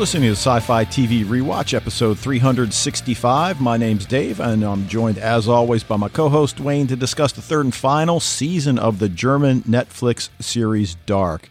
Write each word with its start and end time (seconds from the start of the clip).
listening 0.00 0.22
to 0.22 0.32
Sci 0.32 0.60
Fi 0.60 0.86
TV 0.86 1.26
Rewatch, 1.26 1.74
episode 1.74 2.18
365. 2.18 3.60
My 3.60 3.76
name's 3.76 4.06
Dave, 4.06 4.40
and 4.40 4.64
I'm 4.64 4.88
joined, 4.88 5.18
as 5.18 5.46
always, 5.46 5.84
by 5.84 5.98
my 5.98 6.08
co 6.08 6.30
host 6.30 6.58
Wayne 6.58 6.86
to 6.86 6.96
discuss 6.96 7.32
the 7.32 7.42
third 7.42 7.66
and 7.66 7.74
final 7.74 8.18
season 8.18 8.78
of 8.78 8.98
the 8.98 9.10
German 9.10 9.60
Netflix 9.64 10.30
series 10.40 10.94
Dark. 11.04 11.50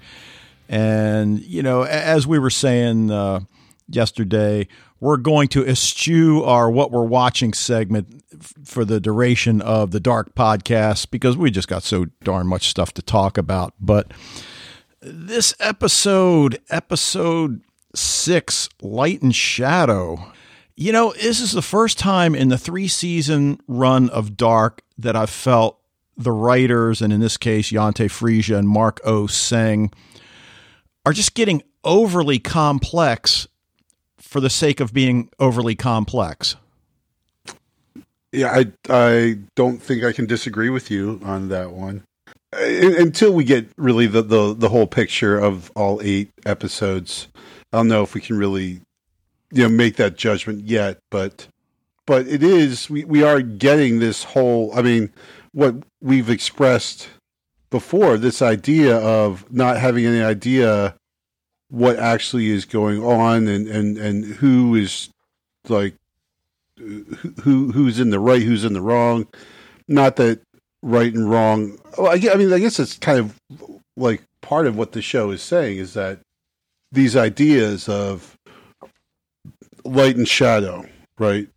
And, 0.67 1.41
you 1.41 1.61
know, 1.61 1.83
as 1.83 2.25
we 2.25 2.39
were 2.39 2.49
saying 2.49 3.11
uh, 3.11 3.41
yesterday, 3.87 4.67
we're 4.99 5.17
going 5.17 5.49
to 5.49 5.63
eschew 5.67 6.41
our 6.43 6.71
What 6.71 6.89
We're 6.89 7.05
Watching 7.05 7.53
segment 7.53 8.23
for 8.65 8.83
the 8.83 8.99
duration 8.99 9.61
of 9.61 9.91
the 9.91 9.99
Dark 9.99 10.33
podcast 10.33 11.11
because 11.11 11.37
we 11.37 11.51
just 11.51 11.67
got 11.67 11.83
so 11.83 12.05
darn 12.23 12.47
much 12.47 12.69
stuff 12.69 12.95
to 12.95 13.03
talk 13.03 13.37
about. 13.37 13.75
But 13.79 14.11
this 15.01 15.53
episode, 15.59 16.59
episode 16.71 17.61
six, 17.95 18.69
Light 18.81 19.21
and 19.21 19.35
Shadow. 19.35 20.31
You 20.75 20.91
know, 20.91 21.13
this 21.13 21.41
is 21.41 21.51
the 21.51 21.61
first 21.61 21.99
time 21.99 22.35
in 22.35 22.49
the 22.49 22.57
three 22.57 22.87
season 22.87 23.59
run 23.67 24.09
of 24.09 24.37
Dark 24.37 24.81
that 24.97 25.15
I've 25.15 25.29
felt 25.29 25.79
the 26.15 26.31
writers, 26.31 27.01
and 27.01 27.13
in 27.13 27.19
this 27.19 27.37
case, 27.37 27.71
Jantje 27.71 28.11
Friese 28.11 28.49
and 28.49 28.67
Marc 28.67 28.99
O. 29.03 29.27
Seng, 29.27 29.91
are 31.05 31.13
just 31.13 31.33
getting 31.33 31.63
overly 31.83 32.39
complex 32.39 33.47
for 34.17 34.39
the 34.39 34.49
sake 34.49 34.79
of 34.79 34.93
being 34.93 35.29
overly 35.39 35.75
complex. 35.75 36.55
Yeah, 38.31 38.51
I 38.51 38.71
I 38.89 39.39
don't 39.55 39.81
think 39.81 40.03
I 40.03 40.11
can 40.11 40.27
disagree 40.27 40.69
with 40.69 40.91
you 40.91 41.19
on 41.23 41.49
that 41.49 41.71
one. 41.71 42.03
Uh, 42.53 42.59
until 42.97 43.31
we 43.31 43.43
get 43.43 43.69
really 43.77 44.07
the, 44.07 44.21
the, 44.21 44.55
the 44.55 44.69
whole 44.69 44.87
picture 44.87 45.37
of 45.37 45.71
all 45.75 45.99
eight 46.03 46.31
episodes, 46.45 47.27
I 47.71 47.77
don't 47.77 47.87
know 47.87 48.03
if 48.03 48.13
we 48.13 48.21
can 48.21 48.37
really, 48.37 48.81
you 49.51 49.63
know, 49.63 49.69
make 49.69 49.95
that 49.97 50.17
judgment 50.17 50.65
yet. 50.65 50.99
But 51.09 51.47
but 52.05 52.27
it 52.27 52.43
is 52.43 52.89
we, 52.89 53.03
we 53.03 53.23
are 53.23 53.41
getting 53.41 53.99
this 53.99 54.23
whole. 54.23 54.71
I 54.73 54.81
mean, 54.81 55.11
what 55.51 55.75
we've 56.01 56.29
expressed 56.29 57.09
before 57.69 58.17
this 58.17 58.41
idea 58.41 58.97
of 58.97 59.51
not 59.51 59.77
having 59.77 60.05
any 60.05 60.21
idea 60.21 60.95
what 61.69 61.99
actually 61.99 62.49
is 62.49 62.65
going 62.65 63.03
on 63.03 63.47
and 63.47 63.67
and 63.67 63.97
and 63.97 64.25
who 64.25 64.75
is 64.75 65.09
like 65.67 65.95
who 66.77 67.71
who's 67.71 67.99
in 67.99 68.09
the 68.09 68.19
right, 68.19 68.41
who's 68.41 68.65
in 68.65 68.73
the 68.73 68.81
wrong. 68.81 69.27
Not 69.87 70.15
that 70.17 70.41
right 70.81 71.13
and 71.13 71.29
wrong. 71.29 71.77
Well, 71.97 72.11
I, 72.11 72.31
I 72.31 72.35
mean, 72.35 72.53
I 72.53 72.59
guess 72.59 72.79
it's 72.79 72.97
kind 72.97 73.19
of 73.19 73.39
like 73.95 74.23
part 74.41 74.65
of 74.65 74.77
what 74.77 74.93
the 74.93 75.01
show 75.01 75.31
is 75.31 75.41
saying 75.41 75.77
is 75.77 75.93
that 75.93 76.19
these 76.91 77.15
ideas 77.15 77.87
of 77.87 78.37
light 79.83 80.15
and 80.15 80.27
shadow, 80.27 80.85
right? 81.17 81.47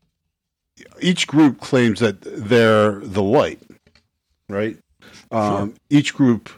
Each 1.01 1.27
group 1.27 1.61
claims 1.61 2.01
that 2.01 2.21
they're 2.21 3.01
the 3.01 3.23
light, 3.23 3.61
right? 4.49 4.79
Um, 5.31 5.71
sure. 5.71 5.77
Each 5.91 6.15
group 6.15 6.51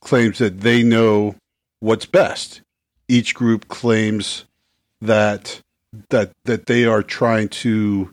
claims 0.00 0.38
that 0.38 0.60
they 0.60 0.82
know 0.82 1.36
what's 1.80 2.06
best. 2.06 2.62
Each 3.08 3.34
group 3.34 3.68
claims 3.68 4.44
that 5.00 5.60
that 6.10 6.32
that 6.44 6.66
they 6.66 6.84
are 6.84 7.02
trying 7.02 7.48
to 7.48 8.10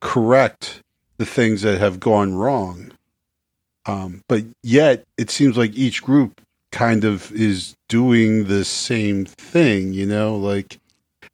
correct 0.00 0.80
the 1.18 1.26
things 1.26 1.62
that 1.62 1.78
have 1.78 2.00
gone 2.00 2.34
wrong. 2.34 2.92
Um, 3.86 4.22
but 4.28 4.44
yet, 4.62 5.04
it 5.16 5.30
seems 5.30 5.56
like 5.56 5.74
each 5.74 6.02
group 6.02 6.40
kind 6.72 7.04
of 7.04 7.30
is 7.32 7.75
doing 7.88 8.44
the 8.44 8.64
same 8.64 9.24
thing, 9.24 9.92
you 9.92 10.06
know, 10.06 10.36
like, 10.36 10.78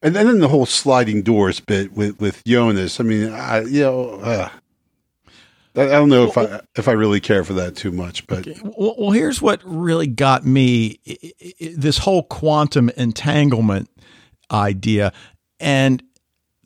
and 0.03 0.15
then 0.15 0.41
the 0.41 0.49
whole 0.49 0.67
sliding 0.67 1.23
doors 1.23 1.61
bit 1.61 1.93
with 1.93 2.21
with 2.21 2.45
Jonas. 2.45 3.01
I 3.01 3.05
mean, 3.05 3.33
I 3.33 3.63
you 3.63 3.83
know, 3.83 4.11
uh, 4.21 4.49
I 5.75 5.87
don't 5.87 6.11
know 6.11 6.25
if 6.25 6.37
I 6.37 6.61
if 6.77 6.89
I 6.89 6.93
really 6.93 7.21
care 7.21 7.45
for 7.45 7.55
that 7.55 7.77
too 7.77 7.93
much, 7.93 8.27
but 8.27 8.47
okay. 8.47 8.61
well, 8.63 9.13
here's 9.13 9.41
what 9.41 9.63
really 9.65 10.07
got 10.07 10.45
me: 10.45 11.01
this 11.61 11.99
whole 11.99 12.25
quantum 12.25 12.91
entanglement 12.91 13.89
idea, 14.51 15.13
and 15.61 16.03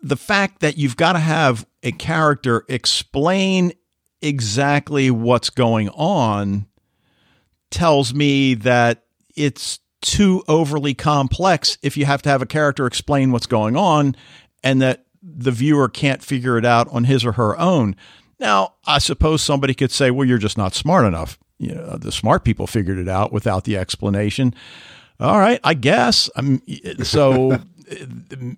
the 0.02 0.16
fact 0.16 0.60
that 0.60 0.76
you've 0.76 0.96
got 0.96 1.12
to 1.12 1.18
have 1.20 1.66
a 1.82 1.92
character 1.92 2.64
explain 2.68 3.72
exactly 4.22 5.10
what's 5.10 5.50
going 5.50 5.88
on 5.90 6.66
tells 7.70 8.12
me 8.12 8.54
that 8.54 9.04
it's 9.36 9.78
too 10.02 10.42
overly 10.48 10.94
complex 10.94 11.78
if 11.82 11.96
you 11.96 12.04
have 12.04 12.22
to 12.22 12.28
have 12.28 12.42
a 12.42 12.46
character 12.46 12.86
explain 12.86 13.32
what's 13.32 13.46
going 13.46 13.76
on 13.76 14.14
and 14.62 14.80
that 14.82 15.06
the 15.22 15.50
viewer 15.50 15.88
can't 15.88 16.22
figure 16.22 16.56
it 16.56 16.64
out 16.64 16.88
on 16.92 17.04
his 17.04 17.24
or 17.24 17.32
her 17.32 17.58
own. 17.58 17.96
Now, 18.38 18.74
I 18.86 18.98
suppose 18.98 19.42
somebody 19.42 19.74
could 19.74 19.90
say, 19.90 20.10
well, 20.10 20.26
you're 20.26 20.38
just 20.38 20.58
not 20.58 20.74
smart 20.74 21.06
enough. 21.06 21.38
You 21.58 21.74
know, 21.74 21.96
the 21.96 22.12
smart 22.12 22.44
people 22.44 22.66
figured 22.66 22.98
it 22.98 23.08
out 23.08 23.32
without 23.32 23.64
the 23.64 23.76
explanation. 23.76 24.54
All 25.18 25.38
right, 25.38 25.60
I 25.64 25.74
guess. 25.74 26.28
I'm, 26.36 26.62
so 27.02 27.58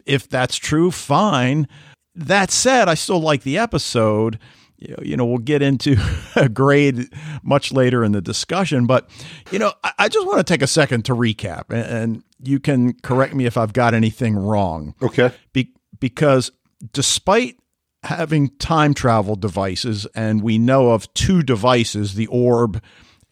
if 0.05 0.29
that's 0.29 0.57
true, 0.57 0.91
fine. 0.91 1.69
That 2.15 2.51
said, 2.51 2.89
I 2.89 2.95
still 2.95 3.21
like 3.21 3.45
the 3.45 3.59
episode 3.59 4.39
you 4.79 5.17
know, 5.17 5.27
we'll 5.27 5.39
get 5.39 5.63
into 5.63 5.97
a 6.37 6.49
grade 6.49 7.09
much 7.43 7.73
later 7.73 8.05
in 8.05 8.13
the 8.13 8.21
discussion. 8.21 8.87
But, 8.87 9.09
you 9.51 9.59
know, 9.59 9.73
I 9.99 10.09
just 10.09 10.27
want 10.27 10.39
to 10.39 10.45
take 10.45 10.63
a 10.63 10.67
second 10.67 11.05
to 11.07 11.15
recap, 11.15 11.65
and 11.71 12.23
you 12.43 12.61
can 12.61 12.95
correct 13.03 13.35
me 13.35 13.47
if 13.47 13.57
I've 13.57 13.73
got 13.73 13.95
anything 13.95 14.37
wrong. 14.37 14.95
Okay. 15.03 15.33
Be- 15.53 15.75
because 15.99 16.53
despite 16.93 17.57
having 18.05 18.49
time 18.59 18.95
travel 18.95 19.35
devices, 19.35 20.07
and 20.15 20.43
we 20.43 20.59
know 20.59 20.91
of 20.91 21.13
two 21.15 21.43
devices, 21.43 22.15
the 22.15 22.29
orb 22.29 22.83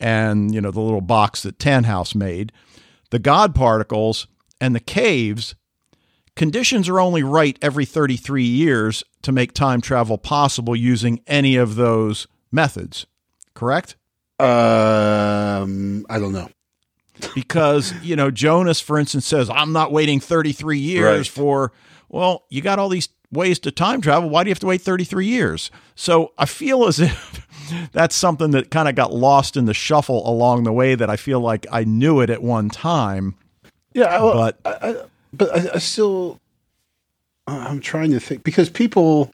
and, 0.01 0.53
you 0.55 0.61
know, 0.61 0.71
the 0.71 0.81
little 0.81 1.01
box 1.01 1.43
that 1.43 1.59
Tannhaus 1.59 2.15
made, 2.15 2.53
the 3.11 3.19
God 3.21 3.55
particles 3.55 4.27
and 4.61 4.75
the 4.75 4.81
caves 4.81 5.55
Conditions 6.37 6.87
are 6.91 7.01
only 7.01 7.23
right 7.23 7.59
every 7.63 7.87
33 7.87 8.45
years 8.45 9.03
to 9.23 9.33
make 9.33 9.55
time 9.55 9.81
travel 9.81 10.19
possible 10.19 10.77
using 10.77 11.21
any 11.27 11.57
of 11.57 11.77
those 11.77 12.27
methods, 12.53 13.07
correct? 13.55 13.97
Um, 14.39 16.05
I 16.11 16.19
don't 16.19 16.33
know. 16.33 16.51
because, 17.35 17.95
you 18.03 18.17
know, 18.17 18.31
Jonas, 18.31 18.81
for 18.81 18.99
instance, 18.99 19.27
says, 19.27 19.49
I'm 19.49 19.73
not 19.73 19.93
waiting 19.93 20.21
33 20.21 20.79
years 20.79 21.19
right. 21.19 21.27
for, 21.27 21.73
well, 22.11 22.45
you 22.51 22.61
got 22.61 22.79
all 22.79 22.91
these 22.91 23.09
ways 23.33 23.59
to 23.61 23.71
time 23.71 24.03
travel. 24.03 24.29
Why 24.29 24.45
do 24.45 24.51
you 24.51 24.53
have 24.53 24.59
to 24.61 24.67
wait 24.67 24.83
33 24.83 25.27
years? 25.27 25.71
So 25.95 26.33
I 26.37 26.45
feel 26.45 26.85
as 26.85 27.01
if 27.01 27.49
that's 27.93 28.15
something 28.15 28.51
that 28.51 28.71
kind 28.71 28.91
of 28.91 28.95
got 28.95 29.11
lost 29.11 29.57
in 29.57 29.65
the 29.65 29.73
shuffle 29.73 30.29
along 30.29 30.65
the 30.65 30.73
way 30.73 30.95
that 30.97 31.09
I 31.09 31.17
feel 31.17 31.41
like 31.41 31.67
I 31.73 31.85
knew 31.85 32.21
it 32.21 32.29
at 32.29 32.43
one 32.43 32.69
time. 32.69 33.37
Yeah, 33.95 34.19
but 34.19 34.61
I, 34.67 34.71
I, 34.71 34.97
but 35.37 35.55
I, 35.55 35.75
I 35.75 35.79
still, 35.79 36.41
uh, 37.47 37.67
I'm 37.69 37.81
trying 37.81 38.11
to 38.13 38.21
think 38.21 38.45
because 38.45 38.71
people 38.71 39.33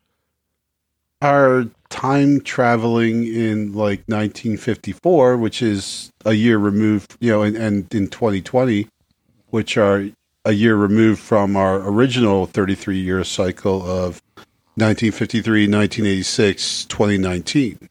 are 1.20 1.66
time 1.88 2.40
traveling 2.40 3.24
in 3.24 3.72
like 3.72 4.00
1954, 4.06 5.36
which 5.36 5.62
is 5.62 6.10
a 6.24 6.32
year 6.32 6.58
removed, 6.58 7.16
you 7.20 7.30
know, 7.30 7.42
and, 7.42 7.56
and 7.56 7.94
in 7.94 8.08
2020, 8.08 8.88
which 9.50 9.76
are 9.76 10.08
a 10.44 10.52
year 10.52 10.74
removed 10.74 11.20
from 11.20 11.56
our 11.56 11.76
original 11.88 12.46
33 12.46 12.98
year 12.98 13.22
cycle 13.22 13.82
of 13.82 14.20
1953, 14.74 15.68
1986, 15.68 16.84
2019. 16.86 17.88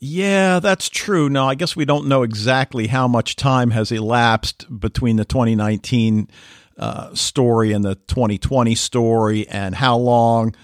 Yeah, 0.00 0.60
that's 0.60 0.88
true. 0.88 1.28
Now, 1.28 1.48
I 1.48 1.54
guess 1.54 1.76
we 1.76 1.84
don't 1.84 2.06
know 2.06 2.22
exactly 2.22 2.88
how 2.88 3.08
much 3.08 3.36
time 3.36 3.70
has 3.70 3.90
elapsed 3.90 4.80
between 4.80 5.16
the 5.16 5.24
2019 5.24 6.28
uh, 6.76 7.14
story 7.14 7.72
and 7.72 7.84
the 7.84 7.94
2020 7.94 8.74
story, 8.74 9.48
and 9.48 9.74
how 9.74 9.96
long 9.96 10.54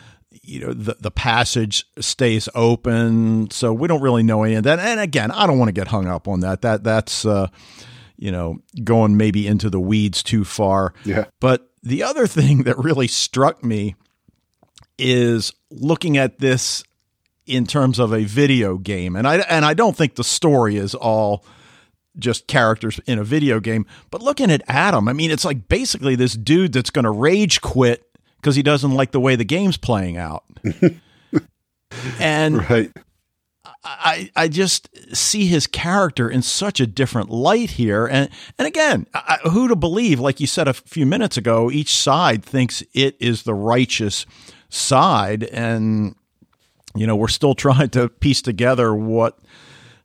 you 0.43 0.61
know 0.61 0.73
the 0.73 0.97
the 1.00 1.11
passage 1.11 1.85
stays 2.00 2.49
open. 2.55 3.50
So 3.50 3.73
we 3.73 3.88
don't 3.88 4.03
really 4.03 4.23
know 4.23 4.43
any 4.43 4.55
of 4.55 4.65
that. 4.65 4.79
And 4.79 5.00
again, 5.00 5.31
I 5.31 5.47
don't 5.47 5.59
want 5.59 5.69
to 5.69 5.73
get 5.73 5.88
hung 5.88 6.06
up 6.06 6.29
on 6.29 6.41
that. 6.41 6.62
That 6.62 6.85
that's 6.85 7.25
uh, 7.25 7.49
you 8.17 8.33
know 8.33 8.59
going 8.83 9.17
maybe 9.17 9.47
into 9.47 9.71
the 9.71 9.81
weeds 9.81 10.23
too 10.23 10.44
far. 10.44 10.93
Yeah. 11.05 11.26
But 11.41 11.71
the 11.83 12.03
other 12.03 12.26
thing 12.26 12.65
that 12.65 12.79
really 12.79 13.09
struck 13.09 13.65
me 13.65 13.94
is 14.99 15.53
looking 15.71 16.19
at 16.19 16.38
this 16.38 16.83
in 17.50 17.67
terms 17.67 17.99
of 17.99 18.12
a 18.12 18.25
video 18.25 18.79
game. 18.79 19.17
And 19.17 19.26
I 19.26 19.38
and 19.38 19.64
I 19.64 19.75
don't 19.75 19.97
think 19.97 20.14
the 20.14 20.25
story 20.25 20.76
is 20.76 20.94
all 20.94 21.44
just 22.19 22.47
characters 22.47 23.00
in 23.06 23.19
a 23.19 23.25
video 23.25 23.61
game, 23.61 23.87
but 24.11 24.23
looking 24.23 24.50
at 24.50 24.62
Adam, 24.69 25.08
I 25.08 25.12
mean 25.12 25.31
it's 25.31 25.44
like 25.44 25.69
basically 25.69 26.17
this 26.17 26.35
dude 26.35 26.73
that's 26.73 26.91
going 26.91 27.05
to 27.05 27.11
rage 27.11 27.61
quit 27.61 28.05
because 28.37 28.56
he 28.56 28.62
doesn't 28.62 28.93
like 28.93 29.12
the 29.12 29.20
way 29.20 29.37
the 29.37 29.44
game's 29.44 29.76
playing 29.76 30.17
out. 30.17 30.44
and 32.20 32.69
right. 32.70 32.91
I, 33.82 34.31
I 34.37 34.49
just 34.49 34.88
see 35.14 35.47
his 35.47 35.67
character 35.67 36.29
in 36.29 36.43
such 36.43 36.81
a 36.81 36.87
different 36.87 37.31
light 37.31 37.73
here. 37.73 38.06
And, 38.06 38.29
and 38.58 38.67
again, 38.67 39.06
I, 39.14 39.38
who 39.50 39.69
to 39.69 39.76
believe, 39.76 40.20
like 40.20 40.41
you 40.41 40.47
said 40.47 40.69
a 40.69 40.75
few 40.75 41.06
minutes 41.06 41.37
ago, 41.37 41.70
each 41.70 41.94
side 41.94 42.44
thinks 42.44 42.82
it 42.93 43.17
is 43.20 43.43
the 43.43 43.55
righteous 43.55 44.26
side. 44.69 45.44
And, 45.44 46.14
you 46.94 47.06
know, 47.06 47.16
we're 47.16 47.28
still 47.28 47.54
trying 47.66 47.90
to 47.90 48.08
piece 48.08 48.42
together 48.42 48.94
what, 48.94 49.38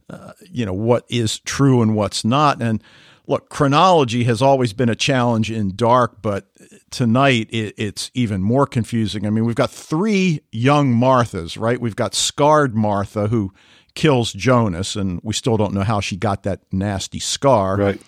uh, 0.10 0.34
you 0.52 0.66
know, 0.66 0.74
what 0.74 1.06
is 1.10 1.40
true 1.40 1.82
and 1.82 1.96
what's 1.96 2.24
not. 2.24 2.62
And 2.62 2.84
look, 3.28 3.50
chronology 3.50 4.24
has 4.26 4.42
always 4.42 4.74
been 4.74 4.90
a 4.90 4.96
challenge 4.96 5.52
in 5.52 5.76
Dark, 5.76 6.22
but 6.22 6.48
tonight 6.92 7.50
it, 7.52 7.74
it's 7.78 8.12
even 8.14 8.42
more 8.42 8.68
confusing. 8.68 9.26
I 9.26 9.30
mean, 9.30 9.46
we've 9.46 9.56
got 9.56 9.72
three 9.72 10.42
young 10.52 10.94
Marthas, 10.94 11.60
right? 11.60 11.80
We've 11.80 11.96
got 11.96 12.14
scarred 12.14 12.76
Martha 12.76 13.28
who 13.28 13.52
kills 13.96 14.34
Jonas, 14.34 14.96
and 14.96 15.20
we 15.24 15.34
still 15.34 15.58
don't 15.58 15.74
know 15.74 15.84
how 15.84 16.00
she 16.02 16.18
got 16.18 16.44
that 16.44 16.62
nasty 16.72 17.20
scar. 17.20 17.78
Right. 17.78 18.02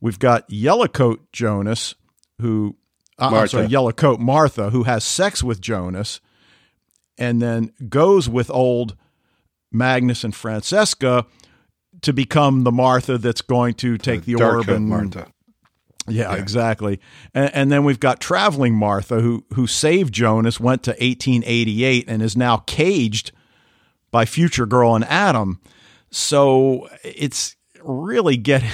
We've 0.00 0.18
got 0.18 0.48
Yellowcoat 0.48 1.18
Jonas, 1.32 1.94
who 2.40 2.76
uh, 3.18 3.30
I'm 3.32 3.48
sorry, 3.48 3.68
Yellowcoat 3.68 4.18
Martha, 4.18 4.70
who 4.70 4.82
has 4.82 5.04
sex 5.04 5.42
with 5.42 5.60
Jonas, 5.60 6.20
and 7.18 7.40
then 7.40 7.72
goes 7.88 8.28
with 8.28 8.50
old 8.50 8.96
Magnus 9.72 10.24
and 10.24 10.34
Franziska 10.34 11.26
to 12.02 12.12
become 12.12 12.64
the 12.64 12.72
Martha 12.72 13.18
that's 13.18 13.42
going 13.42 13.74
to 13.74 13.98
take 13.98 14.24
the, 14.24 14.34
the 14.34 14.44
orb 14.44 14.68
and 14.68 14.88
Martha. 14.88 15.28
Yeah, 16.08 16.32
yeah, 16.32 16.40
exactly. 16.40 17.00
And, 17.34 17.54
and, 17.54 17.72
then 17.72 17.82
we've 17.82 17.98
got 17.98 18.20
traveling 18.20 18.74
Martha, 18.74 19.20
who 19.20 19.44
who 19.54 19.66
saved 19.66 20.14
Jonas, 20.14 20.60
went 20.60 20.84
to 20.84 20.92
1888, 20.92 22.04
and 22.06 22.22
is 22.22 22.36
now 22.36 22.58
caged 22.58 23.32
by 24.12 24.24
Future 24.24 24.66
Girl 24.66 24.94
and 24.94 25.04
Adam. 25.06 25.60
So 26.10 26.88
it's 27.02 27.56
really 27.82 28.36
getting 28.36 28.70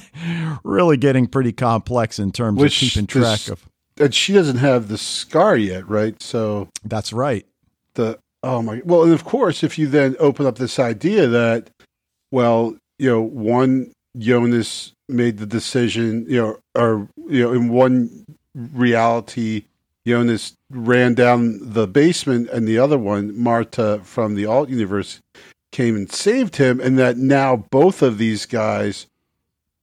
really 0.64 0.96
getting 0.96 1.26
pretty 1.26 1.52
complex 1.52 2.18
in 2.18 2.32
terms 2.32 2.58
Which 2.58 2.82
of 2.82 2.88
keeping 2.88 3.06
track 3.06 3.40
this, 3.40 3.48
of. 3.50 3.68
And 3.98 4.14
she 4.14 4.32
doesn't 4.32 4.56
have 4.56 4.88
the 4.88 4.98
scar 4.98 5.56
yet, 5.56 5.86
right? 5.88 6.20
So 6.22 6.70
that's 6.84 7.12
right. 7.12 7.46
The 7.94 8.18
oh 8.42 8.62
my 8.62 8.82
well, 8.84 9.02
and 9.02 9.12
of 9.12 9.24
course, 9.24 9.62
if 9.62 9.78
you 9.78 9.86
then 9.86 10.16
open 10.18 10.46
up 10.46 10.56
this 10.56 10.78
idea 10.78 11.26
that 11.26 11.70
well, 12.30 12.76
you 12.98 13.10
know, 13.10 13.20
one 13.20 13.92
Jonas 14.18 14.92
made 15.08 15.38
the 15.38 15.46
decision, 15.46 16.26
you 16.28 16.40
know, 16.40 16.58
or 16.74 17.08
you 17.28 17.42
know, 17.42 17.52
in 17.52 17.68
one 17.68 18.24
reality, 18.54 19.64
Jonas 20.06 20.54
ran 20.70 21.14
down 21.14 21.58
the 21.60 21.86
basement, 21.86 22.48
and 22.50 22.66
the 22.66 22.78
other 22.78 22.98
one, 22.98 23.38
Martha 23.38 24.00
from 24.04 24.34
the 24.34 24.46
alt 24.46 24.68
universe, 24.68 25.20
came 25.70 25.96
and 25.96 26.10
saved 26.10 26.56
him, 26.56 26.80
and 26.80 26.98
that 26.98 27.16
now 27.16 27.56
both 27.56 28.02
of 28.02 28.18
these 28.18 28.46
guys 28.46 29.06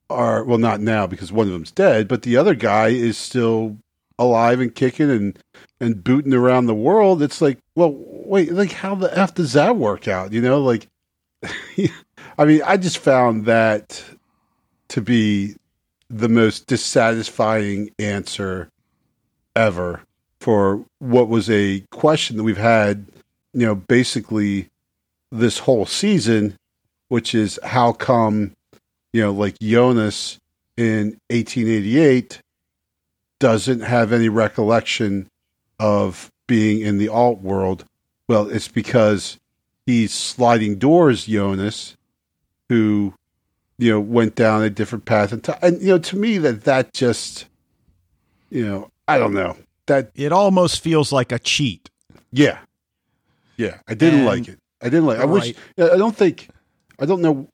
are 0.10 0.44
well, 0.44 0.58
not 0.58 0.82
now 0.82 1.06
because 1.06 1.32
one 1.32 1.48
of 1.48 1.54
them's 1.54 1.72
dead, 1.72 2.08
but 2.08 2.24
the 2.24 2.38
other 2.38 2.56
guy 2.56 2.88
is 2.88 3.18
still 3.18 3.78
alive 4.18 4.60
and 4.60 4.76
kicking 4.76 5.10
and 5.10 5.40
and 5.80 6.04
booting 6.04 6.34
around 6.34 6.66
the 6.66 6.76
world. 6.76 7.22
It's 7.22 7.42
like, 7.42 7.60
well, 7.76 7.94
wait, 7.96 8.52
like 8.54 8.72
how 8.72 8.96
the 8.96 9.18
f 9.18 9.34
does 9.34 9.54
that 9.54 9.76
work 9.78 10.08
out? 10.08 10.34
You 10.34 10.42
know, 10.42 10.62
like, 10.62 10.88
I 12.38 12.46
mean, 12.46 12.62
I 12.66 12.78
just 12.78 12.98
found 12.98 13.46
that 13.46 14.04
to 14.90 15.02
be 15.02 15.56
the 16.10 16.30
most 16.30 16.68
dissatisfying 16.68 17.92
answer 18.00 18.70
ever 19.56 20.02
for 20.40 20.84
what 21.00 21.30
was 21.30 21.50
a 21.50 21.82
question 21.92 22.38
that 22.38 22.44
we've 22.44 22.58
had, 22.58 23.06
you 23.54 23.66
know, 23.66 23.76
basically 23.76 24.70
this 25.32 25.60
whole 25.60 25.86
season, 25.86 26.56
which 27.10 27.36
is 27.36 27.60
how 27.64 27.92
come, 27.92 28.54
you 29.14 29.22
know, 29.22 29.32
like 29.32 29.60
Jonas 29.60 30.40
in 30.78 31.20
1888 31.30 32.42
doesn't 33.40 33.82
have 33.82 34.12
any 34.12 34.30
recollection 34.30 35.28
of 35.80 36.32
being 36.48 36.82
in 36.82 36.98
the 36.98 37.10
alt 37.10 37.42
world. 37.42 37.86
Well, 38.28 38.50
it's 38.50 38.68
because 38.68 39.40
he's 39.86 40.14
sliding 40.14 40.78
doors 40.78 41.26
Jonas, 41.26 41.96
who 42.68 43.14
you 43.78 43.92
know 43.92 44.00
went 44.00 44.36
down 44.36 44.64
a 44.64 44.70
different 44.70 45.06
path. 45.06 45.32
And, 45.32 45.44
t- 45.44 45.54
and 45.62 45.82
you 45.82 45.88
know 45.88 45.98
to 46.00 46.18
me 46.18 46.38
that 46.40 46.66
that 46.66 46.94
just 46.94 47.48
you 48.50 48.66
know 48.68 48.92
i 49.08 49.18
don't 49.18 49.34
know. 49.34 49.58
That 49.88 50.12
it 50.14 50.32
almost 50.32 50.82
feels 50.82 51.12
like 51.12 51.32
a 51.32 51.40
cheat. 51.40 51.90
Yeah. 52.32 52.60
Yeah. 53.58 53.80
I 53.88 53.96
didn't 53.96 54.20
and, 54.20 54.28
like 54.28 54.48
it. 54.48 54.60
I 54.82 54.86
didn't 54.86 55.08
like 55.08 55.18
i 55.18 55.24
right. 55.24 55.30
wish 55.30 55.56
i 55.78 55.98
don't 55.98 56.16
think 56.16 56.50
i 57.00 57.06
don't 57.06 57.22
know. 57.22 57.50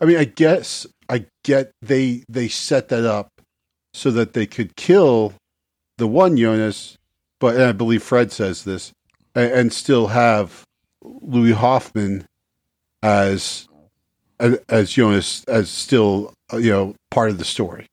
I 0.00 0.04
mean 0.04 0.18
i 0.18 0.24
guess 0.24 0.86
i 1.08 1.24
get 1.42 1.72
they 1.82 2.24
they 2.28 2.48
set 2.48 2.88
that 2.88 3.04
up 3.04 3.32
so 3.92 4.10
that 4.10 4.34
they 4.34 4.46
could 4.46 4.76
kill 4.76 5.32
the 5.98 6.06
one 6.06 6.36
jonas 6.36 6.98
but 7.38 7.60
i 7.60 7.72
believe 7.72 8.02
fred 8.02 8.32
says 8.32 8.64
this 8.64 8.92
and, 9.34 9.52
and 9.52 9.72
still 9.72 10.08
have 10.08 10.64
louis 11.02 11.52
hofmann 11.52 12.26
as 13.02 13.68
as, 14.40 14.58
as 14.68 14.90
Jonas 14.92 15.44
as 15.44 15.70
still 15.70 16.34
uh, 16.52 16.56
you 16.56 16.70
know 16.70 16.94
part 17.10 17.30
of 17.30 17.38
the 17.38 17.44
story. 17.44 17.86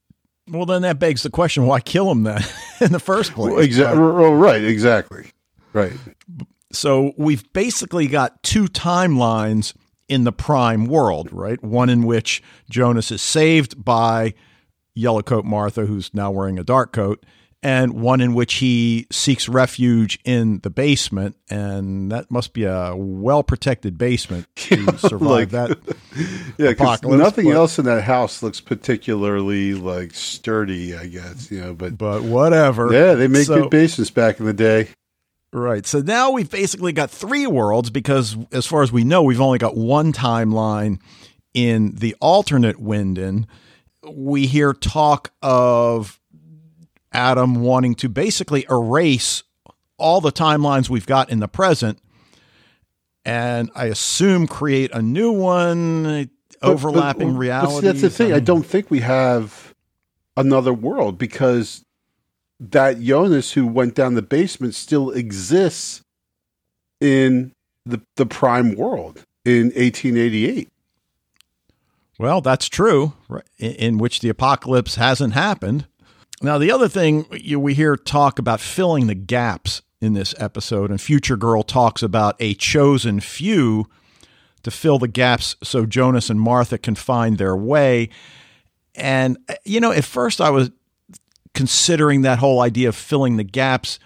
Well, 0.48 0.66
then 0.66 0.82
that 0.82 0.98
begs 0.98 1.22
the 1.22 1.30
question: 1.30 1.66
Why 1.66 1.80
kill 1.80 2.10
him 2.10 2.24
then 2.24 2.42
in 2.80 2.92
the 2.92 2.98
first 2.98 3.32
place? 3.32 3.52
Well, 3.52 3.62
exactly. 3.62 4.00
Well, 4.00 4.34
right. 4.34 4.64
Exactly. 4.64 5.30
Right. 5.72 5.92
So 6.72 7.12
we've 7.16 7.50
basically 7.52 8.06
got 8.06 8.42
two 8.42 8.64
timelines 8.64 9.74
in 10.08 10.24
the 10.24 10.32
prime 10.32 10.86
world, 10.86 11.32
right? 11.32 11.62
One 11.62 11.88
in 11.88 12.02
which 12.02 12.42
Jonas 12.68 13.10
is 13.10 13.22
saved 13.22 13.82
by 13.82 14.34
Yellowcoat 14.96 15.44
Martha, 15.44 15.86
who's 15.86 16.12
now 16.12 16.30
wearing 16.30 16.58
a 16.58 16.64
dark 16.64 16.92
coat, 16.92 17.24
and 17.62 17.92
one 17.94 18.20
in 18.20 18.34
which 18.34 18.54
he 18.54 19.06
seeks 19.10 19.48
refuge 19.48 20.18
in 20.24 20.58
the 20.60 20.70
basement, 20.70 21.36
and 21.48 22.10
that 22.10 22.30
must 22.30 22.52
be 22.52 22.64
a 22.64 22.94
well 22.96 23.42
protected 23.42 23.96
basement 23.96 24.46
to 24.56 24.98
survive 24.98 25.20
like, 25.20 25.50
that. 25.50 25.78
Yeah, 26.58 26.70
because 26.70 27.02
nothing 27.02 27.46
but, 27.46 27.54
else 27.54 27.78
in 27.78 27.86
that 27.86 28.02
house 28.02 28.42
looks 28.42 28.60
particularly 28.60 29.72
like 29.72 30.12
sturdy, 30.12 30.94
I 30.94 31.06
guess. 31.06 31.50
You 31.50 31.60
know, 31.60 31.74
but 31.74 31.96
but 31.96 32.22
whatever. 32.22 32.92
Yeah, 32.92 33.14
they 33.14 33.28
make 33.28 33.46
so, 33.46 33.62
good 33.62 33.70
basements 33.70 34.10
back 34.10 34.38
in 34.38 34.44
the 34.44 34.52
day. 34.52 34.88
Right. 35.52 35.86
So 35.86 36.00
now 36.00 36.30
we've 36.30 36.50
basically 36.50 36.92
got 36.92 37.10
three 37.10 37.46
worlds 37.46 37.88
because, 37.90 38.36
as 38.52 38.66
far 38.66 38.82
as 38.82 38.92
we 38.92 39.04
know, 39.04 39.22
we've 39.22 39.40
only 39.40 39.58
got 39.58 39.76
one 39.76 40.12
timeline 40.12 40.98
in 41.54 41.94
the 41.94 42.14
alternate 42.20 42.76
Winden. 42.76 43.46
We 44.10 44.46
hear 44.46 44.72
talk 44.72 45.32
of 45.40 46.20
Adam 47.12 47.56
wanting 47.56 47.94
to 47.96 48.08
basically 48.08 48.66
erase 48.70 49.42
all 49.98 50.20
the 50.20 50.32
timelines 50.32 50.88
we've 50.88 51.06
got 51.06 51.30
in 51.30 51.40
the 51.40 51.48
present 51.48 51.98
and 53.24 53.70
I 53.74 53.86
assume 53.86 54.46
create 54.46 54.90
a 54.92 55.02
new 55.02 55.32
one, 55.32 56.30
overlapping 56.60 57.28
but, 57.28 57.34
but, 57.34 57.38
reality. 57.38 57.86
That's 57.86 58.00
the 58.00 58.10
thing. 58.10 58.32
I 58.32 58.40
don't 58.40 58.64
think 58.64 58.90
we 58.90 59.00
have 59.00 59.74
another 60.36 60.72
world 60.72 61.18
because 61.18 61.84
that 62.58 63.00
Jonas 63.00 63.52
who 63.52 63.66
went 63.66 63.94
down 63.94 64.14
the 64.14 64.22
basement 64.22 64.74
still 64.74 65.10
exists 65.10 66.02
in 67.00 67.52
the 67.84 68.00
the 68.16 68.26
prime 68.26 68.74
world 68.76 69.24
in 69.44 69.66
1888. 69.66 70.68
Well, 72.18 72.40
that's 72.40 72.68
true, 72.68 73.14
in 73.58 73.98
which 73.98 74.20
the 74.20 74.28
apocalypse 74.28 74.94
hasn't 74.94 75.34
happened. 75.34 75.86
Now, 76.42 76.58
the 76.58 76.72
other 76.72 76.88
thing 76.88 77.26
you, 77.30 77.60
we 77.60 77.74
hear 77.74 77.96
talk 77.96 78.38
about 78.38 78.60
filling 78.60 79.06
the 79.06 79.14
gaps 79.14 79.82
in 80.00 80.14
this 80.14 80.34
episode, 80.38 80.90
and 80.90 81.00
Future 81.00 81.36
Girl 81.36 81.62
talks 81.62 82.02
about 82.02 82.34
a 82.40 82.54
chosen 82.54 83.20
few 83.20 83.86
to 84.64 84.70
fill 84.70 84.98
the 84.98 85.08
gaps 85.08 85.54
so 85.62 85.86
Jonas 85.86 86.30
and 86.30 86.40
Martha 86.40 86.78
can 86.78 86.96
find 86.96 87.38
their 87.38 87.56
way. 87.56 88.08
And, 88.94 89.38
uh, 89.48 89.54
you 89.64 89.80
know, 89.80 89.92
at 89.92 90.04
first 90.04 90.40
I 90.40 90.50
was 90.50 90.70
considering 91.54 92.22
that 92.22 92.38
whole 92.38 92.60
idea 92.60 92.88
of 92.88 92.96
filling 92.96 93.36
the 93.36 93.44
gaps 93.44 93.98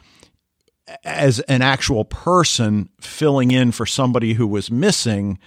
as 1.04 1.40
an 1.40 1.62
actual 1.62 2.04
person 2.04 2.90
filling 3.00 3.50
in 3.50 3.72
for 3.72 3.86
somebody 3.86 4.34
who 4.34 4.46
was 4.46 4.70
missing. 4.70 5.38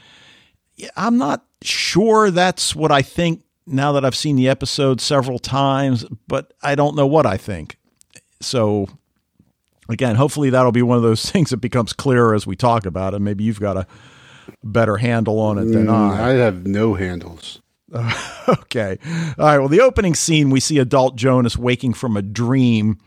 I'm 0.96 1.18
not 1.18 1.46
sure 1.62 2.32
that's 2.32 2.76
what 2.76 2.92
I 2.92 3.02
think 3.02 3.44
now 3.70 3.92
that 3.94 4.04
I've 4.04 4.16
seen 4.16 4.36
the 4.36 4.50
episode 4.50 5.00
several 5.00 5.40
times, 5.40 6.06
but 6.28 6.54
I 6.62 6.76
don't 6.76 6.96
know 6.96 7.08
what 7.08 7.26
I 7.26 7.38
think. 7.38 7.78
So, 8.42 8.88
again, 9.88 10.16
hopefully 10.16 10.50
that'll 10.50 10.72
be 10.72 10.82
one 10.82 10.98
of 10.98 11.04
those 11.04 11.26
things 11.32 11.52
that 11.52 11.58
becomes 11.58 11.94
clearer 11.94 12.34
as 12.34 12.48
we 12.48 12.56
talk 12.56 12.86
about 12.86 13.14
it. 13.14 13.20
Maybe 13.20 13.44
you've 13.44 13.60
got 13.60 13.78
a 13.78 13.88
better 14.64 14.98
handle 14.98 15.40
on 15.40 15.58
it 15.58 15.66
than 15.66 15.88
mm, 15.88 15.94
I. 15.94 16.30
I 16.30 16.34
have 16.34 16.66
no 16.66 16.96
handles. 16.96 17.62
okay. 18.48 18.98
All 19.38 19.46
right. 19.46 19.60
Well, 19.60 19.68
the 19.68 19.82
opening 19.82 20.16
scene, 20.16 20.50
we 20.50 20.60
see 20.60 20.78
adult 20.78 21.16
Jonas 21.16 21.58
waking 21.58 21.94
from 21.94 22.18
a 22.18 22.22
dream 22.22 23.00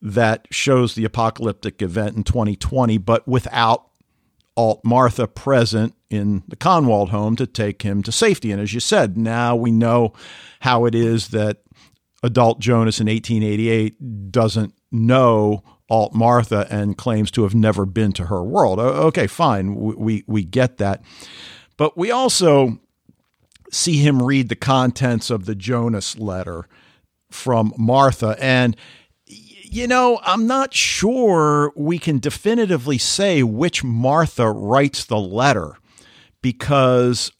that 0.00 0.46
shows 0.50 0.94
the 0.94 1.04
apocalyptic 1.04 1.80
event 1.80 2.16
in 2.16 2.24
2020, 2.24 2.98
but 2.98 3.26
without 3.26 3.86
Alt 4.56 4.80
Martha 4.84 5.26
present 5.26 5.94
in 6.10 6.42
the 6.46 6.56
Kahnwald 6.56 7.08
home 7.08 7.36
to 7.36 7.46
take 7.46 7.82
him 7.82 8.02
to 8.04 8.12
safety. 8.12 8.52
And 8.52 8.60
as 8.60 8.72
you 8.72 8.80
said, 8.80 9.16
now 9.16 9.56
we 9.56 9.72
know 9.72 10.12
how 10.60 10.84
it 10.84 10.94
is 10.94 11.28
that 11.28 11.58
adult 12.22 12.60
Jonas 12.60 13.00
in 13.00 13.08
1888 13.08 14.30
doesn't 14.30 14.74
know 14.92 15.62
Alt 15.90 16.14
Martha 16.14 16.66
and 16.70 16.96
claims 16.96 17.30
to 17.32 17.42
have 17.42 17.54
never 17.54 17.84
been 17.84 18.12
to 18.12 18.26
her 18.26 18.42
world. 18.42 18.78
Okay, 18.78 19.26
fine. 19.26 19.74
We, 19.74 20.24
we 20.26 20.44
get 20.44 20.78
that. 20.78 21.02
But 21.76 21.98
we 21.98 22.10
also 22.10 22.78
see 23.70 23.98
him 23.98 24.22
read 24.22 24.48
the 24.48 24.56
contents 24.56 25.30
of 25.30 25.46
the 25.46 25.54
Jonas 25.54 26.16
letter 26.18 26.68
from 27.30 27.72
Martha. 27.76 28.36
And, 28.38 28.76
you 29.74 29.88
know, 29.88 30.20
I'm 30.22 30.46
not 30.46 30.72
sure 30.72 31.72
we 31.74 31.98
can 31.98 32.20
definitively 32.20 32.96
say 32.96 33.42
which 33.42 33.82
Martha 33.82 34.48
writes 34.48 35.04
the 35.04 35.18
letter 35.18 35.76
because 36.42 37.32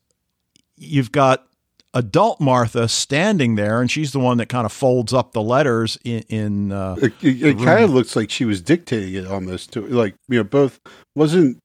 you've 0.76 1.12
got 1.12 1.46
adult 1.94 2.40
Martha 2.40 2.88
standing 2.88 3.54
there, 3.54 3.80
and 3.80 3.88
she's 3.88 4.10
the 4.10 4.18
one 4.18 4.38
that 4.38 4.48
kind 4.48 4.66
of 4.66 4.72
folds 4.72 5.12
up 5.12 5.32
the 5.32 5.42
letters 5.42 5.96
in. 6.04 6.22
in 6.28 6.72
uh, 6.72 6.96
it, 7.00 7.12
it, 7.22 7.42
it 7.42 7.58
kind 7.58 7.84
of 7.84 7.90
looks 7.90 8.16
like 8.16 8.30
she 8.30 8.44
was 8.44 8.60
dictating 8.60 9.14
it 9.14 9.26
almost 9.26 9.72
to 9.74 9.86
like 9.86 10.16
you 10.28 10.38
know 10.38 10.44
both 10.44 10.80
wasn't 11.14 11.58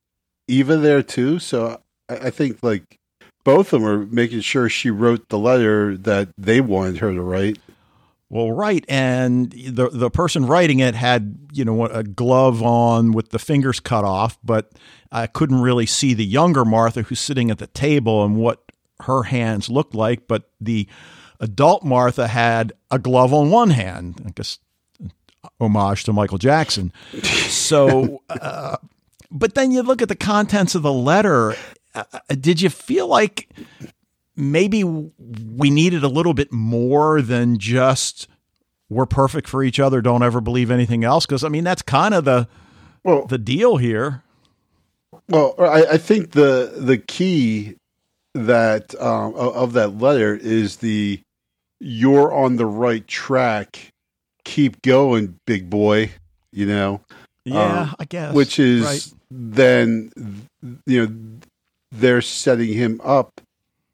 Eva 0.47 0.77
there 0.77 1.01
too, 1.01 1.39
so 1.39 1.81
I, 2.07 2.15
I 2.15 2.29
think 2.29 2.59
like 2.61 2.83
both 3.43 3.73
of 3.73 3.81
them 3.81 3.89
are 3.89 4.05
making 4.05 4.41
sure 4.41 4.69
she 4.69 4.91
wrote 4.91 5.29
the 5.29 5.39
letter 5.39 5.97
that 5.97 6.29
they 6.37 6.61
wanted 6.61 6.97
her 6.97 7.11
to 7.11 7.21
write. 7.21 7.57
Well, 8.31 8.51
right, 8.51 8.85
and 8.87 9.51
the 9.51 9.89
the 9.91 10.11
person 10.11 10.45
writing 10.45 10.79
it 10.79 10.93
had 10.93 11.49
you 11.51 11.65
know 11.65 11.85
a 11.85 12.03
glove 12.03 12.61
on 12.61 13.11
with 13.11 13.29
the 13.29 13.39
fingers 13.39 13.79
cut 13.79 14.05
off, 14.05 14.37
but 14.43 14.71
I 15.11 15.25
couldn't 15.25 15.61
really 15.61 15.87
see 15.87 16.13
the 16.13 16.25
younger 16.25 16.63
Martha 16.63 17.01
who's 17.01 17.19
sitting 17.19 17.49
at 17.49 17.57
the 17.57 17.67
table 17.67 18.23
and 18.23 18.35
what 18.37 18.71
her 19.01 19.23
hands 19.23 19.69
looked 19.69 19.95
like, 19.95 20.27
but 20.27 20.51
the 20.61 20.87
adult 21.39 21.83
Martha 21.83 22.27
had 22.27 22.73
a 22.91 22.99
glove 22.99 23.33
on 23.33 23.49
one 23.49 23.71
hand. 23.71 24.21
I 24.23 24.29
guess 24.29 24.59
homage 25.59 26.03
to 26.03 26.13
Michael 26.13 26.37
Jackson. 26.37 26.93
So, 27.23 28.21
uh, 28.29 28.77
but 29.31 29.55
then 29.55 29.71
you 29.71 29.81
look 29.81 30.01
at 30.01 30.07
the 30.09 30.15
contents 30.15 30.75
of 30.75 30.83
the 30.83 30.93
letter. 30.93 31.55
Uh, 31.95 32.03
did 32.39 32.61
you 32.61 32.69
feel 32.69 33.07
like 33.07 33.49
maybe 34.39 34.83
we 34.83 35.69
needed 35.69 36.03
a 36.03 36.07
little 36.07 36.33
bit 36.33 36.51
more 36.51 37.21
than 37.21 37.59
just 37.59 38.27
we're 38.89 39.05
perfect 39.05 39.47
for 39.47 39.63
each 39.63 39.79
other, 39.79 40.01
don't 40.01 40.23
ever 40.23 40.41
believe 40.41 40.71
anything 40.71 41.03
else? 41.03 41.25
Because 41.25 41.43
I 41.43 41.49
mean, 41.49 41.63
that's 41.63 41.81
kind 41.81 42.13
of 42.13 42.25
the 42.25 42.47
well, 43.03 43.25
the 43.25 43.37
deal 43.37 43.77
here. 43.77 44.23
Well, 45.27 45.53
I, 45.59 45.85
I 45.91 45.97
think 45.97 46.31
the 46.31 46.73
the 46.75 46.97
key 46.97 47.75
that 48.33 48.99
um, 48.99 49.35
of 49.35 49.73
that 49.73 49.99
letter 49.99 50.35
is 50.35 50.77
the 50.77 51.19
"you're 51.79 52.33
on 52.33 52.55
the 52.55 52.65
right 52.65 53.05
track, 53.07 53.89
keep 54.43 54.81
going, 54.81 55.39
big 55.45 55.69
boy." 55.69 56.11
You 56.51 56.65
know, 56.65 57.01
yeah, 57.45 57.81
um, 57.81 57.95
I 57.99 58.05
guess, 58.05 58.33
which 58.33 58.57
is 58.57 58.85
right. 58.85 59.13
then 59.29 60.11
you 60.87 61.05
know 61.05 61.15
they're 61.91 62.21
setting 62.21 62.73
him 62.73 62.99
up 63.03 63.41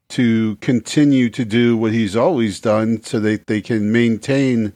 to 0.08 0.56
continue 0.56 1.28
to 1.30 1.44
do 1.44 1.76
what 1.76 1.92
he's 1.92 2.16
always 2.16 2.60
done, 2.60 3.02
so 3.02 3.20
that 3.20 3.46
they 3.46 3.60
can 3.60 3.92
maintain 3.92 4.72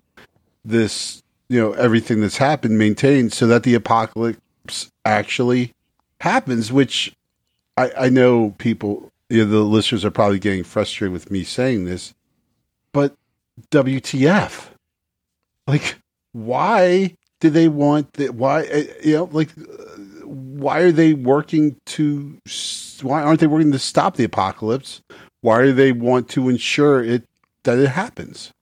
this 0.65 1.23
you 1.49 1.61
know 1.61 1.73
everything 1.73 2.21
that's 2.21 2.37
happened 2.37 2.79
maintained 2.79 3.33
so 3.33 3.47
that 3.47 3.63
the 3.63 3.75
apocalypse 3.75 4.91
actually 5.07 5.73
happens 6.21 6.71
which 6.71 7.17
I, 7.79 7.91
I 7.99 8.09
know 8.11 8.55
people 8.59 9.11
you 9.31 9.45
know, 9.45 9.51
the 9.51 9.61
listeners 9.61 10.05
are 10.05 10.11
probably 10.11 10.41
getting 10.41 10.65
frustrated 10.65 11.13
with 11.13 11.31
me 11.31 11.45
saying 11.45 11.85
this, 11.85 12.13
but 12.93 13.15
WTF? 13.71 14.67
Like, 15.67 15.99
why 16.33 17.17
do 17.39 17.49
they 17.49 17.69
want 17.69 18.13
that? 18.15 18.35
Why, 18.35 18.65
eh, 18.65 18.87
you 19.05 19.15
know, 19.15 19.25
like, 19.31 19.51
why 20.25 20.81
are 20.81 20.93
they 20.93 21.15
working 21.15 21.77
to? 22.01 22.39
Why 23.07 23.23
aren't 23.23 23.41
they 23.41 23.47
working 23.47 23.73
to 23.73 23.79
stop 23.79 24.17
the 24.17 24.25
apocalypse? 24.25 25.03
Why 25.41 25.63
do 25.63 25.73
they 25.73 25.93
want 25.93 26.29
to 26.31 26.49
ensure 26.49 27.03
it 27.03 27.29
that 27.65 27.79
it 27.79 27.89
happens? 27.89 28.53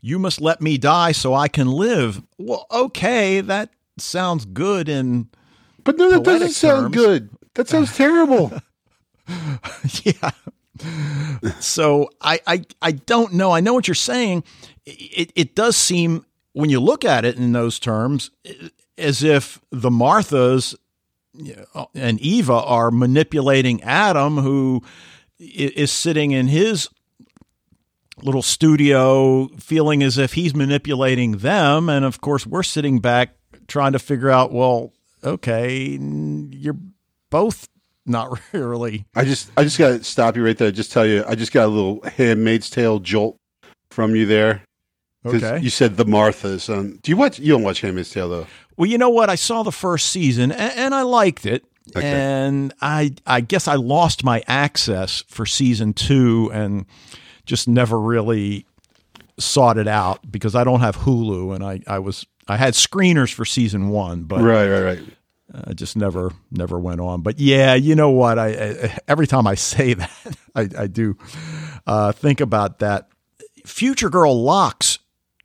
You 0.00 0.18
must 0.18 0.40
let 0.40 0.60
me 0.60 0.78
die 0.78 1.12
so 1.12 1.34
I 1.34 1.48
can 1.48 1.68
live. 1.68 2.22
Well, 2.38 2.66
okay, 2.70 3.40
that 3.40 3.70
sounds 3.98 4.44
good 4.44 4.88
in. 4.88 5.28
But 5.84 5.96
no, 5.96 6.10
that 6.10 6.24
doesn't 6.24 6.50
sound 6.50 6.92
good. 6.92 7.30
That 7.54 7.68
sounds 7.68 7.96
terrible. 7.96 8.52
yeah. 10.04 10.30
so 11.60 12.10
I, 12.20 12.40
I 12.46 12.64
I 12.80 12.92
don't 12.92 13.34
know. 13.34 13.50
I 13.50 13.60
know 13.60 13.74
what 13.74 13.88
you're 13.88 13.94
saying. 13.94 14.44
It 14.86 15.32
it 15.34 15.54
does 15.54 15.76
seem 15.76 16.24
when 16.52 16.70
you 16.70 16.80
look 16.80 17.04
at 17.04 17.24
it 17.24 17.36
in 17.36 17.52
those 17.52 17.78
terms 17.78 18.30
as 18.96 19.22
if 19.22 19.60
the 19.70 19.90
Marthas 19.90 20.74
and 21.94 22.20
Eva 22.20 22.52
are 22.52 22.90
manipulating 22.90 23.82
Adam, 23.82 24.38
who 24.38 24.82
is 25.38 25.92
sitting 25.92 26.32
in 26.32 26.48
his 26.48 26.88
little 28.22 28.42
studio, 28.42 29.48
feeling 29.58 30.02
as 30.02 30.18
if 30.18 30.34
he's 30.34 30.54
manipulating 30.54 31.38
them, 31.38 31.88
and 31.88 32.04
of 32.04 32.20
course 32.20 32.46
we're 32.46 32.62
sitting 32.62 32.98
back 32.98 33.36
trying 33.66 33.92
to 33.92 33.98
figure 33.98 34.30
out. 34.30 34.52
Well, 34.52 34.92
okay, 35.22 35.98
you're 36.00 36.78
both 37.30 37.68
not 38.06 38.40
really. 38.52 39.06
I 39.14 39.24
just 39.24 39.50
I 39.56 39.64
just 39.64 39.78
got 39.78 39.88
to 39.88 40.04
stop 40.04 40.36
you 40.36 40.44
right 40.44 40.56
there. 40.56 40.70
Just 40.70 40.92
tell 40.92 41.06
you, 41.06 41.24
I 41.28 41.34
just 41.34 41.52
got 41.52 41.66
a 41.66 41.68
little 41.68 42.02
Handmaid's 42.02 42.70
Tale 42.70 42.98
jolt 42.98 43.36
from 43.90 44.16
you 44.16 44.26
there. 44.26 44.62
Okay. 45.24 45.58
You 45.60 45.70
said 45.70 45.96
the 45.96 46.04
Marthas. 46.04 46.72
Um, 46.72 46.98
do 47.02 47.10
you 47.10 47.16
watch? 47.16 47.38
You 47.38 47.52
don't 47.52 47.62
watch 47.62 47.80
Handmaid's 47.80 48.10
Tale 48.10 48.28
though. 48.28 48.46
Well, 48.78 48.88
you 48.88 48.96
know 48.96 49.10
what? 49.10 49.28
I 49.28 49.34
saw 49.34 49.62
the 49.62 49.72
first 49.72 50.08
season 50.10 50.52
and, 50.52 50.72
and 50.78 50.94
I 50.94 51.02
liked 51.02 51.44
it. 51.44 51.64
Okay. 51.96 52.06
And 52.06 52.72
I 52.80 53.14
I 53.26 53.40
guess 53.40 53.66
I 53.66 53.74
lost 53.74 54.24
my 54.24 54.42
access 54.46 55.24
for 55.28 55.44
season 55.44 55.92
two 55.92 56.50
and 56.52 56.86
just 57.44 57.66
never 57.66 57.98
really 57.98 58.66
sought 59.38 59.78
it 59.78 59.88
out 59.88 60.30
because 60.30 60.54
I 60.54 60.64
don't 60.64 60.80
have 60.80 60.96
Hulu 60.96 61.54
and 61.54 61.64
I, 61.64 61.80
I 61.86 61.98
was 61.98 62.26
I 62.46 62.56
had 62.56 62.74
screeners 62.74 63.32
for 63.32 63.44
season 63.44 63.88
one, 63.88 64.24
but 64.24 64.40
right, 64.40 64.68
right, 64.68 64.82
right 64.82 65.00
uh, 65.52 65.72
just 65.72 65.96
never 65.96 66.32
never 66.50 66.78
went 66.78 67.00
on. 67.00 67.22
But 67.22 67.38
yeah, 67.38 67.74
you 67.74 67.94
know 67.94 68.10
what? 68.10 68.38
I, 68.38 68.48
I 68.48 68.98
every 69.08 69.26
time 69.26 69.46
I 69.46 69.54
say 69.56 69.94
that, 69.94 70.36
I, 70.54 70.68
I 70.78 70.86
do 70.86 71.16
uh, 71.86 72.12
think 72.12 72.40
about 72.40 72.80
that. 72.80 73.08
Future 73.64 74.08
Girl 74.08 74.42
locks 74.42 74.97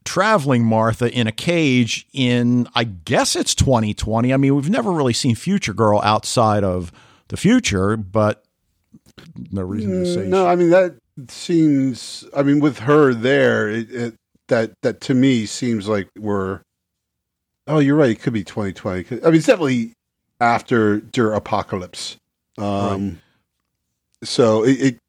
traveling 0.06 0.64
Martha 0.64 1.12
in 1.12 1.28
a 1.28 1.32
cage 1.32 2.08
in 2.14 2.68
I 2.76 2.84
guess 2.84 3.36
it's 3.36 3.56
2020. 3.56 4.34
I 4.34 4.38
mean, 4.38 4.56
we've 4.56 4.70
never 4.70 4.92
really 4.92 5.14
seen 5.14 5.36
Future 5.36 5.74
Girl 5.74 6.00
outside 6.04 6.64
of 6.64 6.92
the 7.30 7.38
future, 7.38 7.98
but 7.98 8.44
no 9.52 9.62
reason 9.62 10.04
to 10.04 10.14
say. 10.14 10.26
No, 10.28 10.48
I 10.48 10.56
mean 10.56 10.70
that 10.70 10.96
seems. 11.30 12.26
I 12.36 12.44
mean, 12.44 12.60
with 12.60 12.80
her 12.80 13.14
there, 13.14 13.70
it, 13.70 13.92
it, 13.92 14.16
that 14.48 14.74
that 14.82 15.02
to 15.02 15.14
me 15.14 15.46
seems 15.46 15.88
like 15.88 16.10
we're 16.18 16.62
Oh, 17.68 17.80
you're 17.80 17.96
right. 17.96 18.12
It 18.12 18.22
could 18.22 18.34
be 18.34 18.44
2020. 18.44 19.22
I 19.22 19.26
mean, 19.26 19.36
it's 19.36 19.46
definitely 19.46 19.94
after 20.42 21.00
Der 21.00 21.32
Apocalypse. 21.34 22.18
Um, 22.58 22.66
right. 23.10 23.18
So 24.24 24.64
it, 24.64 24.82
it, 24.82 25.00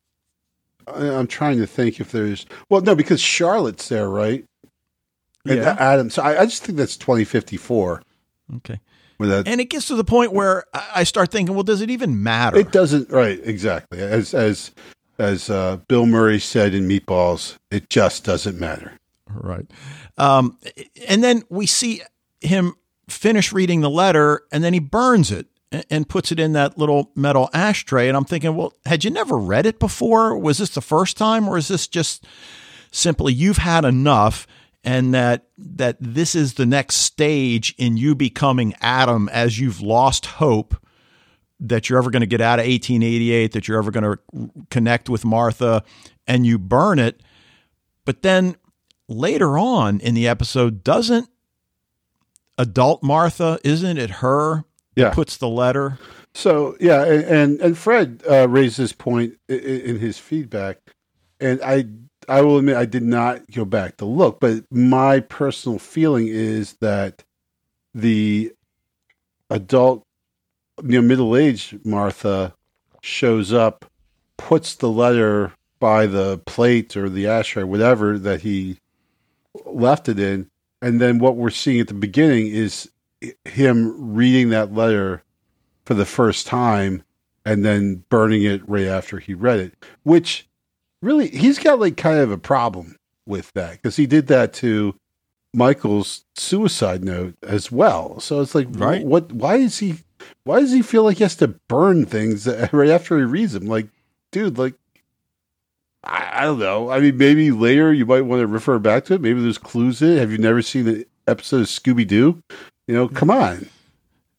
I'm 0.87 1.27
trying 1.27 1.59
to 1.59 1.67
think 1.67 2.01
if 2.01 2.13
there's. 2.13 2.47
Well, 2.69 2.81
no, 2.81 2.95
because 2.95 3.21
Charlotte's 3.21 3.89
there, 3.89 4.09
right? 4.09 4.45
And 5.45 5.59
yeah. 5.59 5.77
Adam. 5.79 6.11
So 6.11 6.23
I, 6.23 6.43
I 6.43 6.45
just 6.47 6.65
think 6.65 6.79
that's 6.79 6.97
2054. 6.97 8.03
Okay. 8.57 8.81
That, 9.21 9.47
and 9.47 9.61
it 9.61 9.71
gets 9.71 9.87
to 9.87 9.95
the 9.95 10.05
point 10.05 10.33
where 10.33 10.65
I 10.95 11.05
start 11.05 11.31
thinking, 11.31 11.55
well, 11.55 11.63
does 11.63 11.81
it 11.81 11.89
even 11.89 12.23
matter? 12.23 12.59
It 12.59 12.73
doesn't. 12.73 13.11
Right. 13.11 13.41
Exactly. 13.43 14.01
As 14.01 14.35
as 14.35 14.73
as 15.19 15.49
uh, 15.49 15.79
Bill 15.89 16.05
Murray 16.05 16.41
said 16.41 16.75
in 16.75 16.89
Meatballs, 16.89 17.57
it 17.71 17.89
just 17.89 18.25
doesn't 18.25 18.59
matter. 18.59 18.99
Right. 19.33 19.67
Um, 20.19 20.59
and 21.09 21.23
then 21.23 21.43
we 21.49 21.67
see 21.67 22.03
him 22.41 22.75
finish 23.09 23.53
reading 23.53 23.81
the 23.81 23.91
letter 23.91 24.43
and 24.53 24.65
then 24.65 24.73
he 24.73 24.81
burns 24.81 25.31
it 25.31 25.47
and 25.91 26.09
puts 26.09 26.31
it 26.31 26.39
in 26.39 26.53
that 26.53 26.79
little 26.79 27.11
metal 27.15 27.51
ashtray. 27.53 28.09
And 28.09 28.17
I'm 28.17 28.25
thinking, 28.25 28.55
well, 28.55 28.73
had 28.87 29.05
you 29.05 29.11
never 29.11 29.37
read 29.37 29.67
it 29.67 29.79
before? 29.79 30.37
Was 30.39 30.59
this 30.59 30.71
the 30.71 30.81
first 30.81 31.17
time, 31.17 31.49
or 31.49 31.59
is 31.59 31.69
this 31.69 31.87
just 31.87 32.25
simply 32.91 33.33
you've 33.33 33.59
had 33.59 33.85
enough? 33.85 34.47
And 34.85 35.15
that 35.15 35.47
that 35.57 35.97
this 35.99 36.35
is 36.35 36.55
the 36.55 36.67
next 36.67 36.97
stage 36.97 37.75
in 37.79 37.97
you 37.97 38.15
becoming 38.15 38.75
Adam 38.83 39.29
as 39.31 39.59
you've 39.59 39.81
lost 39.81 40.27
hope 40.27 40.77
that 41.61 41.89
you're 41.89 41.99
ever 41.99 42.11
going 42.11 42.21
to 42.21 42.27
get 42.27 42.43
out 42.43 42.59
of 42.59 42.67
1888, 42.67 43.53
that 43.53 43.67
you're 43.67 43.79
ever 43.79 43.91
going 43.91 44.05
to 44.05 44.51
connect 44.71 45.09
with 45.09 45.25
Martha, 45.25 45.83
and 46.27 46.45
you 46.45 46.59
burn 46.59 46.99
it. 46.99 47.23
But 48.05 48.21
then 48.23 48.57
later 49.09 49.57
on 49.57 50.01
in 50.01 50.13
the 50.15 50.29
episode, 50.29 50.85
doesn't 50.85 51.29
adult 52.59 53.03
Martha, 53.03 53.59
isn't 53.65 53.97
it 53.99 54.11
her 54.11 54.65
Yeah. 54.97 55.11
puts 55.11 55.37
the 55.39 55.49
letter. 55.49 55.99
So 56.35 56.77
yeah, 56.81 57.05
and 57.05 57.25
and, 57.25 57.61
and 57.61 57.79
Fred 57.79 58.23
uh, 58.29 58.49
raised 58.49 58.77
this 58.77 58.93
point 58.93 59.35
in, 59.49 59.59
in 59.61 59.99
his 60.01 60.19
feedback, 60.19 60.79
and 61.41 61.61
I 61.63 61.87
I 62.29 62.41
will 62.41 62.59
admit 62.59 62.77
I 62.77 62.87
did 62.87 63.03
not 63.03 63.51
go 63.51 63.65
back 63.65 63.97
to 63.99 64.05
look, 64.05 64.41
but 64.41 64.65
my 64.71 65.21
personal 65.21 65.79
feeling 65.79 66.29
is 66.29 66.75
that 66.75 67.25
the 67.95 68.53
adult, 69.51 70.05
you 70.83 71.01
know, 71.01 71.07
middle 71.07 71.37
aged 71.37 71.85
Martha 71.85 72.55
shows 73.03 73.53
up, 73.53 73.85
puts 74.37 74.75
the 74.75 74.89
letter 74.89 75.53
by 75.79 76.07
the 76.07 76.39
plate 76.47 76.97
or 76.97 77.09
the 77.09 77.27
ashtray, 77.27 77.63
whatever 77.63 78.19
that 78.19 78.41
he 78.41 78.79
left 79.65 80.09
it 80.09 80.19
in, 80.19 80.51
and 80.83 81.01
then 81.01 81.19
what 81.19 81.37
we're 81.37 81.51
seeing 81.51 81.81
at 81.81 81.89
the 81.89 81.95
beginning 81.95 82.49
is 82.49 82.91
him 83.45 84.15
reading 84.15 84.51
that 84.51 84.75
letter 84.75 85.23
for 85.85 85.95
the 85.95 86.07
first 86.07 86.47
time 86.47 87.03
and 87.45 87.65
then 87.65 88.05
burning 88.09 88.43
it 88.43 88.67
right 88.69 88.87
after 88.87 89.19
he 89.19 89.35
read 89.35 89.61
it, 89.61 89.75
which 90.03 90.49
really 91.05 91.29
he's 91.29 91.59
got 91.59 91.79
like 91.79 91.97
kind 91.97 92.19
of 92.19 92.31
a 92.31 92.39
problem 92.39 92.97
with 93.27 93.53
that 93.53 93.73
because 93.73 93.97
he 93.97 94.07
did 94.07 94.27
that 94.29 94.53
to 94.55 94.95
Michael's 95.55 96.25
suicide 96.35 97.05
note 97.05 97.35
as 97.43 97.71
well. 97.71 98.19
So 98.21 98.41
it's 98.41 98.55
like, 98.55 98.67
Right. 98.71 99.05
what? 99.05 99.33
Why 99.33 99.57
is 99.57 99.79
he? 99.79 99.97
Why 100.45 100.61
does 100.61 100.73
he 100.73 100.83
feel 100.83 101.05
like 101.05 101.19
he 101.19 101.25
has 101.25 101.37
to 101.37 101.49
burn 101.49 102.07
things 102.07 102.47
right 102.73 102.91
after 102.91 103.19
he 103.19 103.25
reads 103.25 103.53
them? 103.53 103.67
Like, 103.67 103.89
dude, 104.33 104.59
like. 104.59 104.75
I, 106.03 106.31
I 106.33 106.43
don't 106.43 106.59
know. 106.59 106.91
I 106.91 107.01
mean, 107.01 107.17
maybe 107.17 107.51
later 107.51 107.91
you 107.93 108.05
might 108.05 108.23
want 108.23 108.41
to 108.41 108.47
refer 108.47 108.79
back 108.79 109.07
to 109.07 109.15
it. 109.15 109.23
Maybe 109.23 109.41
there's 109.41 109.57
clues 109.57 110.03
in 110.03 110.11
it. 110.11 110.19
Have 110.19 110.31
you 110.31 110.37
never 110.37 110.61
seen 110.61 110.85
the 110.85 111.07
episode 111.27 111.63
of 111.63 111.67
Scooby 111.67 112.07
Doo? 112.07 112.43
You 112.87 112.95
know, 112.95 113.09
mm. 113.09 113.17
come 113.17 113.31
on. 113.31 113.71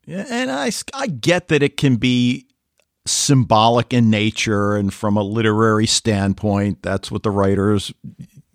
Yeah, 0.06 0.26
and 0.30 0.52
I, 0.52 0.70
I 0.94 1.08
get 1.08 1.48
that 1.48 1.64
it 1.64 1.78
can 1.78 1.96
be 1.96 2.45
symbolic 3.06 3.94
in 3.94 4.10
nature 4.10 4.76
and 4.76 4.94
from 4.94 5.16
a 5.16 5.22
literary 5.22 5.86
standpoint 5.86 6.82
that's 6.82 7.12
what 7.12 7.22
the 7.22 7.30
writers 7.30 7.94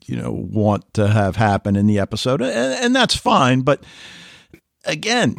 you 0.07 0.16
know 0.16 0.33
want 0.33 0.92
to 0.92 1.07
have 1.07 1.37
happen 1.37 1.76
in 1.76 1.87
the 1.87 1.99
episode. 1.99 2.42
And, 2.42 2.85
and 2.85 2.97
that's 2.97 3.14
fine 3.14 3.61
but 3.61 3.85
again 4.85 5.37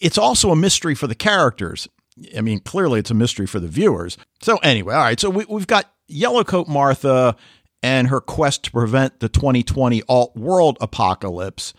it's 0.00 0.18
also 0.18 0.52
a 0.52 0.56
mystery 0.56 0.94
for 0.94 1.08
the 1.08 1.16
characters. 1.16 1.88
I 2.36 2.40
mean 2.40 2.60
clearly 2.60 3.00
it's 3.00 3.10
a 3.10 3.14
mystery 3.14 3.46
for 3.46 3.58
the 3.58 3.66
viewers. 3.66 4.16
So 4.40 4.58
anyway 4.58 4.94
all 4.94 5.02
right 5.02 5.18
so 5.18 5.30
we, 5.30 5.44
we've 5.48 5.66
got 5.66 5.90
yellowcoat 6.08 6.68
martha 6.68 7.34
and 7.82 8.06
her 8.08 8.20
quest 8.20 8.64
to 8.64 8.70
prevent 8.70 9.18
the 9.18 9.28
2020 9.28 10.02
alt 10.08 10.36
world 10.36 10.78
apocalypse. 10.80 11.74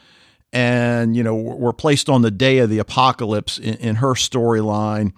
And 0.51 1.15
you 1.15 1.23
know 1.23 1.35
we're 1.35 1.71
placed 1.71 2.09
on 2.09 2.21
the 2.21 2.31
day 2.31 2.57
of 2.57 2.69
the 2.69 2.79
apocalypse 2.79 3.57
in, 3.57 3.75
in 3.75 3.95
her 3.95 4.13
storyline 4.13 5.13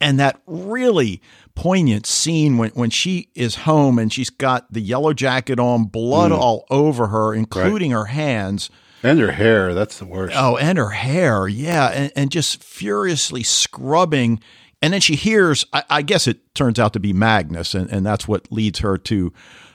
and 0.00 0.18
that 0.20 0.40
really 0.46 1.20
poignant 1.54 2.06
scene 2.06 2.58
when, 2.58 2.70
when 2.70 2.90
she 2.90 3.30
is 3.34 3.56
home 3.56 3.98
and 3.98 4.12
she's 4.12 4.30
got 4.30 4.70
the 4.72 4.80
yellow 4.80 5.12
jacket 5.12 5.58
on 5.58 5.84
blood 5.84 6.32
all 6.32 6.66
over 6.70 7.08
her 7.08 7.32
including 7.34 7.90
her 7.92 8.06
hands 8.06 8.68
And 9.02 9.18
her 9.20 9.32
hair, 9.32 9.72
that's 9.74 9.98
the 9.98 10.04
worst. 10.04 10.34
oh 10.36 10.56
and 10.56 10.76
her 10.78 10.90
hair 10.90 11.48
yeah 11.48 11.88
and, 11.88 12.12
and 12.16 12.30
just 12.30 12.62
furiously 12.62 13.42
scrubbing 13.42 14.40
and 14.82 14.92
then 14.92 15.00
she 15.00 15.14
hears 15.16 15.64
i, 15.72 15.82
I 15.88 16.02
guess 16.02 16.26
it 16.26 16.54
turns 16.54 16.78
out 16.78 16.92
to 16.94 17.00
be 17.00 17.12
magnus 17.12 17.74
and, 17.74 17.90
and 17.90 18.04
that's 18.04 18.28
what 18.28 18.50
leads 18.52 18.80
her 18.80 18.98
to 18.98 19.32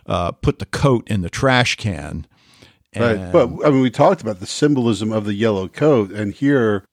uh, 0.08 0.32
put 0.32 0.60
the 0.60 0.66
coat 0.66 1.08
in 1.10 1.22
the 1.22 1.30
trash 1.30 1.76
can 1.78 2.26
Right. 2.94 3.32
But 3.32 3.50
I 3.66 3.70
mean, 3.70 3.80
we 3.82 3.90
talked 3.90 4.22
about 4.22 4.42
the 4.42 4.46
symbolism 4.46 5.14
of 5.14 5.24
the 5.24 5.34
yellow 5.34 5.70
coat, 5.70 6.12
and 6.12 6.34
here, 6.34 6.84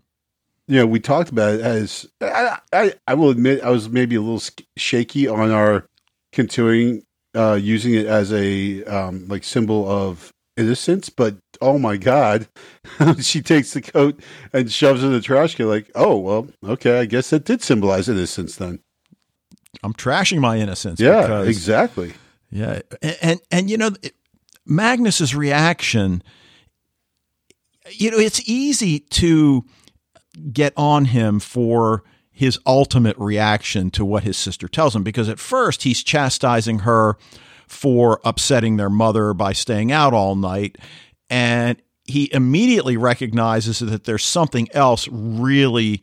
you 0.68 0.76
know, 0.76 0.86
we 0.86 1.00
talked 1.00 1.30
about 1.30 1.54
it 1.54 1.60
as 1.62 2.06
I, 2.20 2.58
I, 2.72 2.94
I 3.08 3.14
will 3.14 3.30
admit 3.30 3.62
I 3.62 3.70
was 3.70 3.88
maybe 3.88 4.16
a 4.16 4.20
little 4.20 4.42
shaky 4.76 5.26
on 5.26 5.50
our 5.50 5.86
continuing 6.32 7.02
uh, 7.34 7.54
using 7.60 7.94
it 7.94 8.06
as 8.06 8.32
a 8.32 8.84
um, 8.84 9.26
like 9.28 9.44
symbol 9.44 9.88
of 9.90 10.32
innocence, 10.56 11.08
but 11.08 11.36
oh 11.60 11.78
my 11.78 11.96
god, 11.96 12.48
she 13.20 13.40
takes 13.40 13.72
the 13.72 13.80
coat 13.80 14.20
and 14.52 14.70
shoves 14.70 15.02
it 15.02 15.06
in 15.06 15.12
the 15.12 15.20
trash 15.20 15.54
can. 15.54 15.68
Like, 15.68 15.90
oh 15.94 16.16
well, 16.18 16.48
okay, 16.64 17.00
I 17.00 17.06
guess 17.06 17.30
that 17.30 17.44
did 17.44 17.62
symbolize 17.62 18.08
innocence 18.08 18.56
then. 18.56 18.80
i'm 19.82 19.94
trashing 19.94 20.38
my 20.40 20.58
innocence 20.58 21.00
Yeah, 21.00 21.22
because 21.22 21.48
exactly. 21.48 22.12
Yeah, 22.50 22.80
and 23.02 23.16
and, 23.22 23.40
and 23.50 23.70
you 23.70 23.76
know, 23.78 23.90
it- 24.02 24.14
Magnus's 24.66 25.34
reaction. 25.34 26.22
You 27.90 28.10
know, 28.10 28.18
it's 28.18 28.46
easy 28.46 29.00
to 29.00 29.64
get 30.52 30.72
on 30.76 31.06
him 31.06 31.40
for 31.40 32.02
his 32.30 32.58
ultimate 32.66 33.16
reaction 33.18 33.90
to 33.90 34.04
what 34.04 34.22
his 34.22 34.36
sister 34.36 34.68
tells 34.68 34.94
him. 34.94 35.02
Because 35.02 35.28
at 35.28 35.38
first 35.38 35.82
he's 35.82 36.02
chastising 36.02 36.80
her 36.80 37.16
for 37.66 38.20
upsetting 38.24 38.76
their 38.76 38.90
mother 38.90 39.34
by 39.34 39.52
staying 39.52 39.92
out 39.92 40.14
all 40.14 40.36
night. 40.36 40.78
And 41.28 41.82
he 42.04 42.32
immediately 42.32 42.96
recognizes 42.96 43.80
that 43.80 44.04
there's 44.04 44.24
something 44.24 44.68
else 44.72 45.08
really 45.10 46.02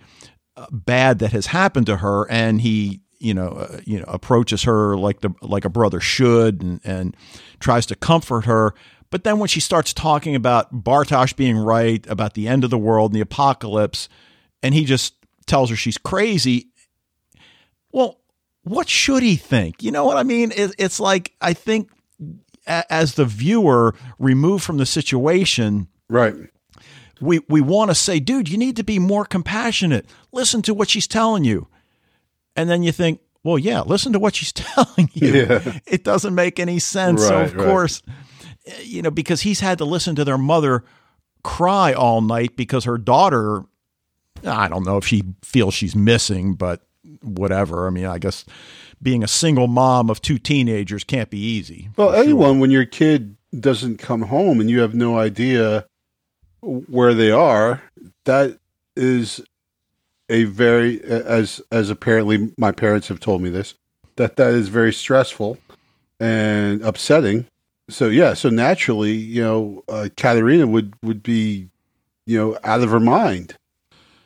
uh, 0.58 0.68
bad 0.72 1.20
that 1.20 1.32
has 1.32 1.48
happened 1.48 1.86
to 1.88 1.98
her. 1.98 2.30
And 2.30 2.62
he 2.62 3.02
you 3.20 3.34
know 3.34 3.48
uh, 3.48 3.80
you 3.86 4.00
know 4.00 4.06
approaches 4.08 4.64
her 4.64 4.98
like 4.98 5.22
the 5.22 5.34
like 5.42 5.66
a 5.66 5.70
brother 5.70 6.00
should 6.00 6.62
and, 6.62 6.82
and 6.84 7.16
tries 7.60 7.86
to 7.88 7.96
comfort 7.96 8.46
her. 8.46 8.74
But 9.10 9.24
then 9.24 9.40
when 9.40 9.48
she 9.48 9.60
starts 9.60 9.94
talking 9.94 10.36
about 10.36 10.84
Bartosz 10.84 11.36
being 11.36 11.58
right 11.58 12.06
about 12.08 12.34
the 12.34 12.48
end 12.48 12.64
of 12.64 12.70
the 12.70 12.78
world 12.78 13.12
and 13.12 13.16
the 13.16 13.22
apocalypse 13.22 14.10
and 14.66 14.74
he 14.74 14.84
just 14.84 15.14
tells 15.46 15.70
her 15.70 15.76
she's 15.76 15.98
crazy 15.98 16.68
well 17.92 18.20
what 18.64 18.90
should 18.90 19.22
he 19.24 19.36
think 19.36 19.84
you 19.84 19.92
know 19.92 20.06
what 20.06 20.18
i 20.18 20.24
mean 20.24 20.52
it's 20.56 21.00
like 21.00 21.34
i 21.40 21.54
think 21.54 21.90
as 22.68 23.14
the 23.14 23.26
viewer 23.26 23.94
removed 24.20 24.64
from 24.64 24.78
the 24.78 24.86
situation 24.86 25.88
Right. 26.10 26.36
we 27.22 27.40
we 27.48 27.62
want 27.62 27.90
to 27.92 27.96
say, 27.96 28.20
dude, 28.20 28.50
you 28.50 28.58
need 28.58 28.76
to 28.76 28.84
be 28.84 29.00
more 29.00 29.26
compassionate. 29.26 30.06
Listen 30.32 30.62
to 30.64 30.74
what 30.74 30.90
she's 30.90 31.08
telling 31.08 31.44
you. 31.44 31.68
And 32.56 32.70
then 32.70 32.84
you 32.84 32.92
think, 32.92 33.20
well, 33.44 33.58
yeah, 33.58 33.82
listen 33.82 34.14
to 34.14 34.20
what 34.20 34.36
she's 34.36 34.52
telling 34.64 35.10
you. 35.14 35.34
Yeah. 35.34 35.80
It 35.88 36.04
doesn't 36.04 36.34
make 36.36 36.60
any 36.60 36.80
sense. 36.80 37.26
so 37.28 37.42
of 37.42 37.56
right. 37.56 37.66
course, 37.66 38.02
you 38.84 39.02
know, 39.02 39.12
because 39.12 39.42
he's 39.42 39.60
had 39.62 39.78
to 39.80 39.86
listen 39.86 40.16
to 40.16 40.24
their 40.26 40.38
mother 40.38 40.84
cry 41.44 41.94
all 41.94 42.22
night 42.22 42.56
because 42.56 42.84
her 42.86 42.98
daughter 42.98 43.64
I 44.44 44.68
don't 44.68 44.86
know 44.86 44.98
if 44.98 45.06
she 45.06 45.24
feels 45.44 45.74
she's 45.74 45.96
missing, 45.96 46.54
but 46.54 46.82
whatever. 47.22 47.88
I 47.88 47.90
mean, 47.90 48.06
I 48.06 48.18
guess 48.18 48.46
being 49.02 49.24
a 49.24 49.28
single 49.28 49.68
mom 49.68 50.10
of 50.10 50.22
two 50.22 50.38
teenagers 50.38 51.04
can't 51.04 51.30
be 51.30 51.40
easy. 51.40 51.90
Well, 51.98 52.10
for 52.10 52.16
sure. 52.16 52.24
anyone, 52.24 52.60
when 52.60 52.72
your 52.72 52.86
kid 52.86 53.36
doesn't 53.58 53.98
come 53.98 54.24
home 54.24 54.60
and 54.60 54.70
you 54.70 54.80
have 54.80 54.94
no 54.94 55.18
idea 55.18 55.86
where 56.62 57.14
they 57.14 57.32
are, 57.32 57.84
that 58.26 58.60
is 58.96 59.42
a 60.30 60.46
very, 60.46 61.02
as 61.04 61.62
as 61.72 61.90
apparently 61.90 62.52
my 62.58 62.72
parents 62.72 63.08
have 63.08 63.20
told 63.20 63.42
me 63.42 63.50
this, 63.50 63.76
that 64.16 64.38
that 64.38 64.54
is 64.54 64.70
very 64.70 64.94
stressful 64.94 65.58
and 66.20 66.82
upsetting. 66.82 67.46
So 67.90 68.08
yeah, 68.08 68.34
so 68.34 68.50
naturally, 68.50 69.14
you 69.14 69.44
know, 69.44 69.84
uh, 69.88 70.10
Katharina 70.18 70.66
would 70.66 70.94
would 71.04 71.22
be, 71.22 71.70
you 72.26 72.38
know, 72.40 72.58
out 72.64 72.82
of 72.82 72.90
her 72.90 73.00
mind. 73.00 73.58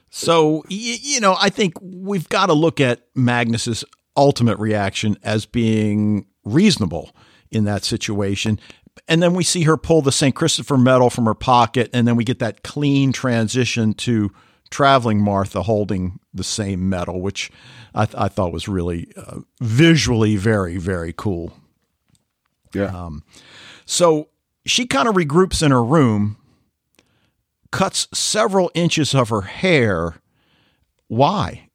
So, 0.09 0.63
you 0.69 1.19
know, 1.19 1.35
I 1.39 1.49
think 1.49 1.73
we've 1.81 2.27
got 2.29 2.47
to 2.47 2.53
look 2.53 2.79
at 2.79 3.01
Magnus's 3.15 3.85
ultimate 4.17 4.57
reaction 4.57 5.17
as 5.23 5.45
being 5.45 6.25
reasonable 6.43 7.11
in 7.51 7.65
that 7.65 7.83
situation. 7.83 8.59
And 9.07 9.21
then 9.23 9.33
we 9.33 9.43
see 9.43 9.63
her 9.63 9.77
pull 9.77 10.01
the 10.01 10.11
St. 10.11 10.35
Christopher 10.35 10.77
medal 10.77 11.09
from 11.09 11.25
her 11.25 11.33
pocket, 11.35 11.89
and 11.93 12.07
then 12.07 12.15
we 12.15 12.23
get 12.23 12.39
that 12.39 12.63
clean 12.63 13.11
transition 13.11 13.93
to 13.95 14.31
traveling 14.69 15.21
Martha 15.21 15.63
holding 15.63 16.19
the 16.33 16.43
same 16.43 16.89
medal, 16.89 17.21
which 17.21 17.51
I, 17.95 18.05
th- 18.05 18.15
I 18.17 18.27
thought 18.27 18.53
was 18.53 18.67
really 18.67 19.07
uh, 19.15 19.39
visually 19.61 20.35
very, 20.35 20.77
very 20.77 21.13
cool. 21.15 21.53
Yeah, 22.73 23.09
So 23.85 24.29
she 24.65 24.85
kind 24.85 25.07
of 25.07 25.15
regroups 25.15 25.63
in 25.63 25.71
her 25.71 25.83
room, 25.83 26.37
cuts 27.71 28.07
several 28.13 28.71
inches 28.73 29.13
of 29.13 29.29
her 29.29 29.41
hair. 29.41 30.15
Why? 31.07 31.69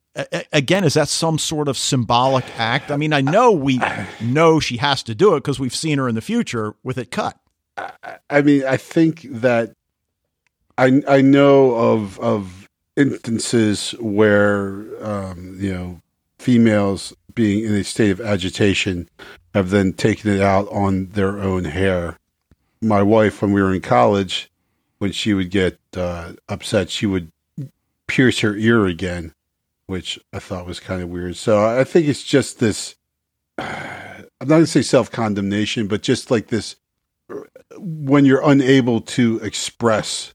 Again, 0.53 0.85
is 0.85 0.95
that 0.95 1.09
some 1.09 1.39
sort 1.39 1.67
of 1.67 1.77
symbolic 1.77 2.45
act? 2.59 2.91
I 2.91 2.97
mean, 2.97 3.13
I 3.13 3.21
know 3.21 3.51
we 3.51 3.81
know 4.21 4.61
she 4.61 4.77
has 4.77 5.03
to 5.05 5.15
do 5.15 5.35
it 5.35 5.41
because 5.41 5.59
we've 5.59 5.75
seen 5.75 5.99
her 5.99 6.09
in 6.09 6.15
the 6.15 6.21
future 6.21 6.75
with 6.85 6.99
it 6.99 7.11
cut. 7.11 7.37
I 8.31 8.43
mean, 8.43 8.65
I 8.65 8.77
think 8.77 9.23
that 9.29 9.75
I 10.79 11.03
I 11.09 11.21
know 11.21 11.75
of 11.75 12.19
of 12.21 12.69
instances 12.97 13.93
where 13.99 14.85
um, 15.05 15.57
you 15.61 15.73
know 15.73 16.01
females 16.39 17.13
being 17.35 17.65
in 17.65 17.75
a 17.75 17.83
state 17.83 18.11
of 18.11 18.21
agitation 18.21 19.09
have 19.55 19.71
then 19.71 19.93
taken 19.93 20.31
it 20.31 20.41
out 20.41 20.69
on 20.69 21.07
their 21.07 21.41
own 21.41 21.65
hair. 21.65 22.19
My 22.81 23.03
wife, 23.03 23.43
when 23.43 23.53
we 23.53 23.63
were 23.63 23.75
in 23.75 23.81
college, 23.81 24.51
when 24.99 25.13
she 25.13 25.35
would 25.35 25.51
get 25.51 25.79
uh, 25.97 26.33
upset, 26.49 26.91
she 26.91 27.07
would 27.07 27.31
pierce 28.07 28.41
her 28.41 28.57
ear 28.57 28.87
again, 28.87 29.35
which 29.87 30.19
I 30.33 30.39
thought 30.39 30.67
was 30.67 30.81
kind 30.81 31.03
of 31.03 31.09
weird. 31.09 31.37
So 31.37 31.65
I 31.65 31.85
think 31.85 32.09
it's 32.09 32.23
just 32.23 32.59
this. 32.59 32.97
I'm 33.59 34.49
not 34.49 34.57
going 34.57 34.63
to 34.63 34.67
say 34.67 34.83
self 34.83 35.11
condemnation, 35.11 35.87
but 35.87 36.03
just 36.03 36.31
like 36.31 36.49
this 36.49 36.77
when 37.79 38.25
you're 38.25 38.49
unable 38.49 39.01
to 39.01 39.39
express 39.39 40.35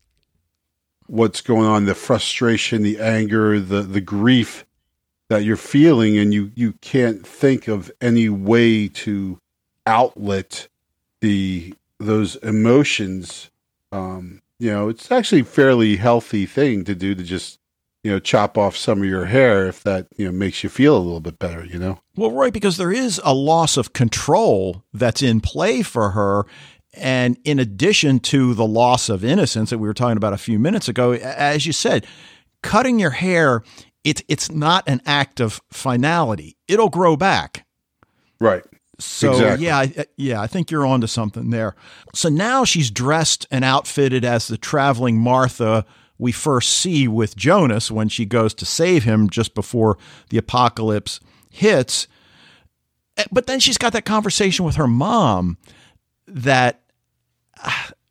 what's 1.07 1.41
going 1.41 1.65
on, 1.65 1.85
the 1.85 1.95
frustration, 1.95 2.83
the 2.83 2.99
anger, 2.99 3.59
the 3.59 3.81
the 3.81 4.01
grief 4.01 4.65
that 5.29 5.43
you're 5.43 5.57
feeling, 5.57 6.17
and 6.17 6.33
you 6.33 6.51
you 6.55 6.73
can't 6.81 7.25
think 7.25 7.67
of 7.67 7.91
any 8.01 8.29
way 8.29 8.87
to 8.87 9.39
outlet 9.85 10.67
the 11.21 11.73
those 11.99 12.35
emotions. 12.37 13.49
Um, 13.91 14.41
you 14.59 14.69
know, 14.71 14.89
it's 14.89 15.11
actually 15.11 15.41
a 15.41 15.45
fairly 15.45 15.95
healthy 15.95 16.45
thing 16.45 16.83
to 16.83 16.93
do 16.93 17.15
to 17.15 17.23
just 17.23 17.59
you 18.03 18.11
know 18.11 18.19
chop 18.19 18.57
off 18.57 18.77
some 18.77 18.99
of 18.99 19.05
your 19.05 19.25
hair 19.25 19.67
if 19.67 19.83
that 19.83 20.07
you 20.15 20.25
know 20.25 20.31
makes 20.31 20.63
you 20.63 20.69
feel 20.69 20.95
a 20.95 20.99
little 20.99 21.19
bit 21.19 21.39
better. 21.39 21.65
You 21.65 21.79
know. 21.79 21.99
Well, 22.15 22.31
right, 22.31 22.53
because 22.53 22.77
there 22.77 22.91
is 22.91 23.21
a 23.23 23.33
loss 23.33 23.77
of 23.77 23.93
control 23.93 24.83
that's 24.93 25.21
in 25.21 25.41
play 25.41 25.81
for 25.81 26.11
her, 26.11 26.45
and 26.93 27.37
in 27.43 27.59
addition 27.59 28.19
to 28.19 28.53
the 28.53 28.67
loss 28.67 29.09
of 29.09 29.23
innocence 29.23 29.69
that 29.69 29.79
we 29.79 29.87
were 29.87 29.93
talking 29.93 30.17
about 30.17 30.33
a 30.33 30.37
few 30.37 30.59
minutes 30.59 30.87
ago, 30.87 31.13
as 31.13 31.65
you 31.65 31.73
said, 31.73 32.05
cutting 32.61 32.99
your 32.99 33.11
hair, 33.11 33.63
it's 34.03 34.21
it's 34.27 34.51
not 34.51 34.87
an 34.87 35.01
act 35.05 35.39
of 35.39 35.61
finality. 35.71 36.57
It'll 36.67 36.89
grow 36.89 37.15
back. 37.15 37.65
Right. 38.39 38.63
So 38.99 39.31
exactly. 39.31 39.65
yeah, 39.65 39.77
I, 39.77 40.05
yeah, 40.17 40.41
I 40.41 40.47
think 40.47 40.71
you're 40.71 40.85
onto 40.85 41.07
something 41.07 41.49
there. 41.49 41.75
So 42.13 42.29
now 42.29 42.65
she's 42.65 42.91
dressed 42.91 43.47
and 43.49 43.63
outfitted 43.63 44.25
as 44.25 44.47
the 44.47 44.57
traveling 44.57 45.17
Martha 45.17 45.85
we 46.17 46.33
first 46.33 46.69
see 46.69 47.07
with 47.07 47.37
Jonas 47.37 47.89
when 47.89 48.09
she 48.09 48.25
goes 48.25 48.53
to 48.55 48.65
save 48.65 49.05
him 49.05 49.29
just 49.29 49.55
before 49.55 49.97
the 50.29 50.37
apocalypse 50.37 51.21
hits. 51.49 52.07
Eh, 53.17 53.23
but 53.31 53.47
then 53.47 53.61
she's 53.61 53.77
got 53.77 53.93
that 53.93 54.05
conversation 54.05 54.65
with 54.65 54.75
her 54.75 54.87
mom 54.87 55.57
that 56.27 56.81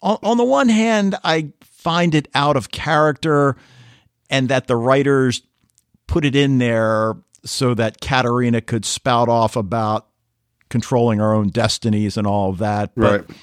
on, 0.01 0.19
on 0.23 0.37
the 0.39 0.45
one 0.45 0.71
hand, 0.71 1.17
I 1.23 1.53
find 1.63 2.15
it 2.15 2.29
out 2.35 2.57
of 2.57 2.71
character 2.71 3.57
and 4.31 4.49
that 4.49 4.67
the 4.67 4.77
writers 4.77 5.43
put 6.07 6.25
it 6.25 6.35
in 6.35 6.59
there 6.59 7.15
so 7.45 7.75
that 7.75 8.01
Katharina 8.01 8.61
could 8.61 8.85
spout 8.85 9.29
off 9.29 9.55
about 9.55 10.09
controlling 10.69 11.21
our 11.21 11.35
own 11.35 11.49
destinies 11.49 12.17
and 12.17 12.27
all 12.27 12.51
of 12.51 12.59
that. 12.59 12.93
But 12.95 13.29
right. 13.29 13.39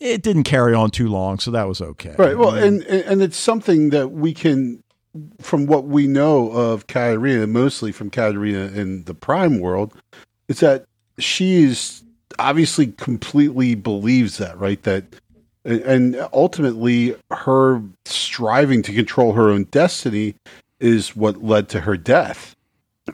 it 0.00 0.22
didn't 0.22 0.44
carry 0.44 0.74
on 0.74 0.90
too 0.90 1.08
long, 1.08 1.38
so 1.38 1.50
that 1.50 1.68
was 1.68 1.80
okay. 1.80 2.14
Right. 2.18 2.36
Well, 2.36 2.54
and 2.54 2.82
and 2.84 3.22
it's 3.22 3.36
something 3.36 3.90
that 3.90 4.12
we 4.12 4.32
can 4.32 4.82
from 5.40 5.66
what 5.66 5.84
we 5.84 6.06
know 6.06 6.50
of 6.50 6.86
Katharina, 6.86 7.46
mostly 7.46 7.92
from 7.92 8.10
Katharina 8.10 8.66
in 8.66 9.04
the 9.04 9.14
prime 9.14 9.60
world, 9.60 9.94
is 10.48 10.60
that 10.60 10.84
she's 11.18 12.02
obviously 12.38 12.88
completely 12.88 13.74
believes 13.74 14.38
that, 14.38 14.58
right? 14.58 14.82
That 14.82 15.04
and 15.64 16.16
ultimately 16.32 17.16
her 17.30 17.82
striving 18.04 18.82
to 18.82 18.92
control 18.92 19.32
her 19.32 19.48
own 19.48 19.64
destiny 19.64 20.34
is 20.78 21.16
what 21.16 21.42
led 21.42 21.68
to 21.70 21.80
her 21.80 21.96
death 21.96 22.55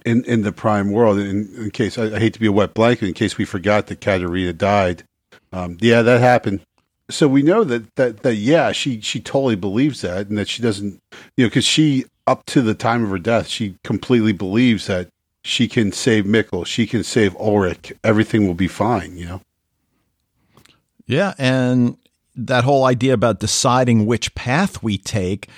in 0.05 0.25
in 0.25 0.43
the 0.43 0.53
prime 0.53 0.93
world. 0.93 1.19
In, 1.19 1.53
in 1.57 1.71
case 1.71 1.99
I, 1.99 2.15
I, 2.15 2.19
hate 2.19 2.35
to 2.35 2.41
be 2.41 2.47
a 2.47 2.53
wet 2.53 2.75
blanket, 2.75 3.07
in 3.07 3.15
case 3.15 3.39
we 3.39 3.45
forgot 3.45 3.87
that 3.89 4.01
Katharina 4.01 4.53
died, 4.53 5.05
um, 5.53 5.77
yeah, 5.81 6.03
that 6.03 6.21
happened. 6.21 6.61
So 7.11 7.29
we 7.29 7.43
know 7.43 7.65
that 7.65 7.95
that 7.97 8.23
that 8.23 8.37
yeah, 8.37 8.73
she 8.73 9.01
she 9.01 9.21
totally 9.21 9.57
believes 9.57 10.01
that, 10.01 10.29
and 10.29 10.39
that 10.39 10.49
she 10.49 10.63
doesn't, 10.63 11.01
you 11.37 11.45
know, 11.45 11.49
because 11.49 11.65
she 11.65 12.07
up 12.27 12.45
to 12.47 12.63
the 12.63 12.75
time 12.75 13.05
of 13.05 13.11
her 13.11 13.19
death, 13.19 13.49
she 13.49 13.77
completely 13.83 14.33
believes 14.33 14.87
that 14.87 15.09
she 15.43 15.69
can 15.69 15.93
save 15.93 16.25
Mikkel, 16.25 16.67
she 16.67 16.87
can 16.87 17.03
save 17.03 17.37
Ulrich, 17.37 17.93
everything 18.05 18.47
will 18.47 18.55
be 18.55 18.69
fine, 18.69 19.17
you 19.17 19.27
know? 19.27 19.41
Yeah. 21.07 21.35
And 21.37 21.97
that 22.37 22.65
whole 22.65 22.85
idea 22.85 23.13
about 23.13 23.41
deciding 23.41 24.07
which 24.07 24.35
path 24.35 24.83
we 24.83 24.97
take, 24.99 25.49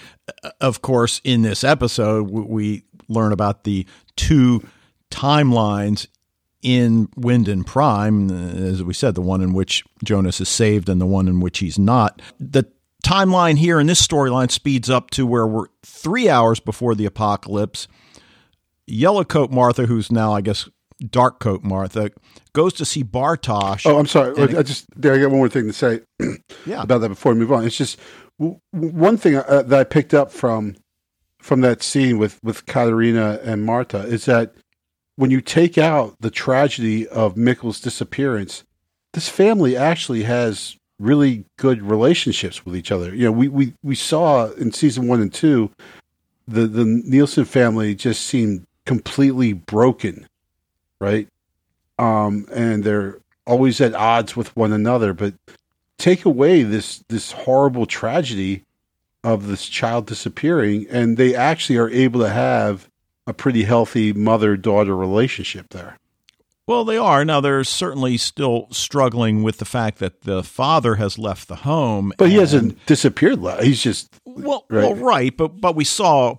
uh, 0.43 0.51
of 0.61 0.83
course, 0.83 1.21
in 1.23 1.43
this 1.43 1.63
episode, 1.63 2.31
we 2.31 2.85
learn 3.09 3.33
about 3.33 3.65
the 3.65 3.87
two 4.17 4.67
timelines 5.11 6.07
in 6.63 7.09
Winden 7.09 7.67
Prime, 7.67 8.31
as 8.31 8.83
we 8.83 8.95
said, 8.95 9.15
the 9.15 9.21
one 9.21 9.43
in 9.43 9.53
which 9.53 9.85
Jonas 10.03 10.41
is 10.41 10.49
saved 10.49 10.89
and 10.89 11.01
the 11.01 11.07
one 11.07 11.29
in 11.29 11.41
which 11.41 11.59
he's 11.59 11.79
not. 11.79 12.23
The 12.41 12.65
timeline 13.05 13.59
here 13.59 13.79
in 13.79 13.87
this 13.87 14.05
storyline 14.05 14.51
speeds 14.51 14.89
up 14.89 15.11
to 15.11 15.27
where 15.27 15.47
we're 15.47 15.67
three 15.85 16.29
hours 16.29 16.61
before 16.61 16.95
the 16.95 17.05
apocalypse 17.05 17.87
Yellow 18.87 19.25
Coat 19.25 19.51
Martha, 19.51 19.87
who's 19.87 20.13
now, 20.13 20.35
I 20.35 20.41
guess, 20.41 20.69
Dark 21.11 21.41
Coat 21.41 21.63
Martha, 21.63 22.11
goes 22.53 22.73
to 22.75 22.85
see 22.85 23.03
Bartosz. 23.03 23.87
Oh, 23.87 23.99
I'm 23.99 24.07
sorry. 24.07 24.39
I 24.57 24.63
just 24.63 24.87
I 24.99 25.19
got 25.19 25.31
one 25.31 25.39
more 25.39 25.49
thing 25.49 25.67
to 25.67 25.73
say 25.73 26.01
yeah. 26.67 26.83
about 26.83 27.01
that 27.01 27.09
before 27.09 27.33
we 27.33 27.39
move 27.39 27.53
on. 27.53 27.65
It's 27.65 27.77
just 27.77 27.99
one 28.71 29.17
thing 29.17 29.37
uh, 29.37 29.63
that 29.63 29.81
I 29.81 29.85
picked 29.85 30.15
up 30.15 30.31
from 30.33 30.77
from 31.45 31.61
that 31.61 31.83
scene 31.83 32.17
with 32.17 32.43
with 32.43 32.65
Katharina 32.65 33.39
and 33.43 33.67
Martha 33.67 33.99
is 33.99 34.25
that 34.25 34.55
when 35.17 35.31
you 35.31 35.43
take 35.43 35.77
out 35.77 36.17
the 36.19 36.31
tragedy 36.31 37.07
of 37.09 37.35
Mikkel's 37.35 37.81
disappearance, 37.81 38.65
this 39.13 39.29
family 39.29 39.77
actually 39.77 40.23
has 40.23 40.79
really 40.99 41.45
good 41.59 41.83
relationships 41.83 42.65
with 42.65 42.75
each 42.75 42.91
other. 42.91 43.15
You 43.15 43.25
know, 43.25 43.33
we 43.33 43.49
we 43.49 43.75
we 43.83 43.95
saw 43.95 44.53
in 44.53 44.73
season 44.73 45.07
one 45.07 45.21
and 45.21 45.33
two, 45.33 45.71
the 46.49 46.67
the 46.67 46.87
Nielsen 46.87 47.45
family 47.45 47.95
just 47.95 48.23
seemed 48.23 48.67
completely 48.87 49.53
broken, 49.53 50.27
right? 50.99 51.29
Um, 51.99 52.47
and 52.55 52.83
they're 52.85 53.19
always 53.47 53.83
at 53.83 53.95
odds 53.95 54.35
with 54.35 54.57
one 54.57 54.73
another. 54.73 55.13
But 55.13 55.35
take 55.99 56.25
away 56.25 56.63
this 56.63 57.05
this 57.11 57.33
horrible 57.33 57.85
tragedy 57.85 58.63
of 59.25 59.47
this 59.47 59.67
child 59.67 60.07
disappearing, 60.07 60.87
and 60.91 61.17
they 61.17 61.35
actually 61.35 61.79
are 61.79 61.89
able 61.89 62.21
to 62.21 62.29
have 62.29 62.89
a 63.27 63.33
pretty 63.33 63.65
healthy 63.65 64.13
mother 64.13 64.57
daughter 64.57 64.95
relationship 64.95 65.71
there. 65.71 65.99
Well, 66.67 66.85
they 66.85 66.97
are. 66.97 67.25
Now, 67.25 67.41
they're 67.41 67.65
certainly 67.65 68.17
still 68.17 68.69
struggling 68.71 69.43
with 69.43 69.59
the 69.59 69.65
fact 69.65 69.99
that 69.99 70.23
the 70.23 70.43
father 70.43 70.95
has 70.95 71.19
left 71.19 71.49
the 71.49 71.57
home. 71.57 72.13
But 72.17 72.31
he 72.31 72.37
hasn't 72.37 72.85
disappeared. 72.87 73.41
He's 73.63 73.83
just. 73.83 74.15
Well, 74.25 74.65
right. 74.71 74.83
well, 74.83 74.95
right. 74.95 75.37
But, 75.37 75.61
but 75.61 75.75
we 75.75 75.85
saw 75.85 76.37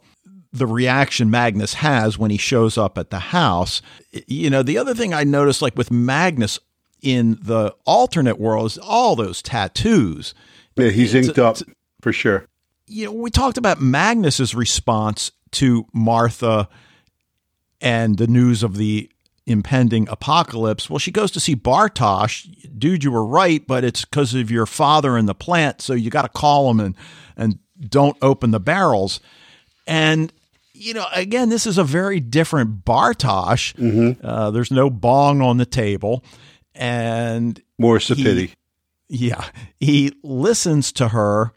the 0.52 0.66
reaction 0.66 1.30
Magnus 1.30 1.76
has 1.76 2.18
when 2.18 2.32
he 2.32 2.38
shows 2.38 2.78
up 2.78 2.98
at 2.98 3.12
the 3.12 3.20
house. 3.20 3.82
You 4.26 4.50
know, 4.50 4.64
the 4.64 4.80
other 4.80 4.96
thing 4.96 5.14
I 5.14 5.24
noticed, 5.24 5.62
like 5.62 5.78
with 5.78 5.92
Magnus 5.92 6.60
in 7.02 7.38
the 7.42 7.76
alternate 7.86 8.40
world, 8.40 8.68
is 8.68 8.78
all 8.80 9.16
those 9.16 9.44
tattoos. 9.44 10.34
Yeah, 10.76 10.90
he's 10.90 11.14
inked 11.14 11.38
up 11.38 11.58
for 12.02 12.12
sure. 12.12 12.48
You 12.88 13.06
know, 13.06 13.14
we 13.14 13.30
talked 13.32 13.58
about 13.58 13.82
Magnus's 13.82 14.54
response 14.54 15.32
to 15.52 15.86
Martha 15.94 16.70
and 17.82 18.18
the 18.18 18.28
news 18.28 18.64
of 18.64 18.78
the 18.78 19.10
impending 19.46 20.08
apocalypse. 20.10 20.90
Well, 20.90 21.00
she 21.00 21.12
goes 21.12 21.32
to 21.32 21.40
see 21.40 21.56
Bartosz. 21.56 22.48
Dude, 22.78 23.04
you 23.04 23.12
were 23.12 23.26
right, 23.26 23.66
but 23.66 23.84
it's 23.84 24.06
because 24.06 24.34
of 24.34 24.52
your 24.52 24.66
father 24.66 25.18
in 25.18 25.26
the 25.26 25.36
plant, 25.36 25.82
so 25.82 25.94
you 25.94 26.10
got 26.10 26.24
to 26.24 26.30
call 26.30 26.70
him 26.72 26.80
and 26.80 26.96
and 27.38 27.60
don't 27.80 28.18
open 28.22 28.52
the 28.52 28.60
barrels. 28.60 29.20
And 29.88 30.32
you 30.74 30.94
know, 30.94 31.06
again, 31.14 31.50
this 31.50 31.66
is 31.66 31.78
a 31.78 31.84
very 31.84 32.20
different 32.20 32.84
Bartosz. 32.84 33.74
Mm-hmm. 33.76 34.26
Uh, 34.26 34.52
there's 34.52 34.72
no 34.72 34.90
bong 34.90 35.42
on 35.42 35.58
the 35.58 35.66
table, 35.66 36.24
and 36.74 37.62
more 37.78 38.00
pity. 38.00 38.54
Yeah, 39.08 39.46
he 39.80 40.14
listens 40.24 40.92
to 40.94 41.10
her, 41.10 41.54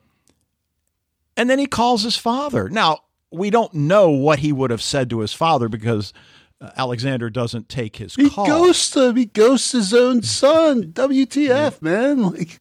and 1.39 1.49
then 1.49 1.59
he 1.59 1.67
calls 1.67 2.03
his 2.03 2.17
father. 2.17 2.69
Now 2.69 2.99
we 3.31 3.49
don't 3.49 3.73
know 3.73 4.11
what 4.11 4.41
he 4.41 4.53
would 4.53 4.71
have 4.71 4.83
said 4.83 5.09
to 5.11 5.21
his 5.21 5.33
father 5.33 5.69
because 5.69 6.13
uh, 6.61 6.71
Alexander 6.77 7.31
doesn't 7.31 7.69
take 7.69 7.97
his 7.97 8.17
he 8.17 8.29
call. 8.29 8.45
He 8.45 8.51
ghosts 8.51 8.97
him. 8.97 9.17
He 9.17 9.27
ghosts 9.27 9.73
his 9.73 9.95
own 9.95 10.23
son. 10.23 10.93
WTF, 10.93 11.81
man? 11.81 12.23
Like. 12.33 12.61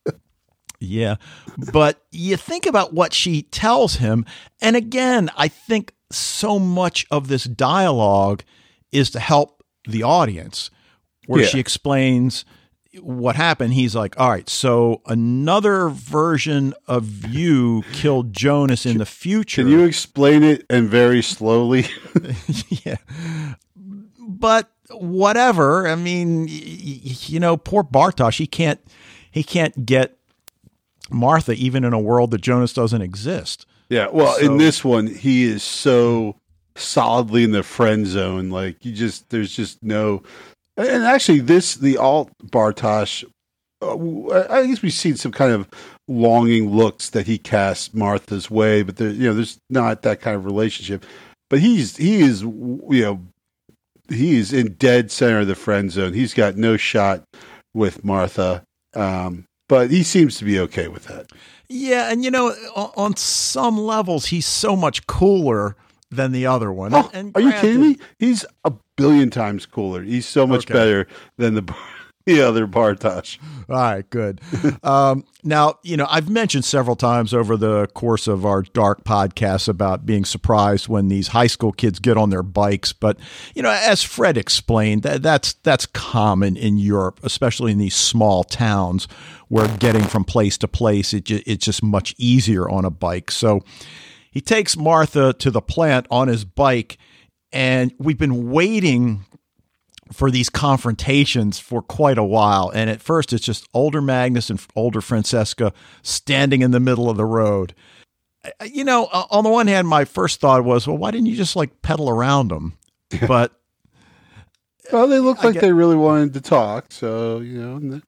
yeah, 0.80 1.16
but 1.74 2.06
you 2.12 2.38
think 2.38 2.68
about 2.68 2.94
what 2.94 3.14
she 3.14 3.42
tells 3.42 3.96
him, 3.96 4.26
and 4.62 4.76
again, 4.76 5.32
I 5.36 5.48
think 5.48 5.94
so 6.12 6.60
much 6.60 7.08
of 7.10 7.28
this 7.28 7.46
dialogue 7.46 8.44
is 8.92 9.10
to 9.12 9.20
help 9.20 9.64
the 9.88 10.04
audience, 10.04 10.70
where 11.26 11.42
yeah. 11.42 11.48
she 11.48 11.60
explains 11.60 12.46
what 13.02 13.36
happened. 13.36 13.74
He's 13.74 13.96
like, 13.96 14.20
all 14.20 14.30
right, 14.30 14.48
so 14.50 15.02
another 15.06 15.90
version 15.90 16.74
of 16.88 17.26
you 17.28 17.84
killed 17.94 18.34
Jonas 18.34 18.86
in 18.86 18.98
the 18.98 19.06
future. 19.06 19.62
Can 19.64 19.72
you 19.72 19.84
explain 19.84 20.44
it 20.44 20.66
and 20.70 20.90
very 20.90 21.22
slowly? 21.22 21.86
yeah. 22.86 22.98
But 24.20 24.72
whatever. 24.92 25.88
I 25.88 25.96
mean, 25.96 26.48
you 26.50 27.40
know, 27.40 27.58
poor 27.58 27.84
Bartosz, 27.84 28.38
he 28.38 28.48
can't 28.48 28.80
he 29.32 29.44
can't 29.44 29.86
get 29.86 30.18
Martha 31.10 31.54
even 31.54 31.84
in 31.84 31.94
a 31.94 32.00
world 32.00 32.32
that 32.32 32.42
Jonas 32.42 32.74
doesn't 32.74 33.02
exist. 33.02 33.66
Yeah, 33.90 34.08
well, 34.12 34.34
So- 34.36 34.46
in 34.46 34.58
this 34.58 34.84
one, 34.84 35.08
he 35.08 35.44
is 35.44 35.64
so 35.64 36.36
solidly 36.76 37.44
in 37.44 37.52
the 37.52 37.64
friend 37.64 38.06
zone. 38.06 38.50
Like 38.50 38.84
you 38.86 38.92
just, 38.92 39.30
there's 39.30 39.54
just 39.56 39.82
no. 39.84 40.24
And 40.78 41.04
actually, 41.04 41.40
this 41.40 41.76
the 41.76 41.98
alt 41.98 42.32
Bartosz. 42.44 43.24
Uh, 43.82 44.48
I 44.50 44.66
guess 44.66 44.82
we've 44.82 44.94
seen 44.94 45.16
some 45.16 45.32
kind 45.32 45.52
of 45.52 45.68
longing 46.08 46.72
looks 46.72 47.12
that 47.12 47.28
he 47.28 47.38
casts 47.38 47.94
Martha's 47.94 48.50
way, 48.50 48.82
but 48.82 48.98
there, 48.98 49.10
you 49.10 49.28
know, 49.28 49.34
there's 49.36 49.60
not 49.70 50.02
that 50.02 50.20
kind 50.20 50.36
of 50.36 50.46
relationship. 50.46 51.06
But 51.50 51.60
he's 51.60 51.98
he 51.98 52.22
is 52.22 52.42
you 52.42 52.86
know 52.90 53.22
he 54.10 54.38
is 54.38 54.54
in 54.54 54.74
dead 54.74 55.12
center 55.12 55.42
of 55.42 55.48
the 55.48 55.56
friend 55.56 55.92
zone. 55.92 56.14
He's 56.14 56.34
got 56.34 56.58
no 56.58 56.78
shot 56.78 57.24
with 57.74 58.04
Martha, 58.04 58.64
um, 58.96 59.46
but 59.68 59.92
he 59.92 60.04
seems 60.04 60.38
to 60.38 60.46
be 60.46 60.60
okay 60.60 60.88
with 60.88 61.06
that. 61.06 61.32
Yeah, 61.70 62.12
and 62.12 62.24
you 62.24 62.32
know, 62.32 62.50
on, 62.76 62.92
on 62.96 63.16
some 63.16 63.78
levels, 63.78 64.28
he's 64.28 64.46
so 64.46 64.76
much 64.76 65.06
cooler 65.08 65.76
than 66.10 66.32
the 66.32 66.46
other 66.46 66.72
one. 66.72 66.94
Oh, 66.94 67.10
and 67.14 67.32
are 67.36 67.42
you 67.42 67.52
kidding 67.54 67.82
me? 67.82 67.98
He's 68.20 68.46
a 68.64 68.72
billion 68.96 69.30
times 69.30 69.66
cooler. 69.66 70.04
He's 70.04 70.26
so 70.26 70.48
much 70.48 70.66
Okay. 70.66 70.74
better 70.74 71.08
than 71.38 71.56
the 71.56 71.76
the 72.26 72.42
other 72.42 72.68
Bartosz. 72.68 73.38
All 73.70 73.76
right, 73.78 74.10
good. 74.10 74.42
um, 74.84 75.24
now, 75.46 75.76
you 75.84 75.96
know, 75.96 76.06
I've 76.10 76.30
mentioned 76.30 76.66
several 76.66 76.98
times 76.98 77.34
over 77.34 77.56
the 77.56 77.88
course 77.94 78.28
of 78.28 78.46
our 78.46 78.64
dark 78.64 79.06
podcasts 79.06 79.70
about 79.70 80.06
being 80.06 80.26
surprised 80.26 80.90
when 80.90 81.08
these 81.08 81.30
high 81.30 81.48
school 81.48 81.72
kids 81.72 82.00
get 82.00 82.18
on 82.18 82.30
their 82.30 82.44
bikes, 82.44 82.92
but 82.92 83.18
you 83.56 83.62
know, 83.62 83.72
as 83.72 84.04
Fred 84.04 84.38
explained, 84.38 85.04
that, 85.04 85.22
that's 85.24 85.54
that's 85.64 85.86
common 85.86 86.58
in 86.58 86.78
Europe, 86.78 87.22
especially 87.24 87.72
in 87.72 87.78
these 87.78 87.96
small 87.96 88.44
towns 88.44 89.08
where 89.48 89.68
getting 89.78 90.04
from 90.04 90.26
place 90.26 90.58
to 90.58 90.68
place 90.68 91.14
it 91.14 91.32
it's 91.32 91.64
just 91.66 91.82
much 91.82 92.14
easier 92.18 92.68
on 92.70 92.84
a 92.84 92.90
bike. 92.90 93.32
So 93.32 93.62
he 94.38 94.42
takes 94.42 94.78
Martha 94.78 95.34
to 95.34 95.50
the 95.50 95.62
plant 95.62 96.06
on 96.12 96.28
his 96.28 96.46
bike, 96.46 97.00
and 97.52 97.92
we've 97.98 98.20
been 98.20 98.52
waiting 98.52 99.26
for 100.14 100.30
these 100.30 100.48
confrontations 100.48 101.58
for 101.58 101.82
quite 101.82 102.20
a 102.20 102.24
while. 102.24 102.70
And 102.70 102.88
at 102.88 103.02
first, 103.02 103.34
it's 103.34 103.44
just 103.44 103.68
older 103.74 104.00
Magnus 104.00 104.52
and 104.52 104.64
older 104.76 105.02
Franziska 105.02 105.74
standing 106.04 106.62
in 106.62 106.70
the 106.70 106.80
middle 106.80 107.10
of 107.10 107.18
the 107.18 107.26
road. 107.26 107.74
You 108.64 108.84
know, 108.84 109.06
on 109.08 109.44
the 109.44 109.50
one 109.50 109.66
hand, 109.66 109.88
my 109.88 110.06
first 110.06 110.40
thought 110.40 110.64
was, 110.64 110.86
well, 110.86 110.98
why 110.98 111.10
didn't 111.10 111.26
you 111.26 111.36
just 111.36 111.56
like 111.56 111.82
pedal 111.82 112.08
around 112.08 112.50
them? 112.50 112.74
But 113.28 113.54
Well, 114.92 115.08
they 115.08 115.18
look 115.20 115.44
like 115.44 115.56
get- 115.56 115.62
they 115.62 115.72
really 115.74 115.96
wanted 115.96 116.34
to 116.36 116.42
talk. 116.42 116.92
So 116.92 117.40
you 117.40 117.60
know, 117.60 118.02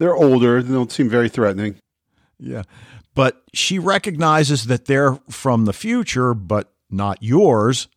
they're 0.00 0.16
older. 0.16 0.62
They 0.64 0.72
don't 0.74 0.90
seem 0.90 1.08
very 1.08 1.28
threatening. 1.28 1.76
yeah, 2.40 2.62
but 3.16 3.42
she 3.54 3.78
recognizes 3.80 4.66
that 4.66 4.84
they're 4.84 5.18
from 5.30 5.64
the 5.64 5.72
future, 5.72 6.34
but 6.34 6.70
not 6.90 7.20
yours. 7.22 7.88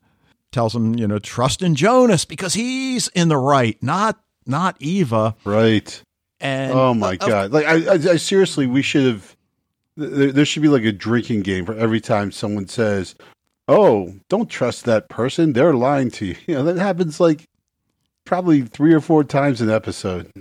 Tells 0.52 0.74
him, 0.74 0.96
you 0.96 1.08
know, 1.08 1.20
trust 1.20 1.62
in 1.62 1.76
Jonas 1.76 2.26
because 2.26 2.56
he's 2.56 3.10
in 3.10 3.28
the 3.28 3.38
right, 3.38 3.78
not 3.84 4.20
not 4.48 4.78
Eva. 4.80 5.36
Right. 5.44 6.02
And 6.40 6.72
oh 6.74 6.96
my 6.96 7.14
of- 7.14 7.20
god! 7.20 7.52
Like 7.52 7.66
I, 7.66 7.86
I, 7.86 8.14
I 8.14 8.16
seriously, 8.16 8.66
we 8.66 8.82
should 8.82 9.06
have. 9.06 9.36
There, 9.98 10.32
there 10.32 10.46
should 10.46 10.64
be 10.64 10.70
like 10.70 10.86
a 10.86 10.94
drinking 10.94 11.42
game 11.42 11.66
for 11.66 11.76
every 11.76 12.00
time 12.00 12.32
someone 12.32 12.68
says, 12.68 13.14
"Oh, 13.68 14.16
don't 14.30 14.50
trust 14.50 14.86
that 14.86 15.10
person. 15.10 15.54
They're 15.54 15.74
lying 15.74 16.10
to 16.12 16.28
you." 16.28 16.36
You 16.48 16.56
know 16.56 16.64
that 16.64 16.78
happens 16.78 17.20
like 17.20 17.44
probably 18.26 18.62
three 18.62 18.94
or 18.94 19.02
four 19.02 19.24
times 19.26 19.60
an 19.60 19.70
episode. 19.70 20.32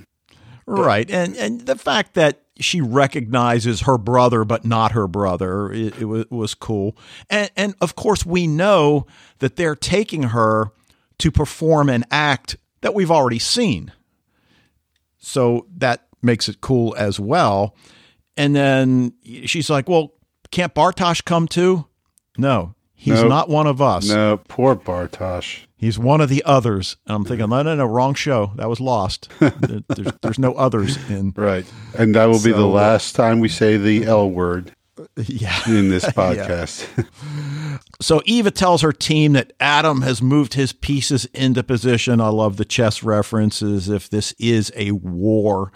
Right, 0.70 1.10
and 1.10 1.34
and 1.36 1.60
the 1.62 1.76
fact 1.76 2.14
that 2.14 2.42
she 2.60 2.80
recognizes 2.80 3.82
her 3.82 3.96
brother 3.96 4.44
but 4.44 4.64
not 4.64 4.92
her 4.92 5.08
brother, 5.08 5.72
it, 5.72 6.00
it 6.00 6.04
was, 6.04 6.26
was 6.30 6.54
cool. 6.54 6.96
And 7.30 7.50
and 7.56 7.74
of 7.80 7.96
course 7.96 8.26
we 8.26 8.46
know 8.46 9.06
that 9.38 9.56
they're 9.56 9.76
taking 9.76 10.24
her 10.24 10.72
to 11.18 11.30
perform 11.30 11.88
an 11.88 12.04
act 12.10 12.56
that 12.82 12.94
we've 12.94 13.10
already 13.10 13.38
seen. 13.38 13.92
So 15.18 15.66
that 15.78 16.06
makes 16.20 16.48
it 16.48 16.60
cool 16.60 16.94
as 16.98 17.18
well. 17.18 17.74
And 18.36 18.54
then 18.54 19.14
she's 19.46 19.70
like, 19.70 19.88
"Well, 19.88 20.12
can't 20.50 20.74
Bartosz 20.74 21.24
come 21.24 21.48
too?" 21.48 21.86
No, 22.36 22.74
he's 22.98 23.14
Nope. 23.14 23.28
not 23.28 23.48
one 23.48 23.66
of 23.66 23.80
us. 23.80 24.08
No, 24.08 24.40
poor 24.48 24.76
Bartosz. 24.76 25.60
He's 25.76 25.98
one 25.98 26.20
of 26.20 26.28
the 26.28 26.42
others. 26.44 26.96
And 27.06 27.14
I'm 27.14 27.24
thinking, 27.24 27.48
no, 27.48 27.62
no, 27.62 27.74
no, 27.76 27.86
wrong 27.86 28.12
show. 28.14 28.52
That 28.56 28.68
was 28.68 28.80
lost. 28.80 29.28
There- 29.38 29.82
there's, 29.88 30.12
there's 30.22 30.38
no 30.38 30.52
others 30.54 30.96
in. 31.08 31.32
Right, 31.36 31.64
and 31.96 32.14
that 32.16 32.26
will 32.26 32.42
be 32.42 32.50
the 32.52 32.58
uh, 32.64 32.66
last 32.66 33.14
time 33.14 33.40
we 33.40 33.48
say 33.48 33.76
the 33.76 34.04
L 34.04 34.28
word 34.28 34.72
Yeah. 35.16 35.56
in 35.68 35.88
this 35.88 36.04
podcast. 36.20 36.86
So 38.00 38.20
Eva 38.26 38.50
tells 38.50 38.82
her 38.82 38.92
team 38.92 39.32
that 39.34 39.52
Adam 39.60 40.02
has 40.02 40.20
moved 40.20 40.54
his 40.54 40.72
pieces 40.72 41.24
into 41.26 41.62
position. 41.62 42.20
I 42.20 42.28
love 42.28 42.56
the 42.56 42.64
chess 42.64 43.02
references. 43.02 43.88
If 43.88 44.08
this 44.10 44.34
is 44.38 44.72
a 44.76 44.90
war, 44.92 45.72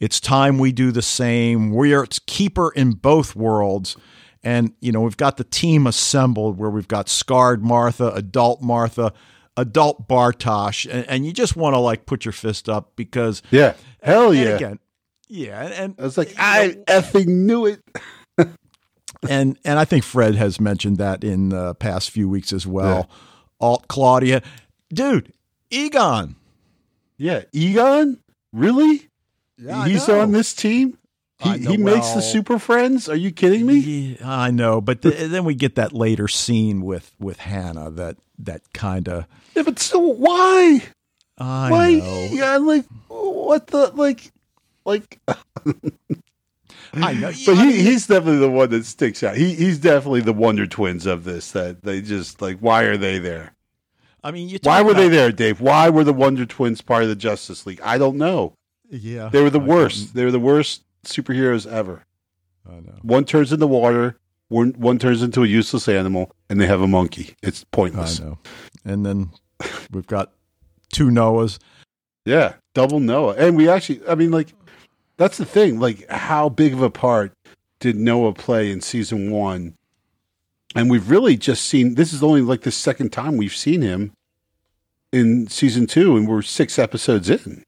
it's 0.00 0.20
time 0.20 0.58
we 0.58 0.72
do 0.72 0.90
the 0.90 1.02
same. 1.02 1.70
We 1.74 1.94
are 1.94 2.04
its 2.04 2.18
keeper 2.18 2.70
in 2.74 2.92
both 2.92 3.36
worlds. 3.36 3.96
And, 4.44 4.72
you 4.80 4.90
know, 4.90 5.02
we've 5.02 5.16
got 5.16 5.36
the 5.36 5.44
team 5.44 5.86
assembled 5.86 6.58
where 6.58 6.70
we've 6.70 6.88
got 6.88 7.08
scarred 7.08 7.62
Martha, 7.64 8.10
adult 8.12 8.60
Martha, 8.60 9.12
adult 9.56 10.08
Bartosz. 10.08 10.90
And, 10.90 11.08
and 11.08 11.26
you 11.26 11.32
just 11.32 11.56
want 11.56 11.74
to 11.74 11.78
like 11.78 12.06
put 12.06 12.24
your 12.24 12.32
fist 12.32 12.68
up 12.68 12.92
because, 12.96 13.42
yeah, 13.50 13.74
hell 14.02 14.30
and 14.30 14.38
yeah! 14.38 14.48
again, 14.56 14.78
yeah. 15.28 15.62
And, 15.62 15.94
I 15.98 16.02
was 16.02 16.18
like, 16.18 16.34
I 16.38 16.68
know, 16.68 16.84
effing 16.84 17.26
knew 17.26 17.66
it. 17.66 17.82
and 19.28 19.58
and 19.64 19.78
I 19.78 19.84
think 19.84 20.04
Fred 20.04 20.34
has 20.34 20.60
mentioned 20.60 20.96
that 20.98 21.22
in 21.22 21.50
the 21.50 21.74
past 21.76 22.10
few 22.10 22.28
weeks 22.28 22.52
as 22.52 22.66
well. 22.66 23.08
Alt 23.60 23.86
Claudia, 23.86 24.42
dude, 24.92 25.32
Egon. 25.70 26.34
Yeah, 27.16 27.42
Egon, 27.52 28.18
really? 28.52 29.08
Yeah, 29.56 29.86
He's 29.86 30.08
on 30.08 30.32
this 30.32 30.52
team. 30.52 30.98
He, 31.42 31.58
he 31.58 31.76
makes 31.76 32.10
the 32.10 32.20
Super 32.22 32.58
Friends. 32.58 33.08
Are 33.08 33.16
you 33.16 33.32
kidding 33.32 33.66
me? 33.66 33.78
Yeah, 33.78 34.16
I 34.30 34.50
know, 34.50 34.80
but 34.80 35.02
th- 35.02 35.30
then 35.30 35.44
we 35.44 35.54
get 35.54 35.74
that 35.76 35.92
later 35.92 36.28
scene 36.28 36.82
with 36.82 37.14
with 37.18 37.38
Hannah 37.40 37.90
that 37.92 38.16
that 38.38 38.62
kind 38.72 39.08
of 39.08 39.26
Yeah, 39.54 39.62
but 39.62 39.78
still, 39.78 40.14
why? 40.14 40.82
I 41.38 41.70
why? 41.70 41.92
know. 41.94 42.28
Yeah, 42.30 42.56
like 42.58 42.84
what 43.08 43.66
the 43.68 43.88
like, 43.94 44.32
like. 44.84 45.18
I 46.94 47.14
know. 47.14 47.30
But 47.46 47.52
Yeah, 47.52 47.52
I 47.52 47.54
he, 47.54 47.66
mean, 47.72 47.80
he's 47.80 48.06
definitely 48.06 48.38
the 48.40 48.50
one 48.50 48.70
that 48.70 48.84
sticks 48.84 49.22
out. 49.22 49.36
He 49.36 49.54
he's 49.54 49.78
definitely 49.78 50.20
the 50.20 50.32
Wonder 50.32 50.66
Twins 50.66 51.06
of 51.06 51.24
this. 51.24 51.50
That 51.52 51.82
they 51.82 52.02
just 52.02 52.42
like, 52.42 52.58
why 52.58 52.82
are 52.84 52.96
they 52.96 53.18
there? 53.18 53.54
I 54.24 54.30
mean, 54.30 54.48
you 54.48 54.58
Why 54.62 54.82
were 54.82 54.94
they 54.94 55.08
there, 55.08 55.32
Dave? 55.32 55.60
Why 55.60 55.88
were 55.90 56.04
the 56.04 56.12
Wonder 56.12 56.46
Twins 56.46 56.80
part 56.80 57.02
of 57.02 57.08
the 57.08 57.16
Justice 57.16 57.66
League? 57.66 57.80
I 57.82 57.98
don't 57.98 58.16
know. 58.18 58.52
Yeah, 58.88 59.30
They 59.30 59.42
were 59.42 59.50
the 59.50 59.58
I 59.58 59.64
worst. 59.64 60.14
They 60.14 60.24
were 60.24 60.30
the 60.30 60.38
worst 60.38 60.82
superheroes 61.04 61.70
ever. 61.70 62.04
I 62.68 62.74
know. 62.80 62.98
One 63.02 63.24
turns 63.24 63.52
into 63.52 63.66
water. 63.66 64.16
One, 64.48 64.72
one 64.72 64.98
turns 64.98 65.22
into 65.22 65.42
a 65.42 65.46
useless 65.46 65.88
animal, 65.88 66.30
and 66.50 66.60
they 66.60 66.66
have 66.66 66.82
a 66.82 66.86
monkey. 66.86 67.34
It's 67.42 67.62
I 67.62 67.66
pointless. 67.72 68.20
know. 68.20 68.38
And 68.84 69.04
then 69.06 69.30
we've 69.90 70.06
got 70.06 70.32
two 70.92 71.08
Noahs. 71.08 71.58
Yeah, 72.24 72.54
double 72.74 73.00
Noah. 73.00 73.34
And 73.34 73.56
we 73.56 73.68
actually, 73.68 74.06
I 74.06 74.14
mean, 74.14 74.30
like, 74.30 74.52
that's 75.16 75.38
the 75.38 75.44
thing. 75.46 75.80
Like, 75.80 76.08
how 76.10 76.48
big 76.50 76.72
of 76.74 76.82
a 76.82 76.90
part 76.90 77.32
did 77.80 77.96
Noah 77.96 78.34
play 78.34 78.70
in 78.70 78.80
season 78.80 79.30
one? 79.30 79.74
And 80.74 80.90
we've 80.90 81.08
really 81.10 81.36
just 81.36 81.64
seen 81.66 81.94
this 81.94 82.12
is 82.12 82.22
only 82.22 82.40
like 82.42 82.62
the 82.62 82.70
second 82.70 83.10
time 83.12 83.36
we've 83.36 83.54
seen 83.56 83.82
him 83.82 84.12
in 85.12 85.46
season 85.48 85.86
two, 85.86 86.16
and 86.16 86.28
we're 86.28 86.42
six 86.42 86.78
episodes 86.78 87.28
in. 87.28 87.64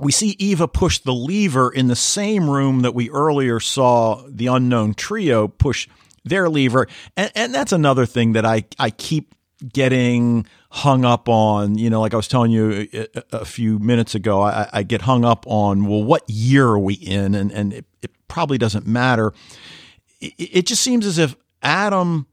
We 0.00 0.10
see 0.12 0.34
Eva 0.38 0.66
push 0.68 0.98
the 0.98 1.14
lever 1.14 1.70
in 1.70 1.86
the 1.86 1.96
same 1.96 2.50
room 2.50 2.80
that 2.80 2.94
we 2.94 3.10
earlier 3.10 3.60
saw 3.60 4.24
the 4.28 4.48
unknown 4.48 4.94
trio 4.94 5.46
push 5.48 5.88
their 6.24 6.48
lever. 6.48 6.88
And, 7.16 7.30
and 7.34 7.54
that's 7.54 7.72
another 7.72 8.06
thing 8.06 8.32
that 8.32 8.44
I, 8.44 8.64
I 8.78 8.90
keep 8.90 9.34
getting 9.72 10.46
hung 10.70 11.04
up 11.04 11.28
on. 11.28 11.78
You 11.78 11.90
know, 11.90 12.00
like 12.00 12.12
I 12.12 12.16
was 12.16 12.28
telling 12.28 12.50
you 12.50 12.88
a, 12.92 13.00
a- 13.14 13.24
a 13.40 13.44
few 13.44 13.78
minutes 13.78 14.14
ago, 14.14 14.40
I, 14.42 14.68
I 14.72 14.82
get 14.82 15.02
hung 15.02 15.24
up 15.24 15.44
on, 15.46 15.86
well, 15.86 16.02
what 16.02 16.28
year 16.28 16.66
are 16.66 16.78
we 16.78 16.94
in? 16.94 17.34
And, 17.34 17.52
and 17.52 17.72
it, 17.72 17.84
it 18.02 18.10
probably 18.26 18.58
doesn't 18.58 18.86
matter. 18.86 19.32
It, 20.20 20.34
it 20.38 20.66
just 20.66 20.82
seems 20.82 21.06
as 21.06 21.18
if 21.18 21.36
Adam 21.62 22.26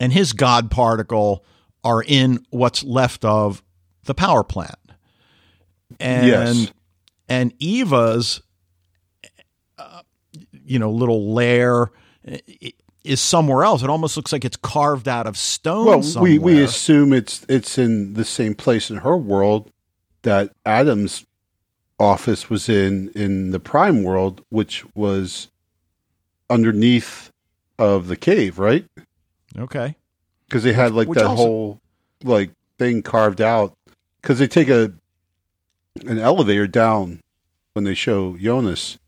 and 0.00 0.12
his 0.12 0.32
God 0.32 0.70
particle 0.70 1.44
are 1.84 2.02
in 2.02 2.44
what's 2.50 2.82
left 2.82 3.24
of 3.24 3.62
the 4.04 4.14
power 4.14 4.42
plant. 4.42 4.74
And 6.00 6.26
Yes. 6.26 6.72
and 7.28 7.54
Eva's 7.58 8.42
uh, 9.78 10.02
you 10.64 10.78
know 10.78 10.90
little 10.90 11.32
lair 11.32 11.90
is 13.04 13.20
somewhere 13.20 13.62
else. 13.64 13.82
It 13.82 13.90
almost 13.90 14.16
looks 14.16 14.32
like 14.32 14.44
it's 14.44 14.56
carved 14.56 15.06
out 15.08 15.26
of 15.26 15.36
stone 15.36 15.86
Well, 15.86 16.02
somewhere. 16.02 16.32
we, 16.32 16.38
we 16.38 16.62
assume 16.62 17.12
it's 17.12 17.44
it's 17.48 17.78
in 17.78 18.14
the 18.14 18.24
same 18.24 18.54
place 18.54 18.90
in 18.90 18.98
her 18.98 19.16
world 19.16 19.70
that 20.22 20.52
Adam's 20.64 21.24
office 22.00 22.50
was 22.50 22.68
in 22.68 23.10
in 23.14 23.50
the 23.52 23.60
Prime 23.60 24.02
world, 24.02 24.42
which 24.50 24.84
was 24.94 25.48
underneath 26.50 27.30
of 27.78 28.08
the 28.08 28.16
cave, 28.16 28.58
right? 28.58 28.84
Okay. 29.58 29.96
Because 30.48 30.62
they 30.64 30.72
had 30.72 30.92
like 30.92 31.08
Which 31.08 31.18
that 31.18 31.26
also- 31.26 31.42
whole 31.42 31.80
like 32.24 32.50
thing 32.78 33.02
carved 33.02 33.40
out. 33.40 33.74
Because 34.20 34.38
they 34.40 34.48
take 34.48 34.68
a 34.68 34.92
an 36.06 36.18
elevator 36.18 36.66
down 36.66 37.20
when 37.74 37.84
they 37.84 37.94
show 37.94 38.36
Jonas. 38.36 38.98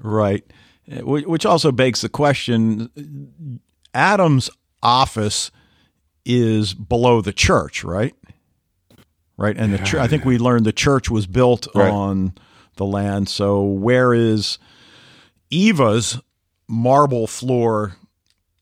Right. 0.00 0.44
Uh, 0.90 1.04
Which 1.04 1.44
also 1.46 1.72
begs 1.72 2.00
the 2.00 2.08
question 2.08 3.60
Adam's 3.94 4.48
office 4.82 5.50
is 6.24 6.74
below 6.74 7.20
the 7.20 7.32
church, 7.32 7.84
right? 7.84 8.14
Right. 9.36 9.56
And 9.56 9.72
the 9.72 9.78
chur 9.78 10.00
I 10.00 10.08
think 10.08 10.24
we 10.24 10.36
learned 10.38 10.66
the 10.66 10.72
church 10.72 11.10
was 11.10 11.26
built 11.26 11.68
Right. 11.74 11.90
on 11.90 12.34
the 12.76 12.84
land. 12.84 13.28
So 13.28 13.62
where 13.62 14.12
is 14.14 14.58
Eva's 15.50 16.20
marble 16.68 17.26
floor 17.26 17.96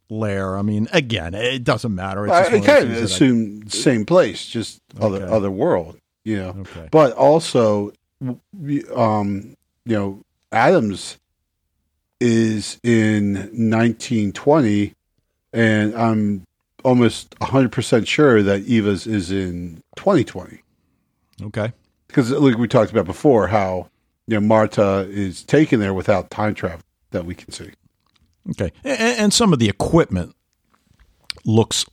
lair? 0.09 0.57
I 0.57 0.63
mean, 0.63 0.89
again, 0.93 1.35
it 1.35 1.65
doesn't 1.65 1.95
matter. 1.95 2.27
It's 2.27 2.33
I, 2.33 2.39
I 2.39 2.43
one 2.45 2.55
of 2.55 2.61
those 2.61 2.67
kind 2.67 2.85
of 2.85 2.91
that 2.91 3.01
I- 3.01 3.05
assume 3.05 3.69
same 3.69 4.05
place, 4.05 4.47
just 4.47 4.81
other 5.01 5.27
other 5.27 5.51
world, 5.51 5.99
you 6.27 6.37
know. 6.37 6.49
Okay. 6.59 6.89
But 6.91 7.13
also, 7.13 7.93
um, 8.95 9.57
you 9.85 9.97
know, 9.97 10.23
Adams 10.51 11.19
is 12.21 12.79
in 12.83 13.35
1920, 13.35 14.93
and 15.53 15.95
I'm 15.95 16.45
almost 16.85 17.35
100 17.39 17.71
percent 17.71 18.09
sure 18.09 18.43
that 18.43 18.63
Eva's 18.63 19.07
is 19.07 19.31
in 19.31 19.83
2020 19.97 20.63
Okay. 21.43 21.73
because, 22.09 22.31
like 22.33 22.59
we 22.59 22.67
talked 22.69 22.91
about 22.91 23.07
before, 23.07 23.47
how 23.47 23.89
you 24.27 24.35
know 24.35 24.41
Martha 24.41 25.07
is 25.09 25.45
taken 25.45 25.79
there 25.79 25.95
without 25.95 26.31
time 26.31 26.55
travel 26.55 26.81
that 27.13 27.25
we 27.25 27.35
can 27.35 27.53
see. 27.53 27.71
Okay, 28.51 28.73
and, 28.85 29.01
and 29.21 29.33
some 29.33 29.53
of 29.53 29.59
the 29.59 29.69
equipment 29.69 30.35
looks, 31.45 31.85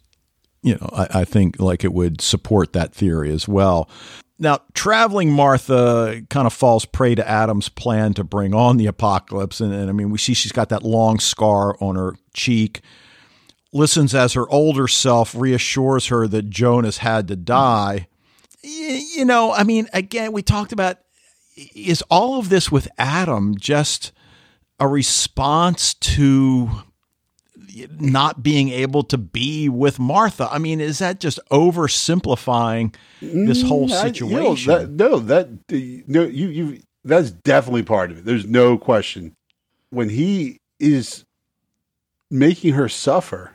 you 0.63 0.76
know, 0.76 0.89
I, 0.93 1.21
I 1.21 1.26
think 1.26 1.60
like 1.60 1.84
it 1.84 1.93
would 1.93 2.21
support 2.21 2.73
that 2.73 2.93
theory 2.93 3.32
as 3.32 3.47
well. 3.47 3.89
Now, 4.39 4.60
traveling 4.73 5.32
Martha 5.32 6.23
kind 6.30 6.47
of 6.47 6.54
falls 6.54 6.86
prey 6.86 7.15
to 7.15 7.30
Adam's 7.30 7.69
plan 7.69 8.13
to 8.15 8.23
bring 8.23 8.54
on 8.54 8.78
the 8.78 8.88
apocalypse, 8.88 9.62
and, 9.62 9.71
and 9.73 9.89
I 9.89 9.93
mean, 9.93 10.10
we 10.10 10.17
see 10.17 10.34
she's 10.34 10.52
got 10.52 10.69
that 10.69 10.84
long 10.84 11.19
scar 11.19 11.78
on 11.80 11.95
her 11.95 12.15
cheek. 12.34 12.82
Listens 13.71 14.15
as 14.15 14.34
her 14.34 14.49
older 14.49 14.88
self 14.88 15.36
reassures 15.36 16.08
her 16.08 16.28
that 16.28 16.49
Jonas 16.49 16.97
had 16.97 17.28
to 17.28 17.36
die. 17.36 18.08
You 18.63 19.26
know, 19.26 19.52
I 19.52 19.63
mean, 19.63 19.88
again, 19.93 20.32
we 20.32 20.41
talked 20.41 20.71
about 20.71 20.97
is 21.76 22.04
all 22.10 22.39
of 22.39 22.49
this 22.49 22.71
with 22.71 22.88
Adam 22.97 23.56
just 23.58 24.12
a 24.80 24.88
response 24.88 25.93
to 25.95 26.69
not 27.99 28.43
being 28.43 28.69
able 28.69 29.03
to 29.03 29.17
be 29.17 29.67
with 29.69 29.99
Martha. 29.99 30.47
I 30.51 30.57
mean, 30.59 30.79
is 30.81 30.99
that 30.99 31.19
just 31.19 31.39
oversimplifying 31.51 32.93
this 33.21 33.62
whole 33.63 33.88
mm, 33.88 33.91
I- 33.93 34.07
you 34.07 34.29
know, 34.29 34.55
situation? 34.55 34.73
that- 34.73 34.89
no, 34.91 35.19
that 35.19 35.49
no, 36.07 36.23
you 36.23 36.47
you 36.49 36.79
that's 37.05 37.31
definitely 37.31 37.83
part 37.83 38.12
of 38.12 38.19
it. 38.19 38.25
There's 38.25 38.45
no 38.45 38.77
question. 38.77 39.33
When 39.89 40.09
he 40.09 40.59
is 40.79 41.23
making 42.31 42.73
her 42.73 42.89
suffer. 42.89 43.53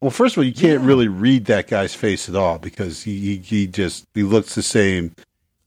Well, 0.00 0.10
first 0.10 0.34
of 0.36 0.38
all, 0.38 0.44
you 0.44 0.52
can't 0.52 0.82
Yeah. 0.82 0.86
really 0.86 1.08
read 1.08 1.46
that 1.46 1.68
guy's 1.68 1.94
face 1.94 2.28
at 2.28 2.34
all 2.36 2.58
because 2.58 3.02
he 3.04 3.18
he, 3.18 3.36
he 3.38 3.66
just 3.66 4.04
he 4.14 4.22
looks 4.22 4.54
the 4.54 4.62
same 4.62 5.14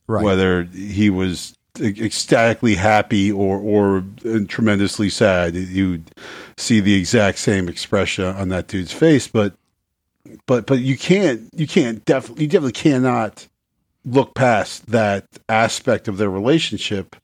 right. 0.08 0.24
whether 0.24 0.64
he 0.64 1.10
was 1.10 1.54
ecstatically 1.80 2.76
happy 2.76 3.32
or 3.32 3.58
or 3.58 4.04
uh, 4.26 4.40
tremendously 4.48 5.10
sad. 5.10 5.56
you'd 5.56 6.12
see 6.58 6.80
the 6.80 6.96
exact 6.96 7.38
same 7.40 7.70
expression 7.70 8.26
on 8.26 8.50
that 8.50 8.68
dude's 8.68 8.94
face, 8.94 9.28
but 9.28 9.54
but 10.46 10.66
but 10.66 10.80
you 10.80 10.98
can't 10.98 11.50
you 11.54 11.68
can't 11.68 12.04
definitely 12.06 12.44
you 12.44 12.50
definitely 12.50 12.72
cannot 12.74 13.48
look 14.06 14.34
past 14.36 14.88
that 14.88 15.26
aspect 15.48 16.08
of 16.08 16.18
their 16.18 16.30
relationship 16.30 17.16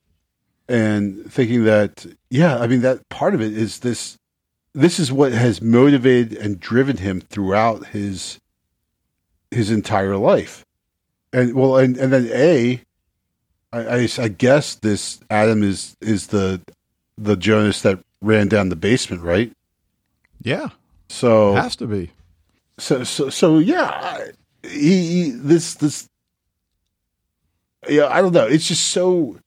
and 0.68 1.32
thinking 1.32 1.64
that 1.64 2.06
yeah 2.30 2.58
i 2.58 2.68
mean 2.68 2.82
that 2.82 3.08
part 3.10 3.34
of 3.34 3.42
it 3.42 3.54
is 3.54 3.80
this 3.80 4.18
this 4.74 5.00
is 5.00 5.12
what 5.12 5.32
has 5.32 5.62
motivated 5.62 6.38
and 6.38 6.60
driven 6.60 6.98
him 6.98 7.22
throughout 7.22 7.88
his 7.88 8.40
his 9.52 9.72
entire 9.72 10.18
life 10.18 10.66
and 11.32 11.54
well 11.54 11.78
and, 11.78 11.98
and 11.98 12.12
then 12.12 12.30
a 12.34 12.82
I, 13.76 14.04
I 14.04 14.08
I 14.18 14.28
guess 14.30 14.76
this 14.76 15.20
adam 15.30 15.64
is 15.64 15.96
is 16.02 16.28
the 16.28 16.62
the 17.18 17.36
jonas 17.36 17.82
that 17.82 18.00
ran 18.22 18.48
down 18.48 18.70
the 18.70 18.76
basement 18.76 19.22
right? 19.22 19.52
Yeah, 20.42 20.70
so 21.10 21.54
has 21.56 21.76
to 21.78 21.88
be. 21.88 22.12
so 22.78 23.04
so 23.04 23.30
so 23.30 23.58
yeah 23.60 23.90
I- 23.92 24.32
he, 24.64 25.24
he 25.26 25.30
this 25.32 25.76
this 25.76 26.10
yeah 27.88 28.08
i 28.08 28.22
don't 28.22 28.34
know. 28.34 28.48
It's 28.48 28.68
just 28.68 28.88
so 28.88 29.38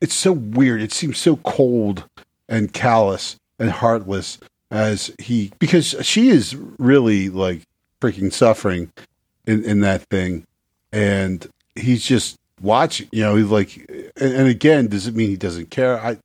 it's 0.00 0.14
so 0.14 0.32
weird. 0.32 0.82
It 0.82 0.92
seems 0.92 1.18
so 1.18 1.36
cold 1.36 2.04
and 2.48 2.72
callous 2.72 3.36
and 3.58 3.70
heartless 3.70 4.38
as 4.70 5.12
he 5.18 5.52
because 5.60 5.94
she 6.02 6.28
is 6.28 6.56
really 6.78 7.28
like 7.30 7.62
freaking 8.00 8.32
suffering 8.32 8.92
in 9.46 9.64
in 9.64 9.80
that 9.80 10.02
thing. 10.10 10.44
And 10.92 11.46
he's 11.76 12.04
just 12.04 12.36
watching 12.64 13.08
you 13.12 13.22
know 13.22 13.36
he's 13.36 13.46
like 13.46 13.76
and, 14.16 14.34
and 14.34 14.48
again 14.48 14.88
does 14.88 15.06
it 15.06 15.14
mean 15.14 15.28
he 15.28 15.36
doesn't 15.36 15.70
care? 15.70 16.00
I 16.00 16.18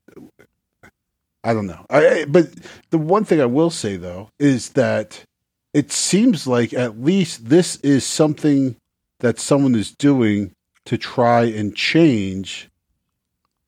i 1.43 1.53
don't 1.53 1.67
know. 1.67 1.85
I 1.89 2.25
but 2.27 2.49
the 2.89 2.97
one 2.97 3.25
thing 3.25 3.41
i 3.41 3.45
will 3.45 3.69
say 3.69 3.97
though 3.97 4.29
is 4.39 4.69
that 4.69 5.23
it 5.73 5.91
seems 5.91 6.47
like 6.47 6.73
at 6.73 6.99
least 6.99 7.49
this 7.49 7.75
is 7.77 8.03
something 8.03 8.75
that 9.19 9.39
someone 9.39 9.75
is 9.75 9.91
doing 9.91 10.51
to 10.85 10.97
try 10.97 11.43
and 11.43 11.75
change 11.75 12.69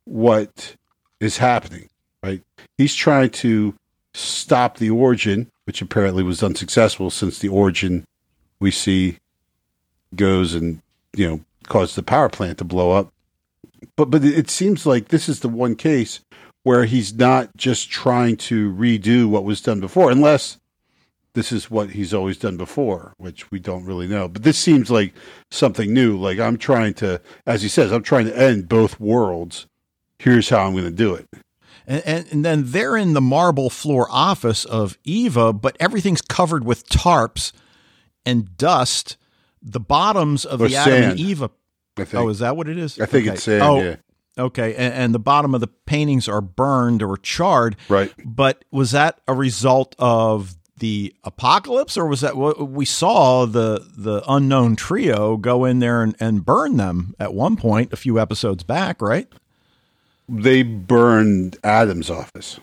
what 0.05 0.75
is 1.19 1.37
happening 1.37 1.89
right? 2.23 2.41
He's 2.77 2.95
trying 2.95 3.29
to 3.31 3.75
stop 4.13 4.77
the 4.77 4.89
origin 4.89 5.47
which 5.65 5.81
apparently 5.81 6.23
was 6.23 6.43
unsuccessful 6.43 7.09
since 7.09 7.39
the 7.39 7.49
origin 7.49 8.03
we 8.59 8.71
see 8.71 9.17
goes 10.15 10.53
and 10.53 10.81
you 11.15 11.29
know 11.29 11.39
caused 11.71 11.95
the 11.95 12.03
power 12.03 12.29
plant 12.29 12.57
to 12.57 12.63
blow 12.63 12.91
up 12.91 13.13
but 13.95 14.05
but 14.05 14.23
it 14.23 14.49
seems 14.49 14.85
like 14.85 15.07
this 15.07 15.29
is 15.29 15.39
the 15.39 15.49
one 15.49 15.75
case 15.75 16.19
where 16.63 16.85
he's 16.85 17.13
not 17.13 17.55
just 17.57 17.89
trying 17.89 18.37
to 18.37 18.71
redo 18.73 19.27
what 19.27 19.43
was 19.43 19.61
done 19.61 19.79
before 19.79 20.11
unless 20.11 20.57
this 21.33 21.51
is 21.51 21.71
what 21.71 21.91
he's 21.91 22.13
always 22.13 22.37
done 22.37 22.57
before, 22.57 23.13
which 23.17 23.49
we 23.51 23.59
don't 23.59 23.85
really 23.85 24.07
know. 24.07 24.27
But 24.27 24.43
this 24.43 24.57
seems 24.57 24.91
like 24.91 25.13
something 25.49 25.93
new. 25.93 26.17
Like 26.17 26.39
I'm 26.39 26.57
trying 26.57 26.93
to, 26.95 27.21
as 27.45 27.61
he 27.61 27.69
says, 27.69 27.91
I'm 27.91 28.03
trying 28.03 28.25
to 28.25 28.37
end 28.37 28.67
both 28.67 28.99
worlds. 28.99 29.65
Here's 30.19 30.49
how 30.49 30.65
I'm 30.65 30.73
going 30.73 30.83
to 30.85 30.91
do 30.91 31.15
it. 31.15 31.27
And, 31.87 32.03
and, 32.05 32.27
and 32.31 32.45
then 32.45 32.63
they're 32.67 32.97
in 32.97 33.13
the 33.13 33.21
marble 33.21 33.69
floor 33.69 34.07
office 34.11 34.65
of 34.65 34.97
Eva, 35.03 35.53
but 35.53 35.77
everything's 35.79 36.21
covered 36.21 36.65
with 36.65 36.87
tarps 36.89 37.53
and 38.25 38.55
dust. 38.57 39.17
The 39.63 39.79
bottoms 39.79 40.43
of 40.43 40.61
Or 40.61 40.67
the 40.67 40.75
Adam 40.75 40.93
and 40.93 41.03
sand. 41.03 41.19
I 42.01 42.03
oh, 42.03 42.05
think. 42.05 42.23
Oh, 42.23 42.29
is 42.29 42.39
that 42.39 42.57
what 42.57 42.67
it 42.67 42.77
is? 42.77 42.99
I 42.99 43.05
think 43.05 43.27
Okay. 43.27 43.33
it's 43.35 43.43
sand. 43.43 43.61
Oh, 43.63 43.81
Yeah, 43.81 43.95
okay. 44.37 44.75
And, 44.75 44.93
and 44.93 45.15
the 45.15 45.19
bottom 45.19 45.53
of 45.55 45.61
the 45.61 45.67
paintings 45.67 46.27
are 46.27 46.41
burned 46.41 47.01
or 47.01 47.17
charred. 47.17 47.75
right. 47.89 48.11
But 48.25 48.65
was 48.71 48.91
that 48.91 49.19
a 49.27 49.33
result 49.33 49.95
of 49.99 50.55
the 50.79 51.13
apocalypse, 51.23 51.95
or 51.95 52.07
was 52.07 52.21
that 52.21 52.35
what 52.35 52.69
we 52.69 52.85
saw 52.85 53.45
the 53.45 53.85
the 53.95 54.23
unknown 54.27 54.75
trio 54.75 55.37
go 55.37 55.63
in 55.63 55.77
there 55.79 56.01
and, 56.01 56.15
and 56.19 56.43
burn 56.43 56.77
them 56.77 57.13
at 57.19 57.33
one 57.35 57.55
point 57.55 57.93
a 57.93 57.95
few 57.95 58.19
episodes 58.19 58.63
back, 58.63 58.99
right? 59.01 59.27
They 60.27 60.63
burned 60.63 61.57
Adam's 61.63 62.09
office, 62.09 62.59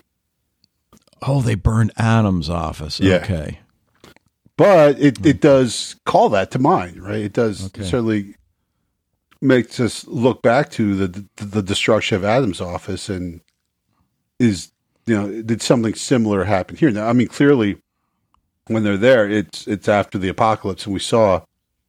Oh, 1.21 1.41
they 1.41 1.55
burned 1.55 1.91
Adam's 1.97 2.49
office. 2.49 2.99
Yeah. 2.99 3.17
Okay. 3.23 3.59
but 4.57 4.99
it 4.99 5.25
it 5.25 5.35
hmm. 5.37 5.39
does 5.39 5.95
call 6.05 6.27
that 6.29 6.51
to 6.51 6.59
mind, 6.59 7.01
right? 7.01 7.19
It 7.21 7.31
does 7.33 7.67
Okay. 7.67 7.83
certainly 7.83 8.35
makes 9.41 9.79
us 9.79 10.05
look 10.07 10.41
back 10.41 10.69
to 10.71 10.95
the, 10.95 11.25
the 11.37 11.45
the 11.45 11.63
destruction 11.63 12.17
of 12.17 12.25
Adam's 12.25 12.61
office 12.61 13.09
and 13.09 13.41
is 14.39 14.71
you 15.05 15.15
know 15.15 15.41
did 15.41 15.61
something 15.61 15.93
similar 15.93 16.45
happen 16.45 16.75
here? 16.75 16.91
Now, 16.91 17.07
I 17.07 17.13
mean, 17.13 17.27
clearly 17.27 17.77
when 18.67 18.83
they're 18.83 18.97
there, 18.97 19.29
it's 19.29 19.67
it's 19.67 19.87
after 19.87 20.17
the 20.17 20.29
apocalypse, 20.29 20.85
and 20.85 20.93
we 20.93 20.99
saw 20.99 21.41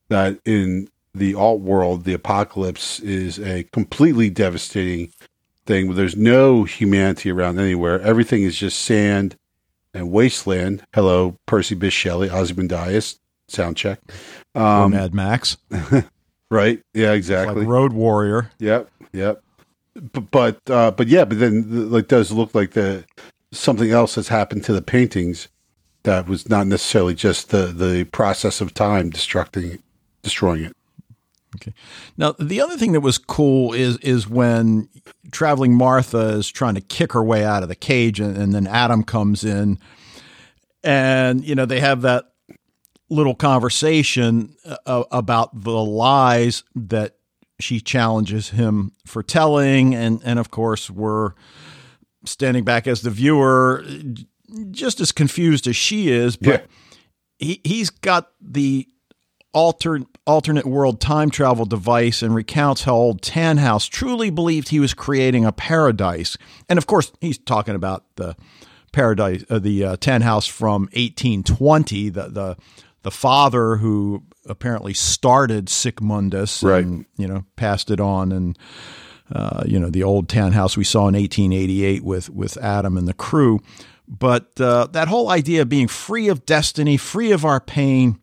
that 0.08 0.38
in 0.44 0.88
the 1.14 1.34
alt 1.34 1.60
world, 1.60 2.04
the 2.04 2.14
apocalypse 2.14 3.00
is 3.00 3.38
a 3.38 3.64
completely 3.64 4.30
devastating 4.30 5.12
thing. 5.66 5.86
Where 5.86 5.96
there's 5.96 6.16
no 6.16 6.64
humanity 6.64 7.30
around 7.30 7.58
anywhere. 7.58 8.00
Everything 8.00 8.42
is 8.42 8.56
just 8.56 8.80
sand 8.80 9.36
and 9.92 10.10
wasteland. 10.10 10.82
Hello, 10.94 11.36
Percy 11.46 11.76
Bysshe 11.76 11.92
Shelley, 11.92 12.30
Ozymandias, 12.30 13.18
sound 13.48 13.76
check. 13.76 14.00
Um, 14.54 14.92
Mad 14.92 15.14
Max, 15.14 15.56
right? 16.50 16.82
Yeah, 16.94 17.10
like 17.10 17.16
exactly. 17.16 17.64
Road 17.64 17.92
Warrior. 17.92 18.50
Yep, 18.58 18.90
yep. 19.12 19.42
But 19.94 20.30
but 20.30 20.70
uh, 20.70 20.90
but 20.92 21.08
yeah, 21.08 21.24
but 21.24 21.38
then 21.38 21.90
like 21.90 22.08
does 22.08 22.32
look 22.32 22.54
like 22.54 22.72
the 22.72 23.04
something 23.52 23.90
else 23.90 24.14
has 24.14 24.28
happened 24.28 24.64
to 24.64 24.72
the 24.72 24.82
paintings 24.82 25.48
that 26.02 26.28
was 26.28 26.48
not 26.48 26.66
necessarily 26.66 27.14
just 27.14 27.50
the 27.50 27.66
the 27.66 28.04
process 28.04 28.60
of 28.60 28.74
time 28.74 29.10
destructing 29.10 29.80
destroying 30.22 30.64
it. 30.64 30.76
Okay. 31.56 31.74
Now 32.16 32.32
the 32.38 32.60
other 32.60 32.76
thing 32.76 32.92
that 32.92 33.00
was 33.00 33.18
cool 33.18 33.72
is 33.72 33.96
is 33.98 34.28
when 34.28 34.88
traveling 35.32 35.74
Martha 35.74 36.28
is 36.28 36.48
trying 36.48 36.76
to 36.76 36.80
kick 36.80 37.12
her 37.12 37.24
way 37.24 37.44
out 37.44 37.62
of 37.62 37.68
the 37.68 37.74
cage, 37.74 38.20
and, 38.20 38.36
and 38.36 38.54
then 38.54 38.66
Adam 38.66 39.02
comes 39.02 39.42
in, 39.42 39.78
and 40.84 41.44
you 41.44 41.54
know 41.54 41.66
they 41.66 41.80
have 41.80 42.02
that 42.02 42.29
little 43.10 43.34
conversation 43.34 44.56
uh, 44.86 45.04
about 45.10 45.62
the 45.62 45.70
lies 45.70 46.64
that 46.74 47.16
she 47.58 47.80
challenges 47.80 48.50
him 48.50 48.92
for 49.06 49.22
telling, 49.22 49.94
and 49.94 50.20
and 50.24 50.38
of 50.38 50.50
course 50.50 50.88
we're 50.88 51.32
standing 52.24 52.64
back 52.64 52.86
as 52.86 53.02
the 53.02 53.10
viewer, 53.10 53.84
just 54.70 55.00
as 55.00 55.12
confused 55.12 55.66
as 55.66 55.76
she 55.76 56.08
is, 56.08 56.36
but 56.36 56.62
yeah. 56.62 56.66
he 57.38 57.60
he's 57.64 57.90
got 57.90 58.30
the 58.40 58.86
alter, 59.52 60.00
alternate 60.26 60.66
world 60.66 61.00
time 61.00 61.30
travel 61.30 61.64
device 61.64 62.22
and 62.22 62.34
recounts 62.34 62.84
how 62.84 62.94
old 62.94 63.22
Tannhaus 63.22 63.88
truly 63.88 64.30
believed 64.30 64.68
he 64.68 64.80
was 64.80 64.94
creating 64.94 65.44
a 65.44 65.52
paradise. 65.52 66.36
And 66.68 66.78
of 66.78 66.86
course, 66.86 67.12
he's 67.20 67.38
talking 67.38 67.74
about 67.74 68.04
the 68.16 68.36
paradise, 68.92 69.44
uh, 69.50 69.58
the 69.58 69.84
uh, 69.84 69.96
Tannhaus 69.96 70.48
from 70.48 70.82
1820, 70.92 72.10
the, 72.10 72.28
the, 72.28 72.56
the 73.02 73.10
father 73.10 73.76
who 73.76 74.22
apparently 74.46 74.94
started 74.94 75.68
Sic 75.68 76.00
Mundus 76.00 76.62
right. 76.62 76.84
and, 76.84 77.06
you 77.16 77.26
know, 77.26 77.44
passed 77.56 77.90
it 77.90 78.00
on. 78.00 78.32
And, 78.32 78.58
uh, 79.32 79.62
you 79.66 79.78
know, 79.78 79.90
the 79.90 80.02
old 80.02 80.28
Tannhaus 80.28 80.76
we 80.76 80.84
saw 80.84 81.08
in 81.08 81.14
1888 81.14 82.04
with, 82.04 82.30
with 82.30 82.56
Adam 82.58 82.96
and 82.96 83.08
the 83.08 83.14
crew. 83.14 83.60
But 84.08 84.60
uh, 84.60 84.88
that 84.92 85.08
whole 85.08 85.30
idea 85.30 85.62
of 85.62 85.68
being 85.68 85.88
free 85.88 86.28
of 86.28 86.44
destiny, 86.44 86.96
free 86.96 87.30
of 87.30 87.44
our 87.44 87.60
pain, 87.60 88.18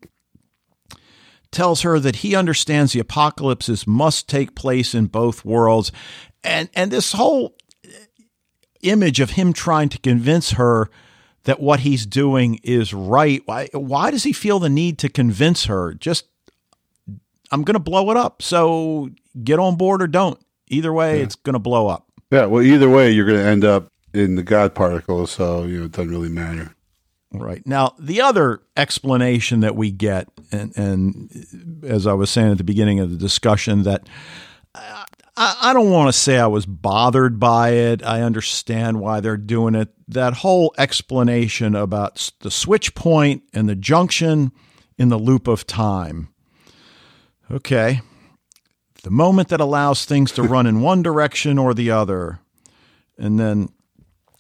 tells 1.51 1.82
her 1.82 1.97
that 1.99 2.17
he 2.17 2.36
understands 2.36 2.91
the 2.91 2.99
apocalypses 2.99 3.88
must 3.88 4.28
take 4.28 4.53
place 4.53 4.93
in 4.93 5.05
both 5.05 5.45
worlds. 5.45 5.91
And, 6.43 6.69
and 6.75 6.91
this 6.91 7.13
whole 7.13 7.55
image 8.82 9.19
of 9.19 9.32
him 9.32 9.53
trying 9.53 9.89
to 9.89 9.99
convince 9.99 10.51
her 10.51 10.89
that 11.47 11.61
what 11.61 11.79
he's 11.79 12.05
doing 12.05 12.59
is 12.61 12.93
right. 12.93 13.41
Why, 13.45 13.69
why 13.71 14.11
does 14.11 14.23
he 14.23 14.33
feel 14.33 14.59
the 14.59 14.69
need 14.69 14.97
to 14.99 15.07
convince 15.07 15.65
her? 15.65 15.93
Just, 15.93 16.25
I'm 17.51 17.63
going 17.63 17.75
to 17.75 17.79
blow 17.79 18.11
it 18.11 18.17
up. 18.17 18.41
So 18.41 19.11
get 19.41 19.57
on 19.57 19.77
board 19.77 20.01
or 20.01 20.07
don't. 20.07 20.37
Either 20.67 20.91
way, 20.91 21.17
yeah. 21.17 21.23
it's 21.23 21.35
going 21.35 21.53
to 21.53 21.59
blow 21.59 21.87
up. 21.87 22.11
Yeah. 22.31 22.47
Well, 22.47 22.61
either 22.61 22.89
way, 22.89 23.11
you're 23.11 23.25
going 23.25 23.39
to 23.39 23.45
end 23.45 23.63
up 23.63 23.89
in 24.13 24.35
the 24.35 24.43
God 24.43 24.75
particle. 24.75 25.25
So, 25.25 25.63
you 25.63 25.79
know, 25.79 25.85
it 25.85 25.93
doesn't 25.93 26.11
really 26.11 26.27
matter. 26.27 26.75
Right. 27.31 27.65
Now, 27.65 27.95
the 27.97 28.19
other 28.19 28.61
explanation 28.75 29.61
that 29.61 29.77
we 29.77 29.89
get, 29.89 30.27
and, 30.51 30.77
and 30.77 31.81
as 31.81 32.05
I 32.05 32.13
was 32.13 32.29
saying 32.29 32.51
at 32.51 32.57
the 32.57 32.65
beginning 32.65 32.99
of 32.99 33.09
the 33.09 33.17
discussion, 33.17 33.83
that 33.83 34.09
uh, 34.75 35.05
I, 35.38 35.57
I 35.61 35.73
don't 35.73 35.91
want 35.91 36.09
to 36.09 36.19
say 36.19 36.38
I 36.38 36.47
was 36.47 36.65
bothered 36.65 37.39
by 37.39 37.69
it. 37.69 38.03
I 38.03 38.21
understand 38.21 38.99
why 38.99 39.19
they're 39.19 39.38
doing 39.38 39.75
it. 39.75 39.89
That 40.07 40.33
whole 40.33 40.73
explanation 40.77 41.75
about 41.75 42.31
the 42.41 42.51
switch 42.51 42.95
point 42.95 43.43
and 43.53 43.69
the 43.69 43.75
junction 43.75 44.51
in 44.97 45.09
the 45.09 45.19
loop 45.19 45.47
of 45.47 45.67
time. 45.67 46.29
Okay. 47.51 48.01
The 49.03 49.11
moment 49.11 49.49
that 49.49 49.61
allows 49.61 50.05
things 50.05 50.31
to 50.33 50.43
run 50.43 50.65
in 50.65 50.81
one 50.81 51.03
direction 51.03 51.59
or 51.59 51.73
the 51.73 51.91
other. 51.91 52.39
And 53.17 53.39
then 53.39 53.69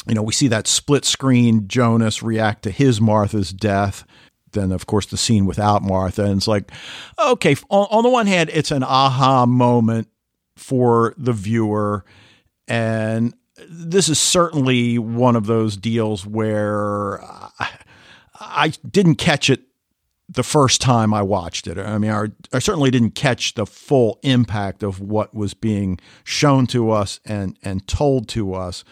you 0.07 0.15
know, 0.15 0.23
we 0.23 0.33
see 0.33 0.47
that 0.47 0.67
split 0.67 1.05
screen 1.05 1.67
Jonas 1.67 2.23
react 2.23 2.63
to 2.63 2.71
his 2.71 3.01
Martha's 3.01 3.51
death. 3.51 4.05
Then, 4.53 4.71
of 4.71 4.87
course, 4.87 5.05
the 5.05 5.17
scene 5.17 5.45
without 5.45 5.83
Martha. 5.83 6.23
And 6.23 6.37
it's 6.37 6.47
like, 6.47 6.71
okay, 7.19 7.55
on, 7.69 7.87
on 7.91 8.03
the 8.03 8.09
one 8.09 8.25
hand, 8.25 8.49
it's 8.53 8.71
an 8.71 8.83
aha 8.83 9.45
moment 9.45 10.07
for 10.57 11.13
the 11.17 11.33
viewer. 11.33 12.03
And 12.67 13.33
this 13.69 14.09
is 14.09 14.19
certainly 14.19 14.97
one 14.97 15.35
of 15.35 15.45
those 15.45 15.77
deals 15.77 16.25
where 16.25 17.23
I, 17.23 17.69
I 18.39 18.73
didn't 18.89 19.15
catch 19.15 19.49
it 19.49 19.61
the 20.29 20.43
first 20.43 20.81
time 20.81 21.13
I 21.13 21.21
watched 21.21 21.67
it. 21.67 21.77
I 21.77 21.97
mean, 21.97 22.11
I, 22.11 22.25
I, 22.51 22.59
certainly 22.59 22.91
didn't 22.91 23.11
catch 23.11 23.53
the 23.53 23.65
full 23.65 24.19
impact 24.23 24.83
of 24.83 24.99
what 24.99 25.33
was 25.33 25.53
being 25.53 25.99
shown 26.25 26.67
to 26.67 26.91
us 26.91 27.21
and 27.23 27.57
and 27.63 27.87
told 27.87 28.27
to 28.29 28.53
us 28.53 28.83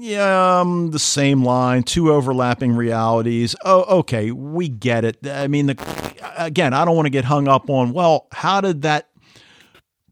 yeah, 0.00 0.60
um, 0.60 0.92
the 0.92 0.98
same 1.00 1.42
line, 1.42 1.82
two 1.82 2.12
overlapping 2.12 2.72
realities. 2.76 3.56
Oh, 3.64 3.98
okay, 3.98 4.30
we 4.30 4.68
get 4.68 5.04
it. 5.04 5.18
I 5.26 5.48
mean, 5.48 5.66
the, 5.66 6.14
again, 6.38 6.72
I 6.72 6.84
don't 6.84 6.94
want 6.94 7.06
to 7.06 7.10
get 7.10 7.24
hung 7.24 7.48
up 7.48 7.68
on, 7.68 7.92
well, 7.92 8.28
how 8.30 8.60
did 8.60 8.82
that 8.82 9.07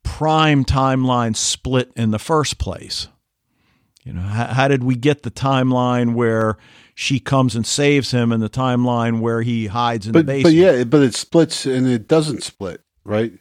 prime 0.06 0.64
timeline 0.64 1.36
split 1.36 1.92
in 1.96 2.12
the 2.12 2.18
first 2.18 2.58
place? 2.58 3.08
You 4.04 4.12
know, 4.12 4.22
how, 4.22 4.46
how 4.46 4.68
did 4.68 4.84
we 4.84 4.94
get 4.94 5.24
the 5.24 5.32
timeline 5.32 6.14
where 6.14 6.56
she 6.94 7.18
comes 7.18 7.56
and 7.56 7.66
saves 7.66 8.12
him 8.12 8.30
and 8.30 8.40
the 8.40 8.48
timeline 8.48 9.20
where 9.20 9.42
he 9.42 9.66
hides 9.66 10.06
in 10.06 10.12
but, 10.12 10.20
the 10.20 10.24
basement? 10.24 10.44
But 10.44 10.52
yeah, 10.54 10.84
but 10.84 11.02
it 11.02 11.14
splits 11.14 11.66
and 11.66 11.88
it 11.88 12.06
doesn't 12.06 12.44
split, 12.44 12.80
right? 13.04 13.32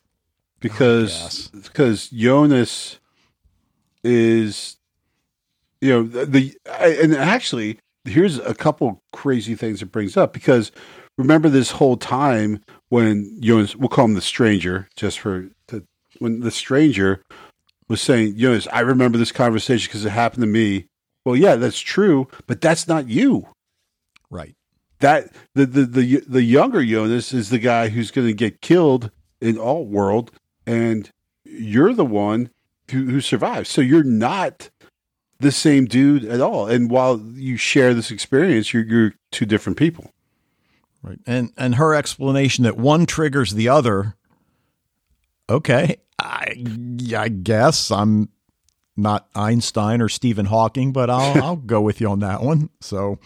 Because 0.59 1.51
oh, 1.53 1.59
because 1.59 2.09
Jonas 2.09 2.99
is 4.03 4.77
you 5.81 5.91
know 5.91 6.03
the, 6.03 6.25
the 6.25 6.57
and 6.79 7.13
actually 7.13 7.77
here's 8.05 8.39
a 8.39 8.55
couple 8.55 9.03
crazy 9.13 9.55
things 9.55 9.81
it 9.81 9.91
brings 9.91 10.17
up 10.17 10.33
because 10.33 10.71
remember 11.17 11.49
this 11.49 11.71
whole 11.71 11.97
time 11.97 12.63
when 12.89 13.39
Jonas, 13.41 13.75
we'll 13.75 13.89
call 13.89 14.05
him 14.05 14.13
the 14.13 14.21
stranger, 14.21 14.87
just 14.95 15.19
for 15.19 15.49
when 16.19 16.41
the 16.41 16.51
stranger 16.51 17.23
was 17.87 18.01
saying, 18.01 18.37
Jonas, 18.37 18.67
I 18.71 18.81
remember 18.81 19.17
this 19.17 19.31
conversation 19.31 19.89
because 19.89 20.05
it 20.05 20.09
happened 20.09 20.41
to 20.41 20.47
me. 20.47 20.87
Well, 21.23 21.35
yeah, 21.35 21.55
that's 21.55 21.79
true, 21.79 22.27
but 22.47 22.61
that's 22.61 22.87
not 22.87 23.09
you. 23.09 23.47
Right. 24.29 24.55
That 24.99 25.33
the 25.53 25.65
the 25.65 25.85
the, 25.85 26.23
the 26.27 26.43
younger 26.43 26.83
Jonas 26.83 27.33
is 27.33 27.49
the 27.49 27.59
guy 27.59 27.89
who's 27.89 28.11
going 28.11 28.27
to 28.27 28.33
get 28.33 28.61
killed 28.61 29.11
in 29.41 29.57
all 29.57 29.85
world, 29.85 30.31
and 30.65 31.09
you're 31.43 31.93
the 31.93 32.05
one 32.05 32.49
who, 32.91 33.05
who 33.05 33.21
survives. 33.21 33.69
So 33.69 33.81
you're 33.81 34.03
not 34.03 34.69
the 35.39 35.51
same 35.51 35.85
dude 35.85 36.25
at 36.25 36.41
all. 36.41 36.67
And 36.67 36.89
while 36.89 37.19
you 37.33 37.57
share 37.57 37.93
this 37.93 38.11
experience, 38.11 38.73
you're, 38.73 38.85
you're 38.85 39.13
two 39.31 39.45
different 39.45 39.77
people. 39.77 40.11
Right. 41.03 41.19
And 41.27 41.51
and 41.57 41.75
her 41.75 41.93
explanation 41.93 42.63
that 42.63 42.77
one 42.77 43.05
triggers 43.05 43.53
the 43.53 43.69
other. 43.69 44.15
Okay, 45.47 45.97
I 46.25 46.65
I 47.15 47.29
guess 47.29 47.91
I'm 47.91 48.29
not 48.97 49.27
Einstein 49.35 50.01
or 50.01 50.09
Stephen 50.09 50.45
Hawking, 50.45 50.91
but 50.91 51.09
I'll 51.09 51.43
I'll 51.43 51.55
go 51.55 51.81
with 51.81 52.01
you 52.01 52.09
on 52.09 52.19
that 52.19 52.41
one. 52.41 52.69
So, 52.81 53.19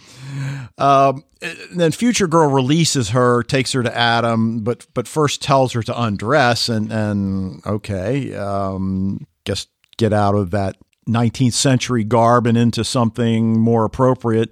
um, 0.77 1.23
then 1.71 1.91
Future 1.91 2.27
Girl 2.27 2.49
releases 2.49 3.09
her, 3.09 3.43
takes 3.43 3.71
her 3.73 3.83
to 3.83 3.95
Adam, 3.95 4.59
but 4.63 4.87
but 4.93 5.07
first 5.07 5.41
tells 5.41 5.73
her 5.73 5.83
to 5.83 6.01
undress 6.01 6.69
and 6.69 6.91
and 6.91 7.65
okay, 7.65 8.33
um, 8.35 9.25
guess 9.43 9.67
get 9.97 10.13
out 10.13 10.35
of 10.35 10.51
that 10.51 10.77
19th 11.07 11.53
century 11.53 12.03
garb 12.03 12.47
and 12.47 12.57
into 12.57 12.83
something 12.83 13.59
more 13.59 13.83
appropriate. 13.83 14.51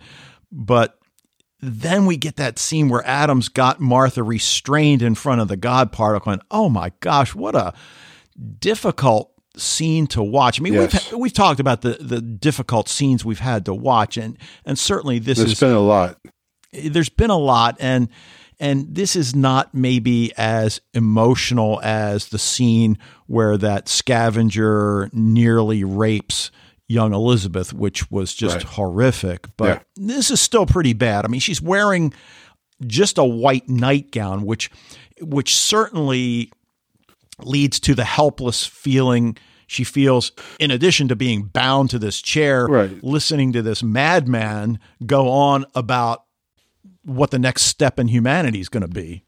But 0.52 1.00
then 1.62 2.06
we 2.06 2.18
get 2.18 2.36
that 2.36 2.60
scene 2.60 2.90
where 2.90 3.06
Adam's 3.06 3.50
got 3.50 3.80
Martha 3.80 4.22
restrained 4.22 5.02
in 5.02 5.16
front 5.16 5.42
of 5.42 5.48
the 5.48 5.58
God 5.58 5.92
particle, 5.92 6.32
and 6.32 6.42
oh 6.52 6.70
my 6.70 6.92
gosh, 7.00 7.34
what 7.34 7.56
a 7.56 7.74
difficult 8.60 9.32
scene 9.58 10.08
to 10.08 10.22
watch. 10.22 10.60
I 10.60 10.64
mean, 10.64 10.74
yes. 10.74 11.12
we've 11.12 11.20
we've 11.20 11.34
talked 11.34 11.60
about 11.60 11.82
the 11.82 11.98
the 12.00 12.22
difficult 12.22 12.90
scenes 12.90 13.26
we've 13.26 13.40
had 13.40 13.66
to 13.66 13.74
watch, 13.74 14.18
and 14.18 14.38
and 14.66 14.78
certainly 14.78 15.20
this 15.20 15.38
there's 15.38 15.52
has 15.52 15.60
been 15.60 15.76
a 15.76 15.80
lot. 15.80 16.18
There's 16.72 17.10
been 17.10 17.30
a 17.30 17.38
lot, 17.38 17.78
and 17.80 18.10
and 18.60 18.94
this 18.94 19.16
is 19.16 19.36
not 19.36 19.74
maybe 19.74 20.34
as 20.38 20.82
emotional 20.94 21.80
as 21.84 22.30
the 22.30 22.40
scene 22.40 22.98
where 23.28 23.58
that 23.58 23.88
scavenger 23.88 25.10
nearly 25.14 25.84
rapes 25.84 26.52
young 26.88 27.14
Elizabeth, 27.14 27.74
which 27.74 28.10
was 28.10 28.34
just 28.34 28.56
right. 28.56 28.64
horrific. 28.64 29.48
But 29.58 29.84
yeah. 29.98 30.08
this 30.08 30.32
is 30.32 30.42
still 30.42 30.66
pretty 30.66 30.94
bad. 30.94 31.26
I 31.26 31.28
mean, 31.28 31.42
she's 31.42 31.62
wearing 31.62 32.14
just 32.86 33.18
a 33.18 33.26
white 33.26 33.68
nightgown, 33.68 34.44
which 34.44 34.70
which 35.22 35.56
certainly 35.56 36.52
leads 37.44 37.80
to 37.82 37.96
the 37.96 38.06
helpless 38.06 38.66
feeling 38.66 39.38
she 39.68 39.84
feels 39.84 40.32
in 40.60 40.72
addition 40.72 41.10
to 41.10 41.16
being 41.16 41.44
bound 41.44 41.90
to 41.90 42.00
this 42.00 42.22
chair 42.22 42.66
right. 42.66 43.04
listening 43.04 43.52
to 43.52 43.62
this 43.62 43.84
madman 43.84 44.80
go 45.06 45.30
on 45.30 45.66
about 45.76 46.24
what 47.04 47.32
the 47.32 47.40
next 47.40 47.64
step 47.64 48.00
in 48.00 48.08
humanity 48.08 48.60
is 48.60 48.70
going 48.70 48.82
to 48.82 48.88
be. 48.88 49.24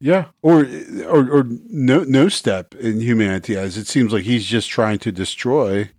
Yeah, 0.00 0.26
or, 0.42 0.64
or 1.08 1.28
or 1.28 1.44
no 1.48 2.04
no 2.04 2.28
step 2.28 2.72
in 2.76 3.00
humanity, 3.00 3.56
as 3.56 3.76
it 3.76 3.88
seems 3.88 4.12
like 4.12 4.22
he's 4.22 4.46
just 4.46 4.70
trying 4.70 5.00
to 5.00 5.10
destroy 5.10 5.90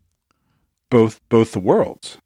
both 0.89 1.19
both 1.27 1.51
the 1.51 1.59
worlds. 1.59 2.17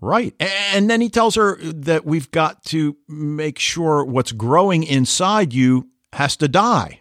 Right. 0.00 0.34
And 0.40 0.88
then 0.88 1.00
he 1.00 1.08
tells 1.08 1.34
her 1.34 1.56
that 1.56 2.04
we've 2.04 2.30
got 2.30 2.64
to 2.66 2.96
make 3.08 3.58
sure 3.58 4.04
what's 4.04 4.32
growing 4.32 4.82
inside 4.82 5.52
you 5.52 5.88
has 6.12 6.36
to 6.38 6.48
die. 6.48 7.00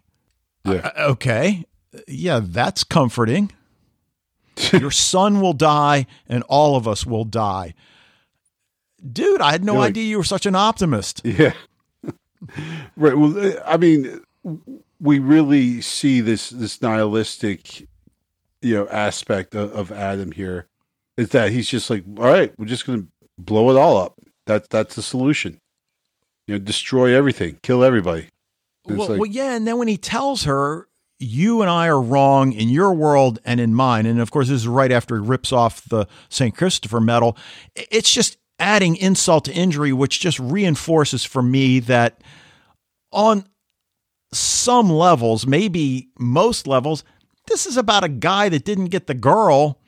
Yeah. 0.65 0.91
Uh, 0.95 1.11
okay. 1.11 1.65
Yeah, 2.07 2.39
that's 2.41 2.83
comforting. 2.83 3.51
Your 4.71 4.91
son 4.91 5.41
will 5.41 5.53
die 5.53 6.05
and 6.27 6.43
all 6.43 6.75
of 6.75 6.87
us 6.87 7.05
will 7.05 7.25
die. 7.25 7.73
Dude, 9.11 9.41
I 9.41 9.51
had 9.51 9.63
no 9.63 9.75
like- 9.75 9.89
idea 9.89 10.05
you 10.05 10.17
were 10.17 10.23
such 10.23 10.45
an 10.45 10.55
optimist. 10.55 11.21
Yeah. 11.25 11.53
right. 12.95 13.17
Well, 13.17 13.53
I 13.65 13.77
mean, 13.77 14.21
we 14.99 15.19
really 15.19 15.81
see 15.81 16.21
this 16.21 16.49
this 16.49 16.81
nihilistic, 16.81 17.87
you 18.61 18.75
know, 18.75 18.87
aspect 18.87 19.55
of, 19.55 19.73
of 19.73 19.91
Adam 19.91 20.31
here. 20.31 20.67
Is 21.17 21.29
that 21.29 21.51
he's 21.51 21.67
just 21.67 21.89
like, 21.89 22.03
all 22.17 22.23
right, 22.25 22.57
we're 22.57 22.65
just 22.65 22.87
going 22.87 23.03
to 23.03 23.07
blow 23.37 23.69
it 23.69 23.77
all 23.77 23.97
up. 23.97 24.15
That's 24.45 24.67
that's 24.69 24.95
the 24.95 25.03
solution. 25.03 25.59
You 26.47 26.55
know, 26.55 26.59
destroy 26.59 27.13
everything, 27.13 27.59
kill 27.61 27.83
everybody. 27.83 28.27
Well, 28.85 29.07
like- 29.09 29.19
well, 29.19 29.25
yeah, 29.29 29.55
and 29.55 29.67
then 29.67 29.77
when 29.77 29.87
he 29.87 29.97
tells 29.97 30.43
her, 30.43 30.87
"You 31.19 31.61
and 31.61 31.69
I 31.69 31.87
are 31.87 32.01
wrong 32.01 32.51
in 32.51 32.69
your 32.69 32.93
world 32.93 33.39
and 33.45 33.59
in 33.59 33.73
mine," 33.73 34.05
and 34.05 34.19
of 34.19 34.31
course, 34.31 34.47
this 34.49 34.61
is 34.61 34.67
right 34.67 34.91
after 34.91 35.15
he 35.19 35.25
rips 35.27 35.51
off 35.51 35.83
the 35.87 36.05
Saint 36.29 36.55
Christopher 36.55 36.99
medal. 36.99 37.37
It's 37.75 38.11
just 38.11 38.37
adding 38.59 38.95
insult 38.97 39.45
to 39.45 39.53
injury, 39.53 39.93
which 39.93 40.19
just 40.19 40.39
reinforces 40.39 41.23
for 41.23 41.41
me 41.41 41.79
that 41.81 42.21
on 43.11 43.45
some 44.33 44.89
levels, 44.89 45.45
maybe 45.45 46.09
most 46.19 46.65
levels, 46.67 47.03
this 47.47 47.65
is 47.65 47.77
about 47.77 48.03
a 48.03 48.09
guy 48.09 48.49
that 48.49 48.65
didn't 48.65 48.85
get 48.87 49.07
the 49.07 49.13
girl, 49.13 49.79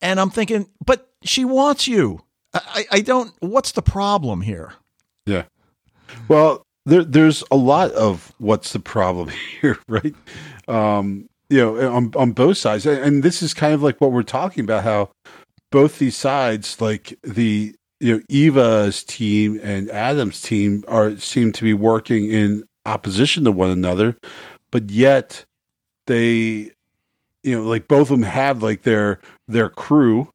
and 0.00 0.20
I'm 0.20 0.30
thinking, 0.30 0.68
but 0.84 1.10
she 1.24 1.44
wants 1.44 1.88
you. 1.88 2.22
I 2.54 2.86
I 2.90 3.00
don't. 3.00 3.32
What's 3.40 3.72
the 3.72 3.82
problem 3.82 4.40
here? 4.42 4.74
Yeah. 5.26 5.44
Well, 6.28 6.62
there, 6.88 7.04
there's 7.04 7.44
a 7.50 7.56
lot 7.56 7.92
of 7.92 8.32
what's 8.38 8.72
the 8.72 8.80
problem 8.80 9.30
here, 9.60 9.78
right? 9.88 10.14
Um, 10.66 11.28
you 11.50 11.58
know, 11.58 11.94
on 11.94 12.12
on 12.14 12.32
both 12.32 12.58
sides, 12.58 12.84
and, 12.86 13.22
this 13.22 13.42
is 13.42 13.54
kind 13.54 13.72
of 13.72 13.82
like 13.82 14.00
what 14.00 14.12
we're 14.12 14.22
talking 14.22 14.64
about. 14.64 14.84
How 14.84 15.10
both 15.70 15.98
these 15.98 16.16
sides, 16.16 16.80
like 16.80 17.18
the 17.22 17.74
you 18.00 18.16
know 18.16 18.22
Eva's 18.28 19.02
team 19.02 19.58
and 19.62 19.88
Adam's 19.90 20.42
team, 20.42 20.84
are 20.88 21.16
seem 21.16 21.52
to 21.52 21.64
be 21.64 21.72
working 21.72 22.30
in 22.30 22.64
opposition 22.84 23.44
to 23.44 23.52
one 23.52 23.70
another, 23.70 24.16
but 24.70 24.90
yet 24.90 25.44
they, 26.06 26.72
you 27.42 27.56
know, 27.56 27.62
like 27.62 27.88
both 27.88 28.10
of 28.10 28.18
them 28.18 28.22
have 28.22 28.62
like 28.62 28.82
their 28.82 29.18
their 29.46 29.70
crew 29.70 30.28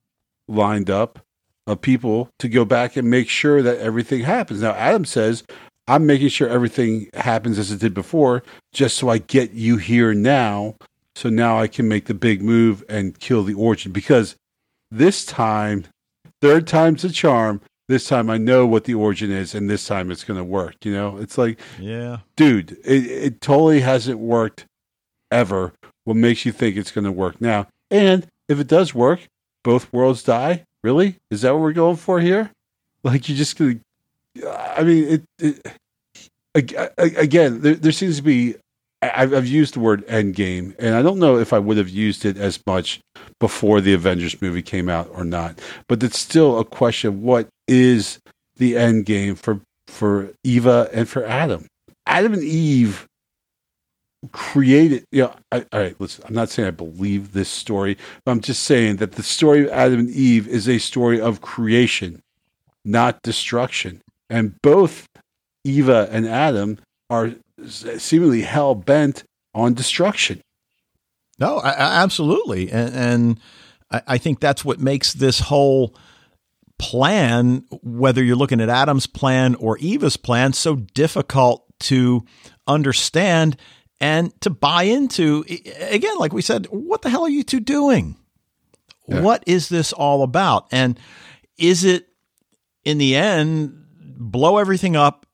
lined 0.48 0.90
up 0.90 1.20
of 1.68 1.82
people 1.82 2.30
to 2.40 2.50
go 2.50 2.66
back 2.66 2.96
and 2.96 3.10
make 3.10 3.30
sure 3.30 3.62
that 3.62 3.78
everything 3.78 4.22
happens. 4.22 4.62
Now, 4.62 4.72
Adam 4.72 5.06
says, 5.06 5.44
I'm 5.88 6.06
making 6.06 6.30
sure 6.30 6.48
everything 6.48 7.10
happens 7.14 7.60
as 7.60 7.72
it 7.72 7.80
did 7.80 7.94
before, 7.94 8.44
just 8.72 8.98
so 8.98 9.10
I 9.10 9.18
get 9.18 9.52
you 9.52 9.78
here 9.78 10.14
now. 10.14 10.76
So 11.16 11.30
now 11.30 11.60
I 11.60 11.68
can 11.68 11.88
make 11.88 12.06
the 12.06 12.14
big 12.14 12.42
move 12.42 12.84
and 12.90 13.20
kill 13.20 13.44
the 13.44 13.54
origin. 13.54 13.92
Because 13.92 14.36
this 14.90 15.26
time, 15.26 15.86
third 16.42 16.68
time's 16.68 17.04
a 17.04 17.12
charm. 17.12 17.62
This 17.90 18.08
time 18.08 18.30
I 18.30 18.38
know 18.38 18.66
what 18.66 18.86
the 18.86 18.94
origin 18.96 19.30
is, 19.30 19.54
and 19.54 19.70
this 19.70 19.86
time 19.86 20.10
it's 20.10 20.24
going 20.24 20.38
to 20.38 20.44
work. 20.44 20.76
You 20.84 20.94
know, 20.94 21.18
it's 21.18 21.38
like, 21.38 21.60
Yeah. 21.80 22.20
dude, 22.38 22.72
it, 22.86 23.06
it 23.06 23.42
totally 23.42 23.82
hasn't 23.82 24.20
worked 24.20 24.66
ever. 25.32 25.74
What 26.06 26.16
makes 26.18 26.46
you 26.46 26.52
think 26.52 26.78
it's 26.78 26.92
going 26.92 27.06
to 27.06 27.12
work 27.12 27.40
now? 27.42 27.68
And 27.92 28.26
if 28.48 28.60
it 28.60 28.68
does 28.68 28.96
work, 28.96 29.20
both 29.64 29.92
worlds 29.94 30.24
die. 30.24 30.64
Really? 30.84 31.18
Is 31.30 31.42
that 31.42 31.52
what 31.54 31.62
we're 31.62 31.74
going 31.74 31.98
for 31.98 32.20
here? 32.22 32.52
Like 33.04 33.28
you're 33.28 33.38
just 33.38 33.58
going 33.58 33.80
to? 33.80 33.82
I 34.48 34.84
mean, 34.84 35.04
it. 35.06 35.24
it 35.40 35.68
ag- 36.56 36.76
ag- 36.98 37.18
again, 37.18 37.62
there, 37.62 37.76
there 37.76 37.92
seems 37.92 38.18
to 38.18 38.24
be. 38.24 38.56
I've, 39.02 39.34
I've 39.34 39.48
used 39.48 39.74
the 39.74 39.82
word 39.82 40.06
end 40.08 40.36
game, 40.36 40.74
and 40.80 40.96
I 40.96 41.02
don't 41.02 41.20
know 41.20 41.38
if 41.38 41.52
I 41.52 41.60
would 41.60 41.76
have 41.76 41.90
used 41.90 42.24
it 42.24 42.38
as 42.38 42.60
much 42.66 43.02
before 43.38 43.82
the 43.82 43.94
Avengers 43.94 44.42
movie 44.42 44.62
came 44.62 44.88
out 44.88 45.10
or 45.14 45.26
not. 45.26 45.60
But 45.90 46.02
it's 46.04 46.20
still 46.20 46.58
a 46.60 46.66
question: 46.66 47.10
of 47.10 47.20
what 47.20 47.48
is 47.68 48.20
the 48.56 48.78
end 48.78 49.06
game 49.06 49.36
for 49.36 49.60
for 49.88 50.32
Eva 50.44 50.90
and 50.94 51.10
for 51.10 51.26
Adam? 51.26 51.68
Adam 52.08 52.34
and 52.34 52.44
Eve 52.44 53.08
created 54.32 55.04
you 55.12 55.24
know 55.24 55.34
I, 55.52 55.66
all 55.74 55.82
right 55.82 56.00
listen 56.00 56.24
i'm 56.28 56.34
not 56.34 56.50
saying 56.50 56.68
i 56.68 56.72
believe 56.72 57.34
this 57.34 57.50
story 57.50 57.98
but 58.24 58.32
i'm 58.32 58.40
just 58.40 58.64
saying 58.64 58.98
that 58.98 59.14
the 59.14 59.24
story 59.24 59.66
of 59.66 59.72
adam 59.72 60.00
and 60.00 60.10
eve 60.10 60.48
is 60.48 60.70
a 60.70 60.78
story 60.78 61.20
of 61.20 61.42
creation 61.42 62.22
not 62.86 63.22
destruction 63.22 64.02
and 64.34 64.60
both 64.62 65.08
eva 65.64 66.08
and 66.12 66.28
adam 66.28 66.78
are 67.10 67.34
seemingly 67.68 68.42
hell-bent 68.42 69.24
on 69.54 69.74
destruction 69.74 70.42
No, 71.40 71.58
I, 71.58 71.72
I, 71.72 72.04
absolutely, 72.04 72.72
and, 72.72 72.96
and 72.96 73.40
I, 73.92 74.02
I 74.08 74.18
think 74.18 74.40
that's 74.40 74.64
what 74.66 74.80
makes 74.80 75.14
this 75.14 75.40
whole 75.40 75.96
plan, 76.80 77.64
whether 77.82 78.24
you're 78.24 78.36
looking 78.36 78.62
at 78.62 78.70
Adam's 78.70 79.08
plan 79.08 79.56
or 79.56 79.78
Eva's 79.78 80.18
plan, 80.18 80.54
so 80.54 80.76
difficult 80.76 81.66
to 81.82 82.26
understand 82.68 83.58
and 84.00 84.40
to 84.42 84.50
buy 84.50 84.84
into. 84.84 85.46
Again, 85.80 86.18
like 86.18 86.34
we 86.34 86.42
said, 86.42 86.66
what 86.68 87.02
the 87.02 87.10
hell 87.10 87.24
are 87.24 87.30
you 87.30 87.44
two 87.44 87.60
doing? 87.60 88.18
Yeah. 89.08 89.22
What 89.22 89.44
is 89.48 89.70
this 89.70 89.94
all 89.94 90.24
about? 90.24 90.68
And 90.72 91.00
is 91.58 91.84
it 91.84 92.08
in 92.84 92.98
the 92.98 93.16
end 93.16 93.83
blow 94.32 94.58
everything 94.58 94.96
up 94.96 95.26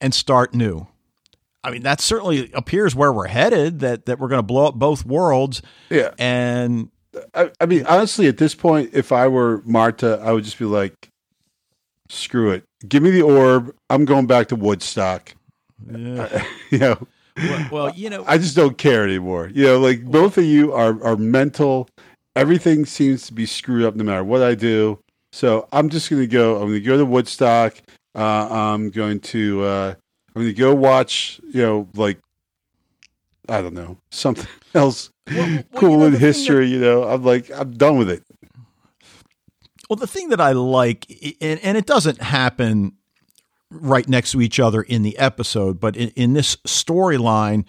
and 0.00 0.14
start 0.14 0.54
new? 0.54 0.86
I 1.62 1.70
mean, 1.70 1.82
that 1.82 2.00
certainly 2.00 2.50
appears 2.54 2.94
where 2.94 3.12
we're 3.12 3.28
headed. 3.28 3.80
That 3.80 4.06
that 4.06 4.18
we're 4.18 4.28
going 4.28 4.38
to 4.38 4.42
blow 4.42 4.66
up 4.66 4.74
both 4.74 5.04
worlds, 5.04 5.62
yeah 5.90 6.12
and 6.18 6.90
I, 7.34 7.50
I 7.60 7.66
mean 7.66 7.86
honestly 7.86 8.28
at 8.28 8.38
this 8.38 8.54
point 8.54 8.90
if 8.92 9.10
i 9.10 9.26
were 9.26 9.62
martha 9.64 10.20
i 10.24 10.32
would 10.32 10.44
just 10.44 10.58
be 10.58 10.64
like 10.64 11.08
screw 12.08 12.50
it 12.52 12.64
give 12.88 13.02
me 13.02 13.10
the 13.10 13.22
orb 13.22 13.74
i'm 13.88 14.04
going 14.04 14.26
back 14.26 14.48
to 14.48 14.56
woodstock 14.56 15.34
yeah. 15.90 16.44
you 16.70 16.78
know 16.78 17.06
well, 17.36 17.68
well, 17.70 17.94
you 17.94 18.10
know, 18.10 18.24
I 18.26 18.38
just 18.38 18.56
don't 18.56 18.76
care 18.76 19.04
anymore. 19.04 19.50
You 19.54 19.64
know, 19.64 19.78
like 19.78 20.04
both 20.04 20.36
of 20.38 20.44
you 20.44 20.72
are 20.72 21.02
are 21.02 21.16
mental. 21.16 21.88
Everything 22.36 22.84
seems 22.84 23.26
to 23.26 23.32
be 23.32 23.46
screwed 23.46 23.84
up 23.84 23.94
no 23.94 24.04
matter 24.04 24.24
what 24.24 24.42
I 24.42 24.54
do. 24.54 24.98
So 25.32 25.68
I'm 25.72 25.88
just 25.88 26.10
gonna 26.10 26.26
go. 26.26 26.56
I'm 26.60 26.68
gonna 26.68 26.80
go 26.80 26.98
to 26.98 27.04
Woodstock. 27.04 27.80
Uh, 28.14 28.48
I'm 28.50 28.90
going 28.90 29.20
to. 29.20 29.62
Uh, 29.62 29.94
I'm 30.34 30.42
gonna 30.42 30.52
go 30.52 30.74
watch. 30.74 31.40
You 31.52 31.62
know, 31.62 31.88
like 31.94 32.18
I 33.48 33.62
don't 33.62 33.74
know 33.74 33.98
something 34.10 34.46
else 34.74 35.10
well, 35.28 35.46
well, 35.46 35.64
cool 35.74 35.90
you 35.90 35.96
know, 35.98 36.04
in 36.06 36.12
the 36.12 36.18
thing 36.18 36.26
history. 36.26 36.68
you 36.68 36.80
know, 36.80 37.04
I'm 37.04 37.24
like 37.24 37.50
I'm 37.50 37.72
done 37.72 37.98
with 37.98 38.10
it. 38.10 38.24
Well, 39.88 39.96
the 39.96 40.06
thing 40.06 40.28
that 40.28 40.40
I 40.40 40.52
like, 40.52 41.06
and, 41.40 41.58
and 41.64 41.76
it 41.76 41.84
doesn't 41.84 42.22
happen 42.22 42.92
right 43.70 44.08
next 44.08 44.32
to 44.32 44.40
each 44.40 44.60
other 44.60 44.82
in 44.82 45.02
the 45.02 45.18
episode, 45.18 45.80
but 45.80 45.96
in, 45.96 46.10
in 46.10 46.32
this 46.32 46.54
storyline, 46.66 47.64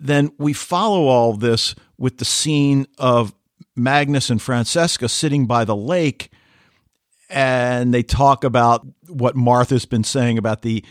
then 0.00 0.30
we 0.38 0.54
follow 0.54 1.08
all 1.08 1.34
this 1.34 1.74
with 1.98 2.18
the 2.18 2.24
scene 2.24 2.86
of 2.96 3.34
Magnus 3.76 4.30
and 4.30 4.40
Franziska 4.40 5.08
sitting 5.10 5.46
by 5.46 5.64
the 5.64 5.76
lake, 5.76 6.30
and 7.30 7.92
they 7.92 8.02
talk 8.02 8.44
about 8.44 8.86
what 9.08 9.36
Martha's 9.36 9.84
been 9.86 10.04
saying 10.04 10.38
about 10.38 10.62
the 10.62 10.84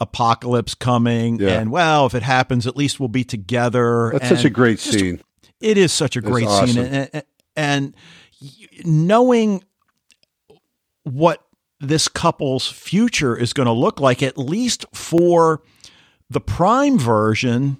apocalypse 0.00 0.74
coming, 0.74 1.40
Yeah. 1.40 1.58
and 1.60 1.70
well, 1.70 2.06
if 2.06 2.14
it 2.14 2.22
happens, 2.22 2.66
at 2.66 2.76
least 2.76 3.00
we'll 3.00 3.08
be 3.08 3.24
together. 3.24 4.10
That's 4.12 4.28
such 4.28 4.44
a 4.44 4.50
great 4.50 4.78
just 4.78 4.98
scene. 4.98 5.20
it 5.60 5.76
is 5.78 5.92
such 5.92 6.16
a 6.16 6.20
That's 6.20 6.30
great 6.32 6.46
awesome. 6.46 6.68
scene, 6.68 6.84
and, 6.84 7.10
and, 7.12 7.24
and 7.56 7.94
knowing 8.84 9.64
what 11.04 11.44
this 11.80 12.08
couple's 12.08 12.68
future 12.68 13.36
is 13.36 13.52
going 13.52 13.66
to 13.66 13.72
look 13.72 14.00
like, 14.00 14.22
at 14.22 14.36
least 14.38 14.84
for 14.92 15.62
the 16.30 16.40
prime 16.40 16.98
version. 16.98 17.78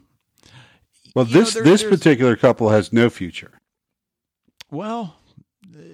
Well, 1.14 1.26
you 1.26 1.34
know, 1.34 1.40
this 1.40 1.54
there- 1.54 1.62
this 1.64 1.82
particular 1.84 2.36
couple 2.36 2.70
has 2.70 2.92
no 2.92 3.10
future. 3.10 3.52
Well, 4.70 5.16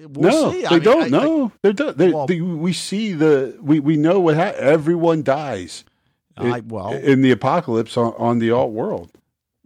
we'll 0.09 0.31
no, 0.31 0.51
see. 0.51 0.61
they 0.61 0.67
I 0.67 0.71
mean, 0.71 0.81
don't. 0.83 1.03
I- 1.03 1.07
no, 1.09 1.51
they're 1.61 1.73
done. 1.73 1.93
They, 1.97 2.11
Well- 2.11 2.27
they, 2.27 2.41
we 2.41 2.73
see 2.73 3.13
the 3.13 3.57
we 3.61 3.79
we 3.79 3.97
know 3.97 4.19
what 4.19 4.35
ha- 4.35 4.53
everyone 4.57 5.23
dies. 5.23 5.83
I, 6.37 6.57
I, 6.57 6.59
well, 6.61 6.91
in 6.93 7.21
the 7.21 7.31
apocalypse 7.31 7.95
on, 7.95 8.13
on 8.17 8.39
the 8.39 8.51
alt 8.51 8.71
world. 8.71 9.09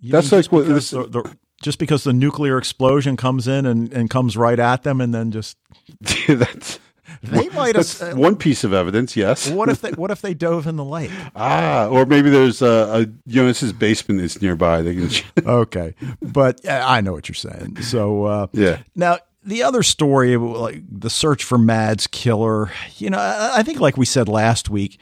that's 0.04 0.32
like 0.32 0.40
just 0.40 0.52
what 0.52 0.68
because 0.68 0.92
this- 0.92 1.12
the, 1.12 1.22
the, 1.24 1.36
just 1.62 1.80
because 1.80 2.04
the 2.04 2.14
nuclear 2.14 2.58
explosion 2.58 3.18
comes 3.18 3.48
in 3.48 3.66
and, 3.66 3.92
and 3.92 4.10
comes 4.10 4.38
right 4.38 4.60
at 4.60 4.84
them, 4.84 5.02
and 5.02 5.14
then 5.14 5.32
just 5.32 5.58
that's 6.28 6.80
they 7.24 7.50
might 7.50 7.76
have. 7.76 8.16
one 8.18 8.36
piece 8.36 8.64
of 8.64 8.72
evidence. 8.72 9.18
Yes. 9.18 9.50
what 9.50 9.68
if 9.68 9.82
they 9.82 9.90
what 10.02 10.12
if 10.12 10.22
they 10.22 10.34
dove 10.36 10.68
in 10.68 10.76
the 10.76 10.86
lake? 10.86 11.12
Ah, 11.36 11.88
or 11.88 12.06
maybe 12.06 12.30
there's 12.30 12.62
a, 12.62 13.02
a 13.02 13.30
Jonas's 13.30 13.74
basement 13.74 14.22
is 14.22 14.42
nearby. 14.42 14.82
They 14.84 14.96
can. 14.96 15.10
Okay, 15.46 15.96
but 16.22 16.64
uh, 16.66 16.84
I 16.86 17.02
know 17.02 17.14
what 17.14 17.28
you're 17.28 17.34
saying. 17.36 17.82
So 17.82 18.26
uh, 18.26 18.48
yeah. 18.54 18.78
Now, 18.96 19.18
the 19.50 19.64
other 19.64 19.84
story, 19.84 20.38
like 20.38 20.84
the 20.89 21.10
search 21.10 21.43
for 21.43 21.58
Mad's 21.58 22.08
killer, 22.08 22.72
you 22.97 23.10
know, 23.10 23.20
I 23.20 23.64
think, 23.64 23.80
like 23.80 23.97
we 23.97 24.06
said 24.06 24.30
last 24.30 24.70
week, 24.70 25.00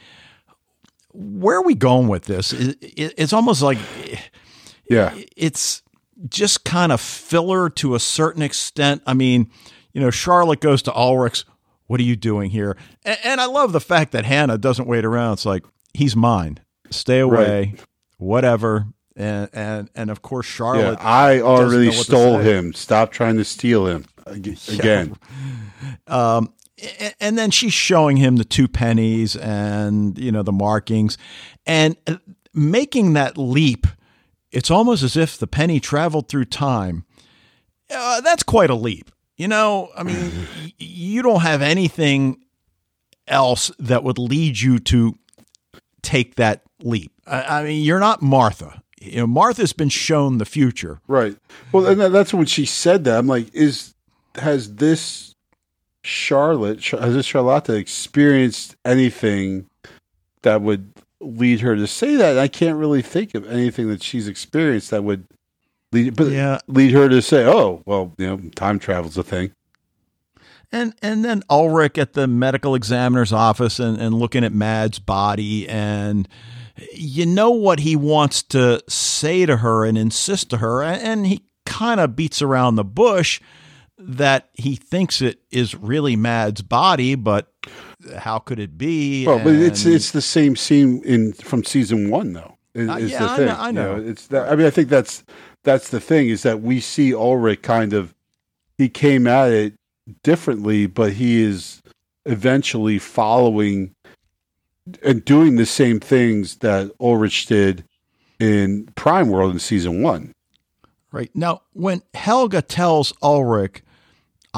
where 1.12 1.58
are 1.58 1.64
we 1.64 1.74
going 1.74 2.08
with 2.08 2.24
this? 2.24 2.52
It's 2.52 3.32
almost 3.32 3.62
like, 3.62 3.78
yeah, 4.88 5.16
it's 5.36 5.82
just 6.28 6.64
kind 6.64 6.90
of 6.90 7.00
filler 7.00 7.70
to 7.70 7.94
a 7.94 8.00
certain 8.00 8.42
extent. 8.42 9.02
I 9.06 9.14
mean, 9.14 9.50
you 9.92 10.00
know, 10.00 10.10
Charlotte 10.10 10.60
goes 10.60 10.82
to 10.82 10.92
Ulrich's. 10.92 11.44
What 11.86 12.00
are 12.00 12.04
you 12.04 12.16
doing 12.16 12.50
here? 12.50 12.76
And, 13.02 13.40
I 13.40 13.46
love 13.46 13.72
the 13.72 13.80
fact 13.80 14.12
that 14.12 14.26
Hannah 14.26 14.58
doesn't 14.58 14.86
wait 14.86 15.06
around. 15.06 15.34
It's 15.34 15.46
like 15.46 15.64
he's 15.94 16.14
mine. 16.14 16.60
Stay 16.90 17.20
away. 17.20 17.72
Right. 17.74 17.84
Whatever 18.18 18.88
and 19.18 19.48
and 19.52 19.90
and 19.94 20.10
of 20.10 20.22
course 20.22 20.46
Charlotte. 20.46 20.98
Yeah, 20.98 21.06
I 21.06 21.40
already 21.40 21.90
stole 21.92 22.38
him. 22.38 22.72
Stop 22.72 23.10
trying 23.10 23.36
to 23.36 23.44
steal 23.44 23.86
him 23.86 24.06
again. 24.28 25.16
Yeah. 26.08 26.34
Um, 26.34 26.54
and 27.20 27.36
then 27.36 27.50
she's 27.50 27.72
showing 27.72 28.16
him 28.16 28.36
the 28.36 28.44
two 28.44 28.68
pennies 28.68 29.34
and 29.36 30.16
you 30.18 30.30
know 30.30 30.42
the 30.42 30.52
markings, 30.52 31.18
and 31.66 31.96
uh, 32.06 32.16
making 32.54 33.14
that 33.14 33.36
leap. 33.36 33.86
It's 34.50 34.70
almost 34.70 35.02
as 35.02 35.14
if 35.14 35.36
the 35.36 35.46
penny 35.46 35.78
traveled 35.78 36.28
through 36.28 36.46
time. 36.46 37.04
Uh, 37.90 38.22
that's 38.22 38.42
quite 38.42 38.70
a 38.70 38.74
leap. 38.74 39.10
You 39.36 39.46
know, 39.46 39.90
I 39.94 40.04
mean, 40.04 40.32
you 40.78 41.22
don't 41.22 41.42
have 41.42 41.60
anything 41.60 42.42
else 43.26 43.70
that 43.78 44.04
would 44.04 44.18
lead 44.18 44.58
you 44.58 44.78
to 44.78 45.14
take 46.00 46.36
that 46.36 46.62
leap. 46.80 47.12
I, 47.26 47.60
I 47.60 47.64
mean, 47.64 47.84
you're 47.84 48.00
not 48.00 48.22
Martha 48.22 48.82
you 49.00 49.18
know, 49.18 49.26
Martha's 49.26 49.72
been 49.72 49.88
shown 49.88 50.38
the 50.38 50.44
future. 50.44 51.00
Right. 51.06 51.36
Well, 51.72 51.86
and 51.86 52.14
that's 52.14 52.34
when 52.34 52.46
she 52.46 52.64
said 52.64 53.04
that. 53.04 53.18
I'm 53.18 53.26
like, 53.26 53.54
is 53.54 53.94
has 54.38 54.76
this 54.76 55.34
Charlotte, 56.02 56.84
has 56.84 57.14
this 57.14 57.26
Charlotte 57.26 57.70
experienced 57.70 58.76
anything 58.84 59.66
that 60.42 60.62
would 60.62 60.92
lead 61.20 61.60
her 61.60 61.76
to 61.76 61.86
say 61.86 62.16
that? 62.16 62.38
I 62.38 62.48
can't 62.48 62.78
really 62.78 63.02
think 63.02 63.34
of 63.34 63.48
anything 63.50 63.88
that 63.88 64.02
she's 64.02 64.28
experienced 64.28 64.90
that 64.90 65.04
would 65.04 65.26
lead, 65.92 66.16
but 66.16 66.28
yeah. 66.28 66.58
lead 66.66 66.92
her 66.92 67.08
to 67.08 67.20
say, 67.20 67.44
"Oh, 67.44 67.82
well, 67.86 68.14
you 68.18 68.26
know, 68.26 68.36
time 68.54 68.78
travel's 68.78 69.18
a 69.18 69.22
thing." 69.22 69.52
And 70.70 70.94
and 71.02 71.24
then 71.24 71.42
Ulrich 71.50 71.98
at 71.98 72.12
the 72.12 72.26
medical 72.26 72.74
examiner's 72.74 73.32
office 73.32 73.78
and, 73.78 74.00
and 74.00 74.14
looking 74.14 74.44
at 74.44 74.52
Mad's 74.52 74.98
body 74.98 75.68
and 75.68 76.28
you 76.92 77.26
know 77.26 77.50
what 77.50 77.80
he 77.80 77.96
wants 77.96 78.42
to 78.44 78.82
say 78.88 79.46
to 79.46 79.58
her 79.58 79.84
and 79.84 79.98
insist 79.98 80.50
to 80.50 80.58
her, 80.58 80.82
and 80.82 81.26
he 81.26 81.42
kind 81.66 82.00
of 82.00 82.16
beats 82.16 82.40
around 82.40 82.76
the 82.76 82.84
bush 82.84 83.40
that 84.08 84.48
he 84.54 84.74
thinks 84.74 85.20
it 85.20 85.38
is 85.50 85.74
really 85.74 86.16
Mad's 86.16 86.62
body, 86.62 87.14
but 87.14 87.52
how 88.16 88.38
could 88.38 88.58
it 88.58 88.78
be? 88.78 89.26
Well, 89.26 89.38
but 89.38 89.54
it's 89.54 89.84
it's 89.84 90.10
the 90.10 90.22
same 90.22 90.56
scene 90.56 91.02
in 91.04 91.34
from 91.34 91.62
season 91.62 92.10
one, 92.10 92.32
though. 92.32 92.56
Is, 92.74 92.88
uh, 92.88 92.96
yeah, 92.96 93.18
the 93.18 93.36
thing. 93.36 93.48
I 93.48 93.52
know. 93.52 93.58
I 93.60 93.70
know. 93.70 93.96
You 93.96 94.02
know. 94.02 94.10
It's 94.10 94.26
that. 94.28 94.50
I 94.50 94.56
mean, 94.56 94.66
I 94.66 94.70
think 94.70 94.88
that's 94.88 95.24
that's 95.62 95.90
the 95.90 96.00
thing 96.00 96.28
is 96.28 96.42
that 96.42 96.62
we 96.62 96.80
see 96.80 97.14
Ulrich 97.14 97.62
kind 97.62 97.92
of 97.92 98.14
he 98.78 98.88
came 98.88 99.26
at 99.26 99.50
it 99.52 99.74
differently, 100.22 100.86
but 100.86 101.12
he 101.14 101.42
is 101.42 101.82
eventually 102.24 102.98
following 102.98 103.94
and 105.04 105.22
doing 105.24 105.56
the 105.56 105.66
same 105.66 106.00
things 106.00 106.56
that 106.58 106.90
Ulrich 106.98 107.46
did 107.46 107.84
in 108.40 108.86
Prime 108.94 109.28
World 109.28 109.52
in 109.52 109.58
season 109.58 110.02
one. 110.02 110.32
Right. 111.12 111.30
Now, 111.34 111.62
when 111.72 112.02
Helge 112.14 112.66
tells 112.68 113.12
Ulrich, 113.22 113.82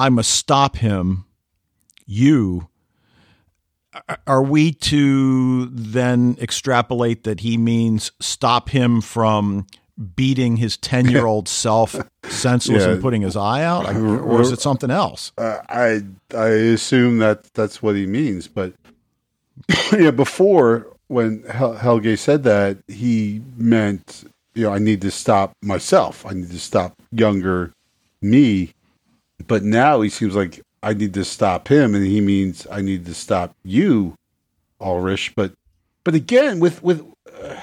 I 0.00 0.08
must 0.08 0.30
stop 0.30 0.76
him, 0.76 1.26
you, 2.06 2.68
are 4.26 4.42
we 4.42 4.72
to 4.72 5.66
then 5.66 6.38
extrapolate 6.40 7.24
that 7.24 7.40
he 7.40 7.58
means 7.58 8.10
stop 8.18 8.70
him 8.70 9.02
from 9.02 9.66
beating 10.16 10.56
his 10.56 10.78
10 10.78 11.10
year 11.10 11.26
old 11.26 11.48
self 11.66 11.96
senseless 12.24 12.84
yeah. 12.84 12.92
and 12.92 13.02
putting 13.02 13.20
his 13.20 13.36
eye 13.36 13.62
out? 13.62 13.94
Or 13.94 14.40
is 14.40 14.52
it 14.52 14.62
something 14.62 14.90
else? 14.90 15.32
Uh, 15.36 15.58
I, 15.68 16.00
I 16.34 16.46
assume 16.46 17.18
that 17.18 17.44
that's 17.52 17.82
what 17.82 17.94
he 17.94 18.06
means, 18.06 18.48
but 18.48 18.72
yeah, 19.92 20.12
before 20.12 20.86
when 21.08 21.42
Hel- 21.42 21.74
Helge 21.74 22.18
said 22.18 22.42
that, 22.44 22.78
he 22.88 23.42
meant, 23.58 24.24
you 24.54 24.62
know, 24.62 24.72
I 24.72 24.78
need 24.78 25.02
to 25.02 25.10
stop 25.10 25.52
myself. 25.60 26.24
I 26.24 26.30
need 26.30 26.50
to 26.52 26.58
stop 26.58 26.94
younger 27.10 27.74
me. 28.22 28.72
But 29.46 29.62
now 29.62 30.00
he 30.00 30.08
seems 30.08 30.34
like 30.34 30.60
I 30.82 30.94
need 30.94 31.14
to 31.14 31.24
stop 31.24 31.68
him, 31.68 31.94
and 31.94 32.06
he 32.06 32.20
means 32.20 32.66
I 32.70 32.80
need 32.80 33.06
to 33.06 33.14
stop 33.14 33.54
you, 33.62 34.14
Ulrich. 34.80 35.34
But, 35.34 35.52
but 36.04 36.14
again, 36.14 36.60
with 36.60 36.82
with, 36.82 37.04
uh, 37.42 37.60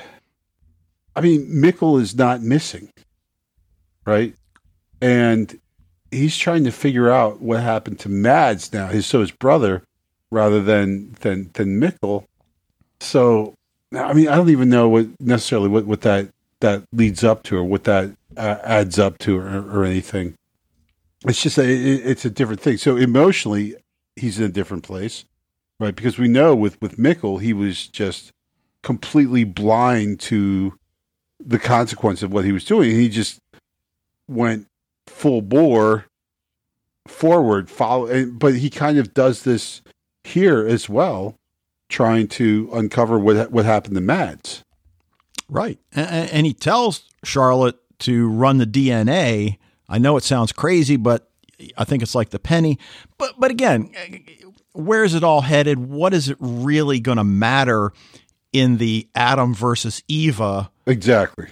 I 1.15 1.21
mean, 1.21 1.47
Mikkel 1.47 1.99
is 1.99 2.15
not 2.15 2.41
missing, 2.41 2.91
right? 4.05 4.35
And 5.01 5.59
he's 6.11 6.37
trying 6.37 6.63
to 6.63 6.71
figure 6.71 7.09
out 7.09 7.41
what 7.41 7.61
happened 7.61 7.99
to 8.01 8.09
Mads 8.09 8.73
now. 8.73 8.87
His 8.87 9.05
so 9.05 9.21
his 9.21 9.31
brother 9.31 9.83
rather 10.31 10.61
than 10.61 11.13
than 11.21 11.49
than 11.53 11.79
Mikkel. 11.79 12.25
So 12.99 13.55
I 13.93 14.13
mean, 14.13 14.27
I 14.27 14.35
don't 14.35 14.49
even 14.49 14.69
know 14.69 14.89
what 14.89 15.07
necessarily 15.19 15.69
what, 15.69 15.85
what 15.85 16.01
that 16.01 16.29
that 16.59 16.83
leads 16.91 17.23
up 17.23 17.43
to 17.43 17.57
or 17.57 17.63
what 17.63 17.83
that 17.85 18.11
uh, 18.35 18.57
adds 18.63 18.99
up 18.99 19.17
to 19.19 19.37
or, 19.37 19.79
or 19.79 19.83
anything. 19.83 20.35
It's 21.27 21.41
just 21.41 21.57
a, 21.57 21.63
it, 21.63 22.05
it's 22.05 22.25
a 22.25 22.29
different 22.29 22.61
thing. 22.61 22.77
So 22.77 22.95
emotionally, 22.95 23.75
he's 24.15 24.39
in 24.39 24.45
a 24.45 24.49
different 24.49 24.83
place, 24.83 25.25
right? 25.79 25.95
Because 25.95 26.17
we 26.17 26.27
know 26.27 26.55
with 26.55 26.81
with 26.81 26.97
Mikkel, 26.97 27.41
he 27.41 27.53
was 27.53 27.87
just 27.87 28.31
completely 28.83 29.43
blind 29.43 30.19
to 30.21 30.77
the 31.39 31.59
consequence 31.59 32.23
of 32.23 32.31
what 32.31 32.45
he 32.45 32.51
was 32.51 32.63
doing. 32.65 32.91
He 32.91 33.09
just 33.09 33.39
went 34.27 34.67
full 35.07 35.41
bore 35.41 36.05
forward, 37.07 37.69
follow, 37.69 38.25
but 38.25 38.55
he 38.55 38.69
kind 38.69 38.97
of 38.97 39.13
does 39.13 39.43
this 39.43 39.81
here 40.23 40.65
as 40.65 40.89
well, 40.89 41.35
trying 41.89 42.27
to 42.27 42.69
uncover 42.73 43.17
what 43.19 43.51
what 43.51 43.65
happened 43.65 43.95
to 43.95 44.01
Mads. 44.01 44.63
Right, 45.49 45.79
and, 45.93 46.29
and 46.31 46.45
he 46.45 46.53
tells 46.53 47.03
Charlotte 47.23 47.77
to 47.99 48.27
run 48.27 48.57
the 48.57 48.65
DNA. 48.65 49.57
I 49.89 49.97
know 49.97 50.17
it 50.17 50.23
sounds 50.23 50.51
crazy, 50.51 50.97
but 50.97 51.29
I 51.77 51.83
think 51.83 52.03
it's 52.03 52.15
like 52.15 52.29
the 52.29 52.39
penny. 52.39 52.77
But 53.17 53.35
but 53.39 53.51
again, 53.51 53.91
where 54.73 55.03
is 55.03 55.15
it 55.15 55.23
all 55.23 55.41
headed? 55.41 55.79
What 55.79 56.13
is 56.13 56.29
it 56.29 56.37
really 56.39 56.99
going 56.99 57.17
to 57.17 57.23
matter 57.23 57.93
in 58.53 58.77
the 58.77 59.07
Adam 59.15 59.53
versus 59.53 60.03
Eva 60.07 60.71
exactly 60.85 61.47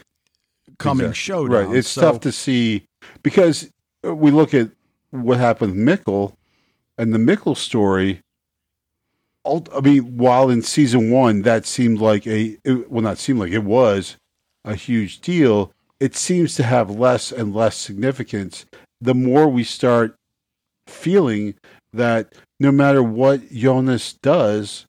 coming 0.77 1.07
exactly. 1.07 1.15
showdown? 1.15 1.67
Right, 1.67 1.77
it's 1.77 1.89
so, 1.89 2.01
tough 2.01 2.21
to 2.21 2.31
see 2.31 2.85
because 3.23 3.69
we 4.03 4.31
look 4.31 4.53
at 4.53 4.69
what 5.11 5.37
happened 5.37 5.73
with 5.73 5.99
Mikkel 5.99 6.35
and 6.97 7.13
the 7.13 7.19
Mikkel 7.19 7.57
story. 7.57 8.21
I 9.45 9.79
mean, 9.79 10.17
while 10.17 10.49
in 10.49 10.63
season 10.63 11.11
one 11.11 11.43
that 11.43 11.67
seemed 11.67 11.99
like 11.99 12.25
a 12.25 12.57
it, 12.63 12.91
well, 12.91 13.03
not 13.03 13.19
seemed 13.19 13.39
like 13.39 13.51
it 13.51 13.63
was 13.63 14.17
a 14.63 14.75
huge 14.75 15.21
deal. 15.21 15.71
It 15.99 16.15
seems 16.15 16.55
to 16.55 16.63
have 16.63 16.89
less 16.89 17.31
and 17.31 17.55
less 17.55 17.77
significance 17.77 18.65
the 19.01 19.13
more 19.13 19.47
we 19.47 19.63
start 19.63 20.15
feeling 20.87 21.55
that 21.93 22.33
no 22.59 22.71
matter 22.71 23.01
what 23.01 23.51
Jonas 23.51 24.13
does, 24.13 24.85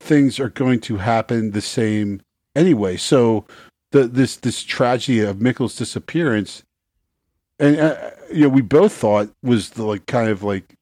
things 0.00 0.38
are 0.38 0.48
going 0.48 0.80
to 0.80 0.96
happen 0.96 1.50
the 1.50 1.60
same 1.60 2.20
anyway. 2.54 2.96
So 2.96 3.46
the 3.92 4.06
this 4.06 4.36
this 4.36 4.62
tragedy 4.62 5.20
of 5.20 5.36
Mikkel's 5.36 5.76
disappearance, 5.76 6.62
and 7.58 7.78
uh, 7.78 8.10
you 8.32 8.42
know, 8.42 8.48
we 8.48 8.62
both 8.62 8.92
thought 8.92 9.30
was 9.42 9.70
the 9.70 9.84
like 9.84 10.06
kind 10.06 10.28
of 10.28 10.42
like 10.42 10.74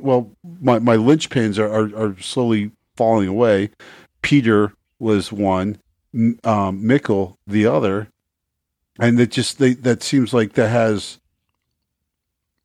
well, 0.00 0.30
my, 0.60 0.78
my 0.78 0.96
linchpins 0.96 1.58
are, 1.58 1.70
are, 1.70 2.08
are 2.08 2.20
slowly 2.20 2.70
falling 2.96 3.28
away. 3.28 3.70
Peter 4.22 4.72
was 4.98 5.32
one, 5.32 5.78
um, 6.44 6.86
the 6.86 7.66
other, 7.66 8.08
and 9.00 9.18
it 9.20 9.30
just 9.30 9.58
they, 9.58 9.74
that 9.74 10.02
seems 10.02 10.32
like 10.32 10.52
that 10.54 10.68
has 10.68 11.18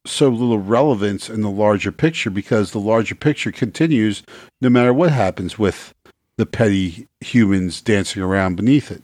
so 0.05 0.29
little 0.29 0.59
relevance 0.59 1.29
in 1.29 1.41
the 1.41 1.49
larger 1.49 1.91
picture 1.91 2.29
because 2.29 2.71
the 2.71 2.79
larger 2.79 3.15
picture 3.15 3.51
continues 3.51 4.23
no 4.61 4.69
matter 4.69 4.93
what 4.93 5.11
happens 5.11 5.57
with 5.57 5.93
the 6.37 6.45
petty 6.45 7.07
humans 7.21 7.81
dancing 7.81 8.21
around 8.21 8.55
beneath 8.55 8.91
it. 8.91 9.01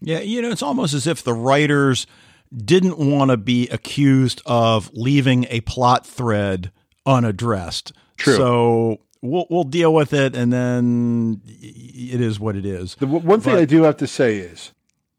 Yeah, 0.00 0.20
you 0.20 0.42
know, 0.42 0.50
it's 0.50 0.62
almost 0.62 0.94
as 0.94 1.06
if 1.06 1.22
the 1.22 1.34
writers 1.34 2.06
didn't 2.54 2.98
want 2.98 3.30
to 3.30 3.36
be 3.36 3.68
accused 3.68 4.42
of 4.46 4.90
leaving 4.92 5.46
a 5.48 5.60
plot 5.62 6.06
thread 6.06 6.70
unaddressed. 7.06 7.92
True. 8.16 8.36
So 8.36 8.98
we'll 9.22 9.46
we'll 9.48 9.64
deal 9.64 9.94
with 9.94 10.12
it, 10.12 10.36
and 10.36 10.52
then 10.52 11.40
it 11.46 12.20
is 12.20 12.38
what 12.38 12.56
it 12.56 12.66
is. 12.66 12.96
The 12.96 13.06
one 13.06 13.40
thing 13.40 13.54
but, 13.54 13.62
I 13.62 13.64
do 13.64 13.84
have 13.84 13.96
to 13.98 14.06
say 14.06 14.38
is, 14.38 14.72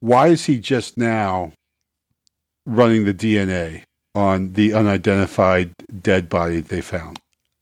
why 0.04 0.28
is 0.28 0.46
he 0.46 0.60
just 0.60 0.98
now 0.98 1.54
running 2.66 3.06
the 3.06 3.14
DNA? 3.14 3.84
on 4.16 4.54
the 4.54 4.74
unidentified 4.74 5.74
dead 6.02 6.30
body 6.30 6.62
they 6.62 6.82
found. 6.82 7.20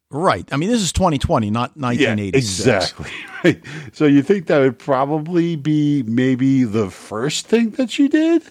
Right. 0.09 0.47
I 0.51 0.57
mean, 0.57 0.69
this 0.69 0.81
is 0.81 0.91
2020, 0.91 1.49
not 1.49 1.77
1986. 1.77 2.65
Yeah, 2.65 2.75
exactly. 2.77 3.11
Right. 3.43 3.63
So 3.93 4.05
you 4.05 4.21
think 4.21 4.45
that 4.47 4.59
would 4.59 4.77
probably 4.77 5.55
be 5.55 6.03
maybe 6.03 6.63
the 6.63 6.91
first 6.91 7.47
thing 7.47 7.71
that 7.71 7.97
you 7.97 8.07
did? 8.07 8.43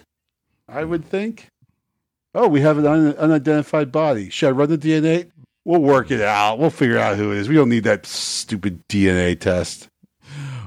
I 0.67 0.83
would 0.83 1.05
think. 1.05 1.47
Oh, 2.35 2.49
we 2.49 2.59
have 2.59 2.77
an 2.77 2.85
un- 2.85 3.15
unidentified 3.15 3.89
body. 3.89 4.29
Should 4.29 4.49
I 4.49 4.51
run 4.51 4.69
the 4.69 4.77
DNA? 4.77 5.31
We'll 5.63 5.79
work 5.81 6.11
it 6.11 6.19
out. 6.19 6.59
We'll 6.59 6.71
figure 6.71 6.97
out 6.97 7.15
who 7.15 7.31
it 7.31 7.37
is. 7.37 7.47
We 7.47 7.55
don't 7.55 7.69
need 7.69 7.85
that 7.85 8.05
stupid 8.05 8.85
DNA 8.89 9.39
test. 9.39 9.87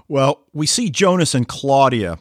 Well, 0.08 0.40
we 0.54 0.66
see 0.66 0.88
Jonas 0.88 1.34
and 1.34 1.46
Claudia 1.46 2.18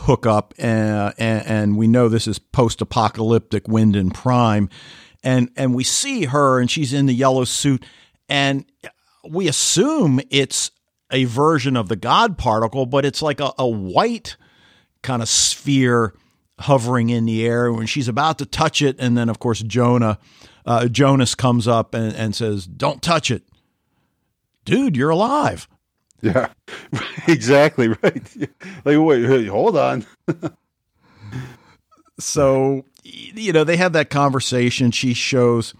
hook 0.00 0.26
up, 0.26 0.54
uh, 0.58 1.12
and, 1.18 1.46
and 1.46 1.76
we 1.76 1.86
know 1.86 2.08
this 2.08 2.26
is 2.26 2.38
post-apocalyptic 2.38 3.64
Winden 3.64 4.12
Prime, 4.12 4.68
and 5.22 5.50
and 5.56 5.74
we 5.74 5.84
see 5.84 6.24
her, 6.24 6.60
and 6.60 6.70
she's 6.70 6.92
in 6.92 7.06
the 7.06 7.14
yellow 7.14 7.44
suit, 7.44 7.84
and 8.28 8.64
we 9.28 9.48
assume 9.48 10.20
it's 10.30 10.70
a 11.10 11.24
version 11.24 11.76
of 11.76 11.88
the 11.88 11.96
God 11.96 12.38
particle, 12.38 12.86
but 12.86 13.04
it's 13.04 13.20
like 13.20 13.40
a, 13.40 13.52
a 13.58 13.68
white 13.68 14.36
kind 15.02 15.22
of 15.22 15.28
sphere 15.28 16.14
hovering 16.60 17.10
in 17.10 17.26
the 17.26 17.46
air 17.46 17.72
when 17.72 17.86
she's 17.86 18.08
about 18.08 18.38
to 18.38 18.46
touch 18.46 18.82
it, 18.82 18.96
and 18.98 19.16
then 19.16 19.28
of 19.28 19.38
course 19.38 19.60
Jonah, 19.60 20.18
uh, 20.66 20.88
Jonas 20.88 21.34
comes 21.34 21.66
up 21.68 21.94
and, 21.94 22.14
and 22.14 22.34
says, 22.34 22.66
"Don't 22.66 23.02
touch 23.02 23.30
it, 23.30 23.42
dude. 24.64 24.96
You're 24.96 25.10
alive." 25.10 25.68
Yeah, 26.22 26.48
exactly 27.28 27.88
right. 27.88 28.36
Like, 28.84 28.96
wait, 28.98 29.46
hold 29.46 29.76
on. 29.76 30.06
so, 32.18 32.84
you 33.02 33.52
know, 33.52 33.64
they 33.64 33.76
have 33.76 33.92
that 33.92 34.10
conversation. 34.10 34.90
She 34.90 35.12
shows, 35.14 35.74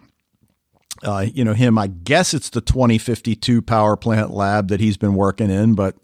uh, 1.02 1.26
you 1.32 1.44
know, 1.44 1.54
him. 1.54 1.78
I 1.78 1.86
guess 1.86 2.34
it's 2.34 2.50
the 2.50 2.60
2052 2.60 3.62
power 3.62 3.96
plant 3.96 4.30
lab 4.30 4.68
that 4.68 4.80
he's 4.80 4.96
been 4.96 5.14
working 5.14 5.50
in, 5.50 5.74
but 5.74 5.96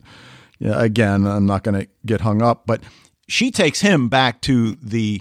again, 0.60 1.26
I'm 1.26 1.46
not 1.46 1.64
going 1.64 1.80
to 1.80 1.88
get 2.04 2.22
hung 2.22 2.42
up. 2.42 2.66
But 2.66 2.82
she 3.28 3.50
takes 3.50 3.80
him 3.80 4.08
back 4.08 4.40
to 4.42 4.76
the 4.76 5.20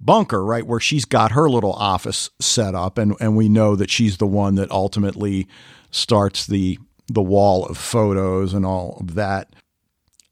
bunker, 0.00 0.44
right, 0.44 0.66
where 0.66 0.80
she's 0.80 1.04
got 1.04 1.32
her 1.32 1.48
little 1.48 1.72
office 1.72 2.30
set 2.40 2.74
up, 2.74 2.98
and 2.98 3.14
and 3.20 3.36
we 3.36 3.48
know 3.48 3.76
that 3.76 3.90
she's 3.90 4.18
the 4.18 4.26
one 4.26 4.54
that 4.56 4.70
ultimately 4.70 5.48
starts 5.90 6.46
the 6.46 6.78
the 7.08 7.22
wall 7.22 7.66
of 7.66 7.76
photos 7.78 8.54
and 8.54 8.66
all 8.66 8.98
of 9.00 9.14
that. 9.14 9.54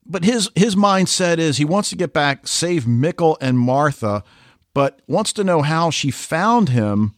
But 0.05 0.23
his 0.23 0.49
his 0.55 0.75
mindset 0.75 1.39
is 1.39 1.57
he 1.57 1.65
wants 1.65 1.89
to 1.89 1.95
get 1.95 2.13
back, 2.13 2.47
save 2.47 2.83
Mikkel 2.83 3.37
and 3.41 3.57
Martha, 3.57 4.23
but 4.73 5.01
wants 5.07 5.33
to 5.33 5.43
know 5.43 5.61
how 5.61 5.89
she 5.89 6.11
found 6.11 6.69
him. 6.69 7.15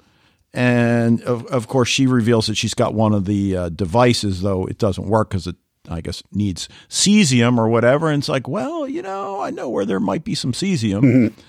And 0.53 1.21
of, 1.23 1.45
of 1.47 1.67
course, 1.67 1.89
she 1.89 2.07
reveals 2.07 2.47
that 2.47 2.55
she's 2.55 2.73
got 2.73 2.93
one 2.93 3.13
of 3.13 3.25
the 3.25 3.57
uh, 3.57 3.69
devices, 3.69 4.41
though 4.41 4.65
it 4.65 4.77
doesn't 4.77 5.07
work 5.07 5.29
because 5.29 5.47
it, 5.47 5.57
I 5.89 6.01
guess, 6.01 6.23
needs 6.31 6.69
cesium 6.89 7.57
or 7.57 7.67
whatever. 7.67 8.09
And 8.09 8.21
it's 8.21 8.29
like, 8.29 8.47
well, 8.47 8.87
you 8.87 9.01
know, 9.01 9.41
I 9.41 9.49
know 9.49 9.69
where 9.69 9.85
there 9.85 9.99
might 9.99 10.23
be 10.23 10.33
some 10.33 10.53
cesium. 10.53 11.01
Mm-hmm. 11.01 11.39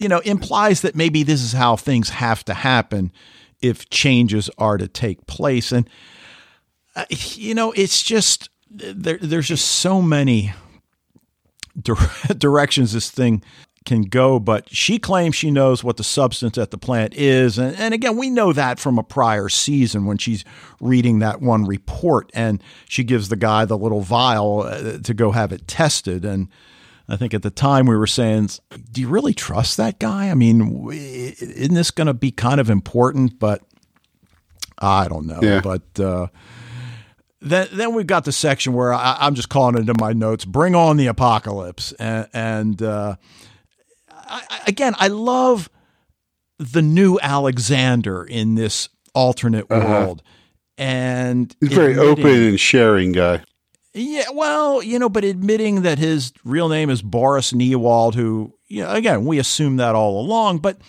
You 0.00 0.08
know, 0.08 0.18
implies 0.20 0.80
that 0.80 0.96
maybe 0.96 1.22
this 1.22 1.42
is 1.42 1.52
how 1.52 1.76
things 1.76 2.10
have 2.10 2.44
to 2.46 2.54
happen 2.54 3.12
if 3.62 3.88
changes 3.90 4.50
are 4.58 4.76
to 4.76 4.88
take 4.88 5.26
place. 5.26 5.72
And 5.72 5.88
you 7.10 7.54
know, 7.54 7.72
it's 7.72 8.02
just 8.02 8.50
there, 8.70 9.18
there's 9.18 9.48
just 9.48 9.66
so 9.66 10.00
many 10.00 10.52
directions 12.38 12.92
this 12.92 13.10
thing 13.10 13.42
can 13.86 14.02
go, 14.02 14.38
but 14.38 14.68
she 14.70 14.98
claims 14.98 15.34
she 15.34 15.50
knows 15.50 15.82
what 15.82 15.96
the 15.96 16.04
substance 16.04 16.58
at 16.58 16.70
the 16.70 16.78
plant 16.78 17.14
is. 17.14 17.58
And, 17.58 17.74
and, 17.76 17.94
again, 17.94 18.16
we 18.16 18.28
know 18.28 18.52
that 18.52 18.78
from 18.78 18.98
a 18.98 19.02
prior 19.02 19.48
season 19.48 20.04
when 20.04 20.18
she's 20.18 20.44
reading 20.80 21.20
that 21.20 21.40
one 21.40 21.64
report 21.64 22.30
and 22.34 22.62
she 22.88 23.04
gives 23.04 23.30
the 23.30 23.36
guy 23.36 23.64
the 23.64 23.78
little 23.78 24.02
vial 24.02 24.62
uh, 24.62 24.98
to 24.98 25.14
go 25.14 25.30
have 25.30 25.50
it 25.50 25.66
tested. 25.66 26.24
And 26.24 26.48
I 27.08 27.16
think 27.16 27.32
at 27.32 27.42
the 27.42 27.50
time 27.50 27.86
we 27.86 27.96
were 27.96 28.06
saying, 28.06 28.50
do 28.92 29.00
you 29.00 29.08
really 29.08 29.34
trust 29.34 29.78
that 29.78 29.98
guy? 29.98 30.28
I 30.30 30.34
mean, 30.34 30.88
isn't 30.92 31.74
this 31.74 31.90
going 31.90 32.06
to 32.06 32.14
be 32.14 32.30
kind 32.30 32.60
of 32.60 32.68
important? 32.68 33.38
But 33.38 33.62
I 34.78 35.08
don't 35.08 35.26
know. 35.26 35.40
Yeah. 35.42 35.60
But, 35.62 35.98
uh, 35.98 36.26
then 37.40 37.68
then 37.72 37.94
we've 37.94 38.06
got 38.06 38.24
the 38.24 38.32
section 38.32 38.72
where 38.72 38.92
I, 38.92 39.26
am 39.26 39.34
just 39.34 39.48
calling 39.48 39.76
it 39.76 39.88
in 39.88 39.96
my 39.98 40.12
notes. 40.12 40.44
Bring 40.44 40.74
on 40.74 40.96
the 40.96 41.06
apocalypse, 41.06 41.92
and, 41.92 42.28
and 42.32 42.82
uh, 42.82 43.16
I, 44.08 44.62
again, 44.66 44.94
I 44.98 45.08
love 45.08 45.70
the 46.58 46.82
new 46.82 47.18
Alexander 47.20 48.24
in 48.24 48.54
this 48.54 48.90
alternate 49.14 49.66
uh-huh. 49.70 49.86
world, 49.86 50.22
and 50.76 51.54
he's 51.60 51.72
a 51.72 51.74
very 51.74 51.96
open 51.96 52.26
and 52.26 52.60
sharing 52.60 53.12
guy. 53.12 53.42
Yeah, 53.92 54.26
well, 54.32 54.82
you 54.82 54.98
know, 54.98 55.08
but 55.08 55.24
admitting 55.24 55.82
that 55.82 55.98
his 55.98 56.32
real 56.44 56.68
name 56.68 56.90
is 56.90 57.02
Boris 57.02 57.52
Niewald, 57.52 58.14
who, 58.14 58.54
you 58.68 58.84
know, 58.84 58.92
again, 58.92 59.24
we 59.24 59.40
assume 59.40 59.78
that 59.78 59.96
all 59.96 60.20
along, 60.20 60.58
but 60.58 60.80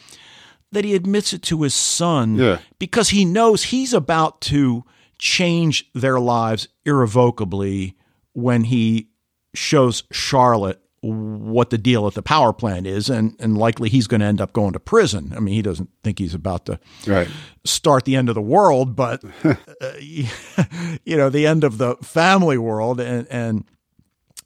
that 0.72 0.86
he 0.86 0.94
admits 0.94 1.34
it 1.34 1.42
to 1.44 1.64
his 1.64 1.74
son 1.74 2.36
yeah. 2.36 2.60
because 2.78 3.10
he 3.10 3.26
knows 3.26 3.64
he's 3.64 3.94
about 3.94 4.40
to 4.42 4.84
change 5.22 5.90
their 5.94 6.20
lives 6.20 6.68
irrevocably 6.84 7.96
when 8.34 8.66
he 8.66 9.08
shows 9.54 10.04
Charlotte 10.12 10.82
what 11.04 11.72
the 11.72 11.78
deal 11.78 12.06
at 12.06 12.14
the 12.14 12.22
power 12.22 12.54
plant 12.54 12.86
is, 12.86 13.10
and 13.10 13.36
and 13.40 13.58
likely 13.58 13.90
he's 13.90 14.08
going 14.08 14.22
to 14.22 14.28
end 14.28 14.42
up 14.42 14.54
going 14.54 14.74
to 14.74 14.80
prison. 14.80 15.34
I 15.36 15.40
mean, 15.40 15.56
he 15.56 15.62
doesn't 15.62 15.90
think 16.04 16.20
he's 16.20 16.36
about 16.36 16.66
to 16.68 16.80
right. 17.08 17.28
start 17.64 18.06
the 18.06 18.16
end 18.16 18.30
of 18.30 18.36
the 18.36 18.42
world, 18.42 18.96
but 18.96 19.24
uh, 19.44 19.56
you 20.00 21.18
know, 21.18 21.30
the 21.30 21.48
end 21.48 21.64
of 21.64 21.78
the 21.78 21.96
family 21.98 22.58
world, 22.58 23.00
and 23.00 23.28
and 23.30 23.66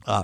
uh, 0.06 0.24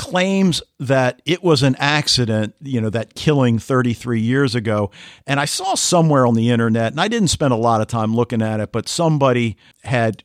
claims 0.00 0.62
that 0.78 1.20
it 1.26 1.44
was 1.44 1.62
an 1.62 1.76
accident, 1.78 2.54
you 2.62 2.80
know, 2.80 2.88
that 2.88 3.14
killing 3.14 3.58
33 3.58 4.18
years 4.18 4.54
ago. 4.54 4.90
And 5.26 5.38
I 5.38 5.44
saw 5.44 5.74
somewhere 5.74 6.26
on 6.26 6.32
the 6.34 6.48
internet, 6.48 6.92
and 6.92 7.00
I 7.00 7.06
didn't 7.06 7.28
spend 7.28 7.52
a 7.52 7.56
lot 7.56 7.82
of 7.82 7.86
time 7.86 8.16
looking 8.16 8.40
at 8.40 8.60
it, 8.60 8.72
but 8.72 8.88
somebody 8.88 9.58
had 9.84 10.24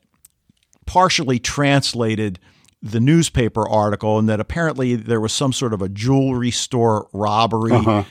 partially 0.86 1.40
translated 1.40 2.40
the 2.82 3.02
newspaper 3.02 3.68
article 3.68 4.18
and 4.18 4.30
that 4.30 4.40
apparently 4.40 4.96
there 4.96 5.20
was 5.20 5.34
some 5.34 5.52
sort 5.52 5.74
of 5.74 5.82
a 5.82 5.90
jewelry 5.90 6.52
store 6.52 7.10
robbery 7.12 7.74
uh-huh. 7.74 8.04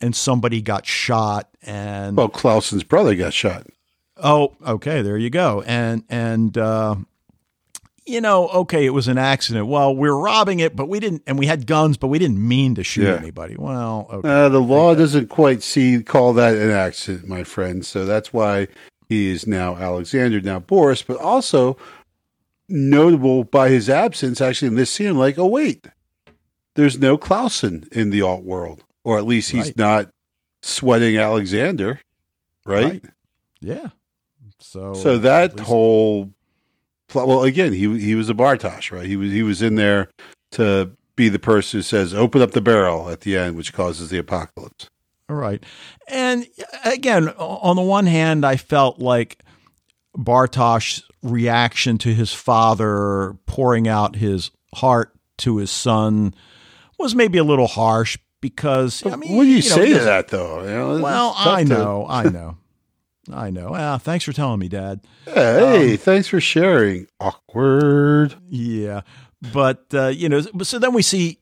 and, 0.00 0.14
somebody 0.14 0.62
got 0.62 0.86
shot 0.86 1.50
and 1.62 2.16
well 2.16 2.28
Clausen's 2.28 2.84
brother 2.84 3.14
got 3.16 3.34
shot. 3.34 3.66
Oh, 4.16 4.54
okay, 4.64 5.02
there 5.02 5.16
you 5.16 5.30
go. 5.30 5.64
And 5.66 6.04
and 6.08 6.56
uh, 6.56 6.94
you 8.10 8.20
know, 8.20 8.48
okay, 8.48 8.84
it 8.84 8.90
was 8.90 9.08
an 9.08 9.18
accident. 9.18 9.66
Well, 9.68 9.94
we 9.94 10.08
are 10.08 10.18
robbing 10.18 10.58
it, 10.60 10.74
but 10.74 10.88
we 10.88 11.00
didn't, 11.00 11.22
and 11.26 11.38
we 11.38 11.46
had 11.46 11.66
guns, 11.66 11.96
but 11.96 12.08
we 12.08 12.18
didn't 12.18 12.46
mean 12.46 12.74
to 12.74 12.84
shoot 12.84 13.04
yeah. 13.04 13.14
anybody. 13.14 13.56
Well, 13.56 14.08
okay. 14.12 14.28
Uh, 14.28 14.48
the 14.48 14.60
law 14.60 14.94
doesn't 14.94 15.28
quite 15.28 15.62
see 15.62 16.02
call 16.02 16.32
that 16.34 16.56
an 16.56 16.70
accident, 16.70 17.28
my 17.28 17.44
friend. 17.44 17.86
So 17.86 18.04
that's 18.04 18.32
why 18.32 18.68
he 19.08 19.30
is 19.30 19.46
now 19.46 19.76
Alexander, 19.76 20.40
now 20.40 20.58
Boris, 20.58 21.02
but 21.02 21.18
also 21.18 21.76
notable 22.68 23.44
by 23.44 23.68
his 23.68 23.88
absence. 23.88 24.40
Actually, 24.40 24.68
in 24.68 24.74
this 24.74 24.90
scene, 24.90 25.16
like, 25.16 25.38
oh 25.38 25.46
wait, 25.46 25.86
there's 26.74 26.98
no 26.98 27.16
Clausen 27.16 27.88
in 27.92 28.10
the 28.10 28.22
alt 28.22 28.42
world, 28.42 28.84
or 29.04 29.18
at 29.18 29.24
least 29.24 29.50
he's 29.50 29.66
right. 29.66 29.78
not 29.78 30.10
sweating 30.62 31.16
Alexander, 31.16 32.00
right? 32.66 32.84
right? 32.84 33.04
Yeah. 33.60 33.88
So, 34.58 34.94
so 34.94 35.18
that 35.18 35.58
whole 35.58 36.30
well, 37.14 37.42
again, 37.42 37.72
he 37.72 37.98
he 37.98 38.14
was 38.14 38.28
a 38.30 38.34
Bartosz, 38.34 38.90
right? 38.90 39.06
He 39.06 39.16
was 39.16 39.32
he 39.32 39.42
was 39.42 39.62
in 39.62 39.74
there 39.74 40.08
to 40.52 40.90
be 41.16 41.28
the 41.28 41.38
person 41.38 41.78
who 41.78 41.82
says, 41.82 42.14
"Open 42.14 42.42
up 42.42 42.52
the 42.52 42.60
barrel" 42.60 43.08
at 43.08 43.20
the 43.20 43.36
end, 43.36 43.56
which 43.56 43.72
causes 43.72 44.10
the 44.10 44.18
apocalypse. 44.18 44.88
All 45.28 45.36
right, 45.36 45.62
and 46.08 46.46
uh, 46.84 46.90
again, 46.90 47.28
on 47.30 47.76
the 47.76 47.82
one 47.82 48.06
hand, 48.06 48.44
I 48.44 48.56
felt 48.56 48.98
like 48.98 49.42
Bartosz's 50.16 51.04
reaction 51.22 51.98
to 51.98 52.14
his 52.14 52.32
father 52.32 53.36
pouring 53.46 53.86
out 53.86 54.16
his 54.16 54.50
heart 54.74 55.12
to 55.38 55.58
his 55.58 55.70
son 55.70 56.34
was 56.98 57.14
maybe 57.14 57.38
a 57.38 57.44
little 57.44 57.66
harsh 57.66 58.18
because 58.40 59.04
I 59.04 59.16
mean, 59.16 59.36
what 59.36 59.44
do 59.44 59.50
you, 59.50 59.56
you 59.56 59.62
say 59.62 59.90
know, 59.90 59.98
to 59.98 60.04
that 60.04 60.28
though? 60.28 60.62
You 60.62 60.70
know, 60.70 61.00
well, 61.00 61.34
I 61.36 61.64
know. 61.64 62.06
I 62.08 62.28
know. 62.28 62.56
I 63.32 63.50
know. 63.50 63.72
Ah, 63.74 63.98
thanks 63.98 64.24
for 64.24 64.32
telling 64.32 64.60
me, 64.60 64.68
Dad. 64.68 65.00
Hey, 65.26 65.92
um, 65.92 65.96
thanks 65.98 66.28
for 66.28 66.40
sharing. 66.40 67.06
Awkward. 67.20 68.34
Yeah, 68.48 69.02
but 69.52 69.86
uh, 69.92 70.08
you 70.08 70.28
know, 70.28 70.40
so 70.40 70.78
then 70.78 70.94
we 70.94 71.02
see 71.02 71.38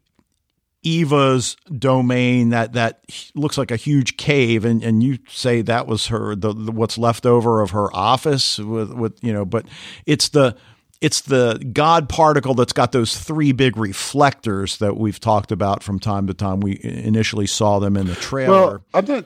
Eva's 0.83 1.57
domain 1.79 2.51
that 2.51 2.73
that 2.73 3.05
looks 3.35 3.59
like 3.59 3.71
a 3.71 3.77
huge 3.77 4.17
cave, 4.17 4.65
and, 4.65 4.83
and 4.83 5.03
you 5.03 5.19
say 5.29 5.63
that 5.63 5.87
was 5.87 6.09
her 6.09 6.35
the, 6.35 6.53
the 6.53 6.73
what's 6.73 6.99
left 6.99 7.27
over 7.27 7.61
of 7.61 7.71
her 7.71 7.95
office 7.95 8.59
with 8.59 8.93
with 8.93 9.19
you 9.23 9.33
know, 9.33 9.45
but 9.45 9.67
it's 10.07 10.29
the 10.31 10.57
it's 11.01 11.21
the 11.23 11.65
God 11.73 12.09
particle 12.09 12.55
that's 12.55 12.73
got 12.73 12.93
those 12.93 13.17
three 13.17 13.53
big 13.53 13.77
reflectors 13.77 14.79
that 14.79 14.97
we've 14.97 15.21
talked 15.21 15.53
about 15.53 15.83
from 15.83 15.99
time 15.99 16.27
to 16.27 16.35
time. 16.35 16.61
We 16.61 16.81
initially 16.83 17.47
saw 17.47 17.79
them 17.79 17.97
in 17.97 18.07
the 18.07 18.17
trailer. 18.17 18.53
Well, 18.53 18.85
I'm 18.95 19.05
not 19.05 19.25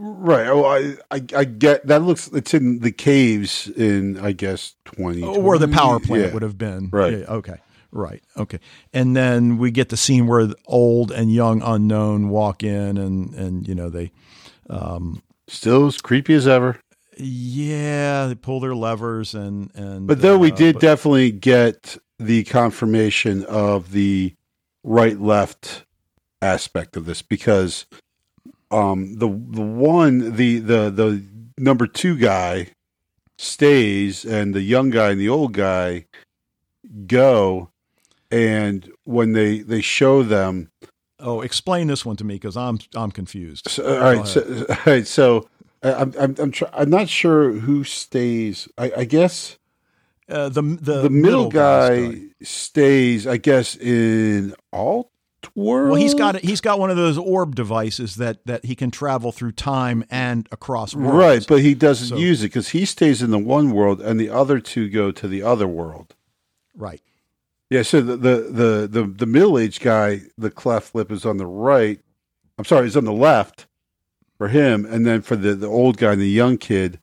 Right. 0.00 0.46
Oh, 0.46 0.64
I, 0.64 0.94
I, 1.10 1.24
I 1.36 1.44
get 1.44 1.84
that. 1.88 2.02
Looks 2.02 2.28
it's 2.28 2.54
in 2.54 2.78
the 2.78 2.92
caves 2.92 3.66
in 3.68 4.16
I 4.20 4.30
guess 4.30 4.76
twenty 4.84 5.22
where 5.22 5.58
the 5.58 5.66
power 5.66 5.98
plant 5.98 6.26
Yeah. 6.26 6.32
would 6.34 6.42
have 6.42 6.56
been. 6.56 6.88
Right. 6.92 7.18
Yeah, 7.18 7.24
okay. 7.26 7.56
Right. 7.90 8.22
Okay. 8.36 8.60
And 8.92 9.16
then 9.16 9.58
we 9.58 9.70
get 9.72 9.88
the 9.88 9.96
scene 9.96 10.26
where 10.28 10.46
the 10.46 10.56
old 10.66 11.10
and 11.10 11.32
young 11.32 11.62
unknown 11.62 12.28
walk 12.28 12.62
in, 12.62 12.96
and 12.96 13.34
and 13.34 13.66
you 13.66 13.74
know 13.74 13.88
they, 13.90 14.12
um, 14.70 15.20
Still 15.48 15.86
as 15.86 16.00
creepy 16.00 16.34
as 16.34 16.46
ever. 16.46 16.78
yeah, 17.16 18.26
they 18.26 18.34
pull 18.36 18.60
their 18.60 18.74
levers 18.76 19.34
and 19.34 19.70
and. 19.74 20.06
But 20.06 20.20
though 20.20 20.38
we 20.38 20.52
uh, 20.52 20.54
did 20.54 20.74
but- 20.74 20.82
definitely 20.82 21.32
get 21.32 21.96
the 22.20 22.44
confirmation 22.44 23.44
of 23.46 23.90
the 23.92 24.34
right 24.84 25.18
left 25.20 25.84
aspect 26.40 26.96
of 26.96 27.04
this 27.06 27.22
because 27.22 27.86
um 28.70 29.14
the 29.14 29.28
the 29.28 29.62
one 29.62 30.36
the 30.36 30.58
the 30.58 30.90
the 30.90 31.24
number 31.56 31.86
2 31.86 32.16
guy 32.16 32.68
stays 33.36 34.24
and 34.24 34.54
the 34.54 34.62
young 34.62 34.90
guy 34.90 35.10
and 35.10 35.20
the 35.20 35.28
old 35.28 35.52
guy 35.52 36.06
go. 37.06 37.70
And 38.30 38.90
when 39.04 39.32
they 39.32 39.60
they 39.60 39.80
show 39.80 40.22
them 40.22 40.70
Oh, 41.20 41.40
explain 41.40 41.88
this 41.88 42.06
one 42.06 42.14
to 42.16 42.24
me 42.24 42.34
because 42.34 42.56
I'm 42.56 42.78
I'm 42.94 43.10
confused. 43.10 43.68
so, 43.68 43.82
all 43.84 44.14
right 44.14 44.26
so, 44.26 44.66
all 44.70 44.76
right 44.86 45.06
so 45.06 45.48
I'm 45.82 46.12
I'm 46.18 46.34
I'm, 46.38 46.50
try, 46.52 46.68
I'm 46.72 46.90
not 46.90 47.08
sure 47.08 47.52
who 47.52 47.82
stays. 47.84 48.68
I, 48.78 48.92
I 48.98 49.04
guess 49.04 49.58
Uh, 50.28 50.48
the 50.48 50.62
the 50.62 51.02
the 51.02 51.10
middle, 51.10 51.48
guy's 51.48 52.14
guy 52.14 52.20
stays, 52.42 53.26
I 53.26 53.38
guess, 53.38 53.74
in 53.76 54.54
alt 54.72 55.10
world. 55.54 55.90
Well, 55.92 56.00
he's 56.00 56.14
got 56.14 56.36
he's 56.40 56.60
got 56.60 56.78
one 56.78 56.90
of 56.90 56.96
those 56.96 57.16
orb 57.18 57.54
devices 57.54 58.16
that 58.16 58.44
that 58.46 58.64
he 58.64 58.74
can 58.74 58.90
travel 58.90 59.32
through 59.32 59.52
time 59.52 60.04
and 60.10 60.48
across 60.52 60.94
worlds. 60.94 61.14
right, 61.16 61.46
but 61.48 61.60
he 61.62 61.74
doesn't 61.74 62.08
So- 62.08 62.16
use 62.16 62.42
it 62.42 62.46
because 62.46 62.70
he 62.70 62.84
stays 62.84 63.22
in 63.22 63.30
the 63.30 63.38
one 63.38 63.70
world, 63.72 64.00
and 64.00 64.18
the 64.18 64.30
other 64.30 64.60
two 64.60 64.88
go 64.88 65.10
to 65.12 65.28
the 65.28 65.42
other 65.42 65.66
world. 65.68 66.14
right. 66.76 67.00
Yeah, 67.70 67.82
so 67.82 68.00
the 68.00 68.16
the 68.16 68.36
the 68.50 68.88
the, 68.90 69.06
the 69.06 69.26
middle 69.26 69.58
aged 69.58 69.82
guy, 69.82 70.22
the 70.38 70.50
cleft 70.50 70.94
lip 70.94 71.12
is 71.12 71.26
on 71.26 71.36
the 71.36 71.46
right. 71.46 72.00
I'm 72.56 72.64
sorry, 72.64 72.84
he's 72.84 72.96
on 72.96 73.04
the 73.04 73.12
left 73.12 73.66
for 74.38 74.48
him, 74.48 74.86
and 74.86 75.06
then 75.06 75.20
for 75.20 75.36
the 75.36 75.54
the 75.54 75.66
old 75.66 75.98
guy 75.98 76.12
and 76.12 76.20
the 76.22 76.28
young 76.30 76.56
kid, 76.56 76.98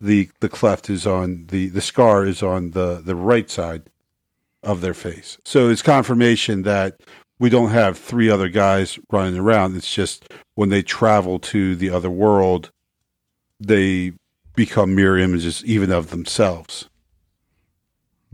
the 0.00 0.28
the 0.40 0.48
cleft 0.48 0.90
is 0.90 1.06
on 1.06 1.46
the 1.50 1.68
the 1.68 1.80
scar 1.80 2.26
is 2.26 2.42
on 2.42 2.72
the 2.72 3.00
the 3.02 3.14
right 3.14 3.48
side 3.48 3.84
of 4.64 4.80
their 4.80 4.92
face. 4.94 5.38
So 5.44 5.68
it's 5.70 5.82
confirmation 5.82 6.62
that 6.62 6.98
we 7.38 7.50
don't 7.50 7.70
have 7.70 7.98
three 7.98 8.30
other 8.30 8.48
guys 8.48 8.98
running 9.10 9.38
around. 9.38 9.76
It's 9.76 9.92
just 9.92 10.32
when 10.54 10.70
they 10.70 10.82
travel 10.82 11.38
to 11.38 11.76
the 11.76 11.90
other 11.90 12.10
world, 12.10 12.70
they 13.60 14.12
become 14.54 14.94
mirror 14.94 15.18
images 15.18 15.64
even 15.64 15.92
of 15.92 16.10
themselves. 16.10 16.88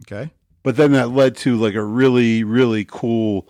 Okay. 0.01 0.31
But 0.63 0.77
then 0.77 0.93
that 0.93 1.11
led 1.11 1.37
to 1.39 1.57
like 1.57 1.75
a 1.75 1.85
really, 1.85 2.45
really 2.45 2.85
cool 2.85 3.49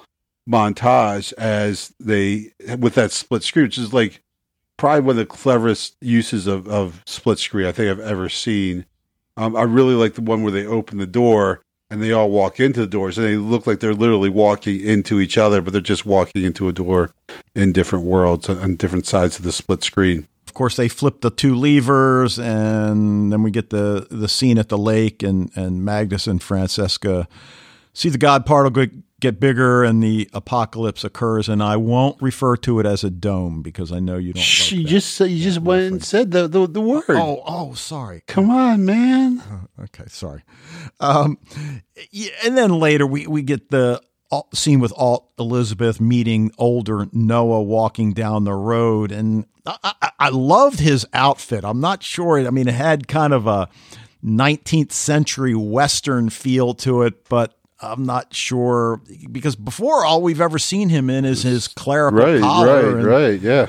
montage 0.48 1.32
as 1.34 1.94
they 2.00 2.52
with 2.78 2.96
that 2.96 3.12
split 3.12 3.42
screen, 3.44 3.66
which 3.66 3.78
is 3.78 3.94
like 3.94 4.20
probably 4.76 5.00
one 5.00 5.11
of 5.11 5.16
the 5.16 5.26
cleverest 5.26 5.96
uses 6.00 6.46
of, 6.46 6.66
of 6.68 7.02
split 7.07 7.38
screen 7.38 7.66
I 7.66 7.72
think 7.72 7.90
I've 7.90 8.05
ever 8.05 8.28
seen. 8.28 8.86
Um, 9.36 9.57
I 9.57 9.62
really 9.62 9.94
like 9.94 10.14
the 10.14 10.20
one 10.20 10.42
where 10.42 10.52
they 10.52 10.66
open 10.66 10.98
the 10.98 11.07
door 11.07 11.63
and 11.95 12.03
they 12.03 12.11
all 12.11 12.28
walk 12.28 12.59
into 12.59 12.80
the 12.80 12.88
doors 12.88 13.16
and 13.16 13.24
they 13.24 13.36
look 13.36 13.68
like 13.68 13.78
they're 13.78 13.95
literally 13.95 14.28
walking 14.28 14.80
into 14.80 15.20
each 15.20 15.38
other, 15.38 15.62
but 15.62 15.72
they're 15.72 15.80
just 15.80 16.05
walking 16.05 16.42
into 16.42 16.68
a 16.68 16.72
door 16.72 17.12
in 17.55 17.72
different 17.72 18.05
worlds 18.05 18.49
on, 18.49 18.74
different 18.74 19.07
sides 19.07 19.38
of 19.38 19.45
the 19.45 19.53
split 19.53 19.84
screen. 19.84 20.26
Of 20.49 20.55
course, 20.55 20.74
they 20.74 20.88
flip 20.88 21.20
the 21.20 21.30
two 21.30 21.55
levers, 21.55 22.36
and 22.36 23.32
then 23.32 23.45
we 23.45 23.53
get 23.53 23.70
the 23.70 24.09
the 24.11 24.28
scene 24.28 24.59
at 24.59 24.68
the 24.68 24.78
lake, 24.78 25.22
and 25.22 25.51
and 25.57 25.84
Magnus 25.84 26.26
and 26.26 26.42
Franziska 26.42 27.28
see 27.92 28.09
the 28.09 28.18
God 28.18 28.45
particle 28.45 28.86
get, 29.24 29.40
bigger, 29.40 29.82
and 29.84 30.02
the 30.02 30.28
apocalypse 30.32 31.04
occurs. 31.04 31.48
And 31.48 31.62
I 31.62 31.76
won't 31.76 32.20
refer 32.22 32.56
to 32.58 32.78
it 32.80 32.86
as 32.86 33.04
a 33.04 33.10
dome 33.10 33.62
because 33.62 33.90
I 33.92 33.98
know 34.00 34.16
you 34.16 34.32
don't. 34.32 34.42
She 34.42 34.78
like 34.78 34.86
just 34.86 35.14
said- 35.14 35.30
you 35.30 35.42
just 35.42 35.60
went 35.60 35.82
and 35.92 36.04
said 36.04 36.30
the 36.30 36.46
the, 36.48 36.66
the 36.66 36.80
word. 36.80 37.04
Oh, 37.10 37.42
oh, 37.46 37.74
sorry. 37.74 38.22
Come 38.26 38.50
on, 38.50 38.84
man. 38.84 39.42
Okay, 39.82 40.04
sorry. 40.08 40.42
Um, 41.00 41.38
and 42.44 42.56
then 42.56 42.78
later 42.78 43.06
we, 43.06 43.26
we 43.26 43.42
get 43.42 43.70
the 43.70 44.00
scene 44.52 44.80
with 44.80 44.92
Alt 44.96 45.28
Elizabeth 45.38 46.00
meeting 46.00 46.50
older 46.58 47.06
Noah 47.12 47.62
walking 47.62 48.12
down 48.12 48.44
the 48.44 48.52
road, 48.54 49.12
and 49.12 49.46
I, 49.66 49.94
I, 50.02 50.10
I 50.18 50.28
loved 50.30 50.80
his 50.80 51.06
outfit. 51.12 51.64
I'm 51.64 51.80
not 51.80 52.02
sure. 52.02 52.44
I 52.44 52.50
mean, 52.50 52.66
it 52.68 52.74
had 52.74 53.06
kind 53.06 53.32
of 53.32 53.46
a 53.46 53.68
19th 54.24 54.92
century 54.92 55.54
Western 55.54 56.30
feel 56.30 56.74
to 56.74 57.02
it, 57.02 57.28
but 57.28 57.54
I'm 57.80 58.04
not 58.06 58.34
sure 58.34 59.00
because 59.30 59.56
before 59.56 60.04
all 60.04 60.22
we've 60.22 60.40
ever 60.40 60.58
seen 60.58 60.88
him 60.88 61.10
in 61.10 61.24
is 61.24 61.42
his 61.42 61.68
clerical 61.68 62.20
Right, 62.20 62.40
collar, 62.40 62.84
right, 62.86 62.94
and, 62.94 63.04
right. 63.04 63.40
Yeah. 63.40 63.68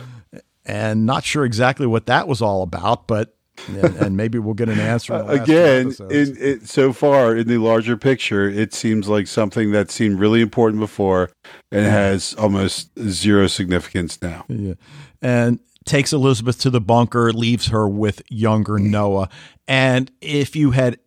and 0.66 1.06
not 1.06 1.24
sure 1.24 1.44
exactly 1.46 1.86
what 1.88 2.06
that 2.08 2.28
was 2.28 2.42
all 2.42 2.62
about, 2.64 3.08
but. 3.08 3.32
And, 3.70 3.96
and 3.96 4.18
maybe 4.18 4.38
we'll 4.38 4.54
get 4.54 4.68
an 4.68 4.82
answer 4.82 5.14
in 5.16 5.26
the 5.28 5.34
last 5.36 5.44
again 5.44 5.88
in 6.12 6.36
it 6.38 6.68
so 6.68 6.92
far 6.92 7.38
in 7.38 7.48
the 7.48 7.58
larger 7.58 7.96
picture 7.96 8.50
it 8.50 8.74
seems 8.74 9.08
like 9.08 9.28
something 9.28 9.72
that 9.72 9.90
seemed 9.90 10.20
really 10.20 10.42
important 10.42 10.82
before 10.82 11.30
and 11.72 11.86
has 11.86 12.34
almost 12.34 12.90
zero 13.08 13.48
significance 13.48 14.22
now 14.22 14.44
Yeah. 14.50 14.74
And 15.22 15.60
takes 15.86 16.12
Elizabeth 16.12 16.60
to 16.64 16.70
the 16.70 16.82
bunker, 16.82 17.32
leaves 17.32 17.68
her 17.68 17.88
with 17.88 18.22
younger 18.30 18.78
Noah. 18.80 19.30
And 19.70 20.12
if 20.20 20.58
you 20.58 20.72
had 20.72 21.00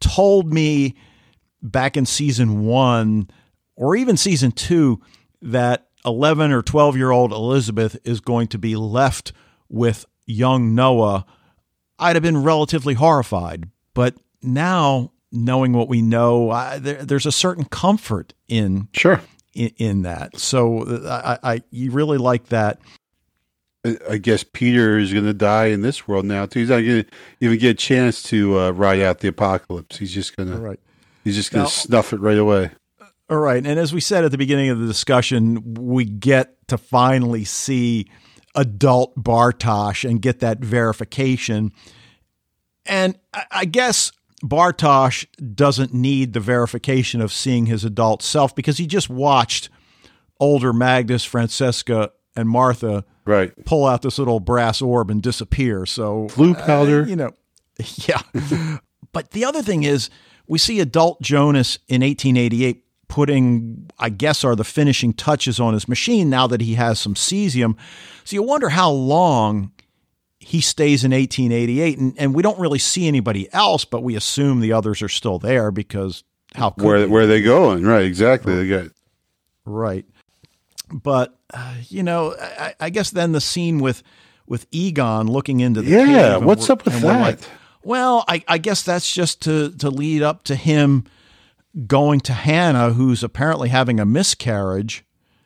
told 0.00 0.52
me 0.52 0.96
back 1.62 1.96
in 1.96 2.06
season 2.06 2.64
one 2.64 3.28
or 3.76 3.96
even 3.96 4.16
season 4.16 4.52
two 4.52 5.00
that 5.42 5.88
11 6.04 6.52
or 6.52 6.62
12 6.62 6.96
year 6.96 7.10
old 7.10 7.32
Elizabeth 7.32 7.98
is 8.04 8.20
going 8.20 8.48
to 8.48 8.58
be 8.58 8.76
left 8.76 9.32
with 9.68 10.04
young 10.26 10.74
Noah, 10.74 11.26
I'd 11.98 12.16
have 12.16 12.22
been 12.22 12.42
relatively 12.42 12.94
horrified. 12.94 13.68
But 13.94 14.14
now, 14.42 15.12
knowing 15.32 15.72
what 15.72 15.88
we 15.88 16.02
know, 16.02 16.50
I, 16.50 16.78
there, 16.78 17.04
there's 17.04 17.26
a 17.26 17.32
certain 17.32 17.64
comfort 17.64 18.34
in 18.48 18.88
sure 18.92 19.20
in, 19.54 19.72
in 19.76 20.02
that. 20.02 20.38
So 20.38 20.82
uh, 20.84 21.38
I, 21.42 21.54
I 21.54 21.62
you 21.70 21.90
really 21.90 22.18
like 22.18 22.46
that. 22.46 22.80
I- 24.08 24.18
guess 24.18 24.44
peter 24.44 24.98
is 24.98 25.10
going 25.10 25.24
to 25.24 25.32
die 25.32 25.66
in 25.68 25.80
this 25.80 26.06
world 26.06 26.26
now 26.26 26.44
too 26.44 26.60
he's 26.60 26.68
not 26.68 26.80
going 26.80 27.04
to 27.04 27.10
even 27.40 27.58
get 27.58 27.70
a 27.70 27.74
chance 27.74 28.22
to 28.24 28.58
uh, 28.58 28.70
ride 28.72 29.00
out 29.00 29.20
the 29.20 29.28
apocalypse 29.28 29.96
he's 29.96 30.12
just 30.12 30.36
going 30.36 30.50
to 30.50 30.58
right. 30.58 30.80
He's 31.30 31.36
just 31.36 31.52
going 31.52 31.66
to 31.66 31.72
snuff 31.72 32.12
it 32.12 32.20
right 32.20 32.38
away 32.38 32.70
All 33.28 33.38
right. 33.38 33.64
And 33.64 33.78
as 33.78 33.92
we 33.92 34.00
said 34.00 34.24
at 34.24 34.30
the 34.32 34.38
beginning 34.38 34.70
of 34.70 34.78
the 34.80 34.86
discussion, 34.86 35.74
we 35.74 36.04
get 36.04 36.56
to 36.68 36.76
finally 36.78 37.44
see 37.44 38.06
adult 38.54 39.14
Bartosz 39.16 40.08
and 40.08 40.20
get 40.20 40.40
that 40.40 40.58
verification. 40.58 41.72
And 42.86 43.16
I- 43.52 43.64
guess 43.66 44.10
Bartosz 44.44 45.26
doesn't 45.54 45.94
need 45.94 46.32
the 46.32 46.40
verification 46.40 47.20
of 47.20 47.32
seeing 47.32 47.66
his 47.66 47.84
adult 47.84 48.22
self 48.22 48.54
because 48.54 48.78
he 48.78 48.86
just 48.86 49.08
watched 49.10 49.68
older 50.40 50.72
Magnus, 50.72 51.24
Franziska, 51.24 52.10
and 52.34 52.48
Martha 52.48 53.04
right 53.26 53.52
pull 53.64 53.86
out 53.86 54.02
this 54.02 54.18
little 54.18 54.40
brass 54.40 54.80
orb 54.80 55.10
and 55.10 55.22
disappear. 55.22 55.84
So 55.86 56.28
Blue 56.34 56.54
powder. 56.54 57.02
uh, 57.02 57.06
you 57.06 57.16
know, 57.16 57.30
yeah. 58.08 58.22
but 59.12 59.30
the 59.32 59.44
other 59.44 59.62
thing 59.62 59.82
is, 59.82 60.10
we 60.50 60.58
see 60.58 60.80
adult 60.80 61.22
Jonas 61.22 61.78
in 61.86 62.02
1888 62.02 62.84
putting, 63.06 63.88
I 64.00 64.08
guess, 64.08 64.42
are 64.42 64.56
the 64.56 64.64
finishing 64.64 65.12
touches 65.12 65.60
on 65.60 65.74
his 65.74 65.88
machine 65.88 66.28
now 66.28 66.48
that 66.48 66.60
he 66.60 66.74
has 66.74 66.98
some 66.98 67.14
cesium. 67.14 67.76
So 68.24 68.34
you 68.34 68.42
wonder 68.42 68.68
how 68.68 68.90
long 68.90 69.70
he 70.40 70.60
stays 70.60 71.04
in 71.04 71.12
1888, 71.12 71.98
and, 71.98 72.14
and 72.18 72.34
we 72.34 72.42
don't 72.42 72.58
really 72.58 72.80
see 72.80 73.06
anybody 73.06 73.52
else, 73.52 73.84
but 73.84 74.02
we 74.02 74.16
assume 74.16 74.58
the 74.58 74.72
others 74.72 75.02
are 75.02 75.08
still 75.08 75.38
there 75.38 75.70
because 75.70 76.24
how 76.56 76.70
could 76.70 76.84
where 76.84 77.08
where 77.08 77.22
are 77.22 77.26
they 77.28 77.42
going 77.42 77.84
right 77.84 78.02
exactly 78.04 78.52
they 78.56 78.66
got 78.66 78.90
Right. 79.64 80.04
But 80.92 81.38
uh, 81.54 81.74
you 81.88 82.02
know, 82.02 82.34
I, 82.40 82.74
I 82.80 82.90
guess 82.90 83.10
then 83.10 83.30
the 83.30 83.40
scene 83.40 83.78
with 83.78 84.02
with 84.48 84.66
Egon 84.72 85.28
looking 85.28 85.60
into 85.60 85.82
the 85.82 85.90
Yeah, 85.90 86.38
what's 86.38 86.68
up 86.68 86.84
with 86.84 87.00
that? 87.02 87.48
Well, 87.82 88.24
I, 88.28 88.42
I 88.46 88.58
guess 88.58 88.82
that's 88.82 89.12
just 89.12 89.42
to 89.42 89.70
to 89.78 89.90
lead 89.90 90.22
up 90.22 90.44
to 90.44 90.56
him 90.56 91.04
going 91.86 92.20
to 92.20 92.32
Hannah, 92.32 92.92
who's 92.92 93.22
apparently 93.22 93.68
having 93.68 94.00
a 94.00 94.06
miscarriage. 94.06 95.04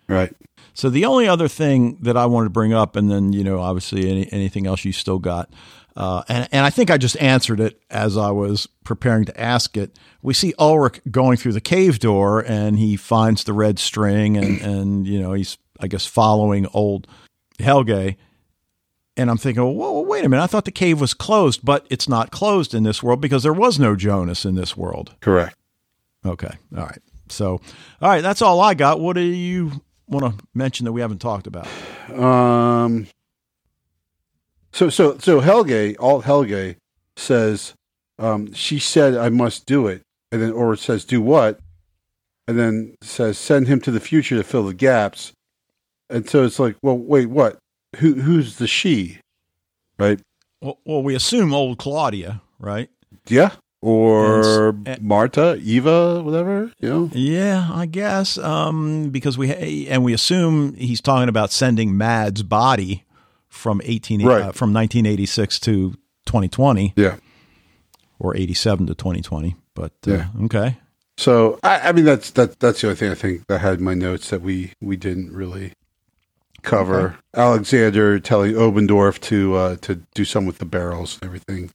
right 0.09 0.35
So 0.73 0.91
the 0.91 1.05
only 1.05 1.29
other 1.29 1.49
thing 1.49 1.99
that 2.01 2.17
I 2.17 2.27
wanted 2.27 2.47
to 2.47 2.51
bring 2.51 2.73
up, 2.73 2.97
and 2.97 3.11
then 3.11 3.33
you 3.33 3.45
know, 3.45 3.61
obviously 3.61 4.11
any, 4.11 4.33
anything 4.33 4.67
else 4.67 4.85
you 4.85 4.93
still 4.93 5.19
got, 5.19 5.51
uh, 5.97 6.23
and 6.29 6.49
and 6.51 6.67
I 6.67 6.71
think 6.71 6.91
I 6.91 6.99
just 6.99 7.21
answered 7.21 7.61
it 7.61 7.81
as 7.91 8.17
I 8.17 8.31
was 8.31 8.67
preparing 8.85 9.25
to 9.27 9.41
ask 9.41 9.77
it. 9.77 9.97
We 10.23 10.35
see 10.35 10.55
Ulrich 10.59 11.01
going 11.11 11.37
through 11.37 11.53
the 11.53 11.61
cave 11.61 11.99
door, 11.99 12.41
and 12.41 12.79
he 12.79 12.97
finds 12.97 13.45
the 13.45 13.53
red 13.53 13.79
string, 13.79 14.37
and 14.37 14.61
and 14.61 15.07
you 15.07 15.21
know 15.21 15.35
he's 15.35 15.59
I 15.79 15.87
guess 15.87 16.07
following 16.07 16.67
old 16.73 17.07
Helge. 17.61 18.17
And 19.17 19.31
I'm 19.31 19.39
thinking, 19.39 19.63
well, 19.63 19.75
whoa, 19.75 20.01
wait 20.01 20.25
a 20.25 20.29
minute. 20.29 20.43
I 20.43 20.47
thought 20.47 20.65
the 20.65 20.73
cave 20.73 21.01
was 21.01 21.15
closed, 21.15 21.65
but 21.65 21.87
it's 21.89 22.09
not 22.09 22.33
closed 22.33 22.75
in 22.75 22.83
this 22.83 23.03
world 23.03 23.21
because 23.21 23.45
there 23.45 23.53
was 23.53 23.79
no 23.79 23.95
Jonas 23.95 24.45
in 24.45 24.57
this 24.57 24.77
world. 24.77 25.15
Correct. 25.21 25.57
Okay. 26.27 26.53
All 26.77 26.85
right. 26.85 26.99
So, 27.29 27.61
all 28.03 28.09
right. 28.09 28.23
That's 28.23 28.43
all 28.43 28.61
I 28.61 28.75
got. 28.75 28.99
What 28.99 29.15
do 29.15 29.23
you 29.23 29.83
want 30.09 30.39
to 30.39 30.45
mention 30.53 30.85
that 30.85 30.93
we 30.93 31.01
haven't 31.01 31.21
talked 31.21 31.47
about? 31.47 31.69
Um. 32.13 33.07
So 34.73 34.91
so 34.91 35.19
so 35.19 35.39
Helge, 35.39 35.95
all 35.99 36.21
Helge 36.21 36.77
says, 37.17 37.75
um, 38.19 38.53
she 38.55 38.81
said 38.81 39.17
I 39.17 39.29
must 39.29 39.67
do 39.67 39.87
it, 39.87 40.03
and 40.33 40.43
then 40.43 40.51
or 40.51 40.75
says 40.75 41.05
do 41.05 41.23
what, 41.23 41.61
and 42.49 42.59
then 42.59 42.97
says 43.01 43.39
send 43.39 43.69
him 43.69 43.81
to 43.83 43.93
the 43.93 44.01
future 44.01 44.37
to 44.37 44.43
fill 44.43 44.65
the 44.65 44.75
gaps, 44.75 45.33
and 46.11 46.29
so 46.29 46.45
it's 46.45 46.59
like, 46.59 46.77
well, 46.83 46.99
wait, 46.99 47.27
what? 47.27 47.59
Who 47.99 48.15
who's 48.15 48.57
the 48.57 48.67
she, 48.67 49.19
right? 49.99 50.21
Well, 50.61 50.79
well 50.85 51.03
we 51.03 51.15
assume 51.15 51.53
old 51.55 51.79
Claudia, 51.79 52.41
right? 52.59 52.89
Yeah, 53.29 53.53
or 53.81 54.69
And 54.71 54.89
s- 54.89 54.99
Martha, 55.01 55.59
Eva, 55.63 56.23
whatever. 56.23 56.73
You 56.81 56.89
know, 56.91 57.11
Yeah, 57.13 57.69
I 57.73 57.87
guess. 57.87 58.37
Um, 58.39 59.11
because 59.11 59.39
we 59.39 59.87
and 59.89 60.03
we 60.05 60.13
assume 60.13 60.75
he's 60.75 61.01
talking 61.01 61.29
about 61.29 61.53
sending 61.53 61.97
Mads' 61.97 62.43
body 62.43 63.05
from 63.49 63.81
eighteen 63.85 64.25
Right. 64.25 64.43
uh, 64.47 64.53
from 64.53 64.73
nineteen 64.73 65.07
eighty 65.07 65.27
six 65.27 65.59
to 65.61 65.95
twenty 66.27 66.49
twenty 66.49 66.93
yeah. 66.97 67.17
or 68.19 68.37
eighty 68.37 68.55
seven 68.55 68.87
to 68.87 68.95
twenty 68.95 69.23
twenty. 69.23 69.57
But 69.75 69.93
uh, 70.07 70.13
Yeah. 70.13 70.27
okay, 70.45 70.79
So 71.19 71.59
I, 71.63 71.89
I 71.89 71.93
mean 71.93 72.05
that's 72.05 72.31
that 72.33 72.59
that's 72.61 72.81
the 72.81 72.89
only 72.89 72.97
thing 72.97 73.11
I 73.11 73.15
think 73.15 73.47
that 73.49 73.61
had 73.61 73.79
in 73.79 73.85
my 73.85 73.95
notes 73.95 74.31
that 74.31 74.41
we 74.43 74.73
we 74.81 74.97
didn't 74.97 75.33
really 75.33 75.73
cover. 76.65 77.17
Alexander 77.35 78.19
telling 78.19 78.55
Obendorf 78.55 79.21
to 79.21 79.55
uh, 79.55 79.77
to 79.77 79.97
do 80.15 80.25
some 80.25 80.47
with 80.47 80.59
the 80.59 80.65
barrels 80.65 81.19
and 81.21 81.29
everything. 81.29 81.71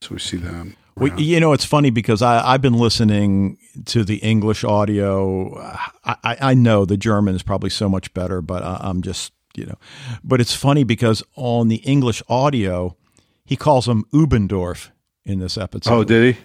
So 0.00 0.10
we 0.12 0.18
see 0.18 0.38
them. 0.38 0.76
we, 0.96 1.10
around. 1.10 1.20
you 1.20 1.38
know 1.40 1.52
it's 1.52 1.64
funny 1.64 1.90
because 1.90 2.22
I 2.22 2.44
I've 2.44 2.62
been 2.62 2.74
listening 2.74 3.58
to 3.86 4.04
the 4.04 4.16
English 4.16 4.64
audio. 4.64 5.56
I, 6.04 6.16
I, 6.24 6.36
I 6.40 6.54
know 6.54 6.84
the 6.84 6.96
German 6.96 7.34
is 7.36 7.42
probably 7.42 7.70
so 7.70 7.88
much 7.88 8.12
better, 8.14 8.42
but 8.42 8.62
I, 8.62 8.78
I'm 8.80 9.02
just 9.02 9.32
you 9.54 9.66
know. 9.66 9.78
But 10.24 10.40
it's 10.40 10.54
funny 10.54 10.84
because 10.84 11.22
on 11.36 11.68
the 11.68 11.76
English 11.76 12.22
audio, 12.28 12.96
he 13.44 13.56
calls 13.56 13.86
him 13.86 14.04
Ubendorf 14.12 14.90
in 15.24 15.38
this 15.38 15.56
episode. 15.56 15.92
oh, 15.92 16.04
did 16.04 16.34
he? 16.34 16.42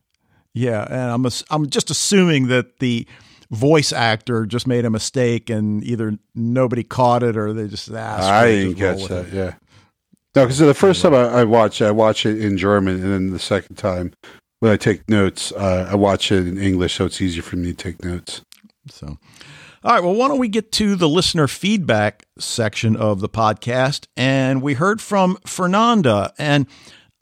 Yeah, 0.53 0.85
and 0.89 1.11
I'm 1.11 1.25
ass- 1.25 1.43
I'm 1.49 1.69
just 1.69 1.89
assuming 1.89 2.47
that 2.47 2.79
the 2.79 3.07
voice 3.51 3.93
actor 3.93 4.45
just 4.45 4.67
made 4.67 4.85
a 4.85 4.89
mistake 4.89 5.49
and 5.49 5.83
either 5.83 6.17
nobody 6.35 6.83
caught 6.83 7.23
it 7.23 7.37
or 7.37 7.53
they 7.53 7.67
just 7.67 7.89
ah, 7.91 8.39
I 8.39 8.47
didn't 8.47 8.75
catch 8.75 9.07
that. 9.07 9.27
it. 9.27 9.33
Yeah. 9.33 9.53
No, 10.35 10.43
because 10.45 10.59
the 10.59 10.73
first 10.73 11.01
time 11.01 11.15
I, 11.15 11.23
I 11.23 11.43
watched 11.45 11.81
it, 11.81 11.85
I 11.85 11.91
watch 11.91 12.25
it 12.25 12.39
in 12.39 12.57
German, 12.57 13.01
and 13.01 13.11
then 13.11 13.29
the 13.31 13.39
second 13.39 13.77
time 13.77 14.13
when 14.59 14.71
I 14.71 14.77
take 14.77 15.09
notes, 15.09 15.51
uh, 15.53 15.87
I 15.89 15.95
watch 15.95 16.31
it 16.31 16.47
in 16.47 16.57
English, 16.57 16.95
so 16.95 17.05
it's 17.05 17.21
easier 17.21 17.41
for 17.41 17.55
me 17.55 17.71
to 17.71 17.73
take 17.73 18.03
notes. 18.03 18.41
So, 18.89 19.17
all 19.83 19.93
right. 19.93 20.03
Well, 20.03 20.13
why 20.13 20.27
don't 20.27 20.37
we 20.37 20.47
get 20.47 20.71
to 20.73 20.95
the 20.95 21.09
listener 21.09 21.47
feedback 21.47 22.25
section 22.37 22.95
of 22.95 23.19
the 23.19 23.29
podcast? 23.29 24.07
And 24.15 24.61
we 24.61 24.75
heard 24.75 25.01
from 25.01 25.37
Fernanda, 25.45 26.33
and 26.37 26.67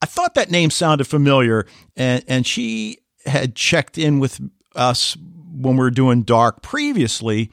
I 0.02 0.08
thought 0.08 0.36
that 0.36 0.52
name 0.52 0.70
sounded 0.70 1.06
familiar, 1.06 1.66
and 1.96 2.24
and 2.28 2.46
she 2.46 2.98
had 3.26 3.56
checked 3.56 3.98
in 3.98 4.20
with 4.20 4.42
us 4.76 5.18
when 5.56 5.76
we 5.76 5.84
were 5.84 5.92
doing 5.92 6.24
Dark 6.24 6.62
previously, 6.62 7.52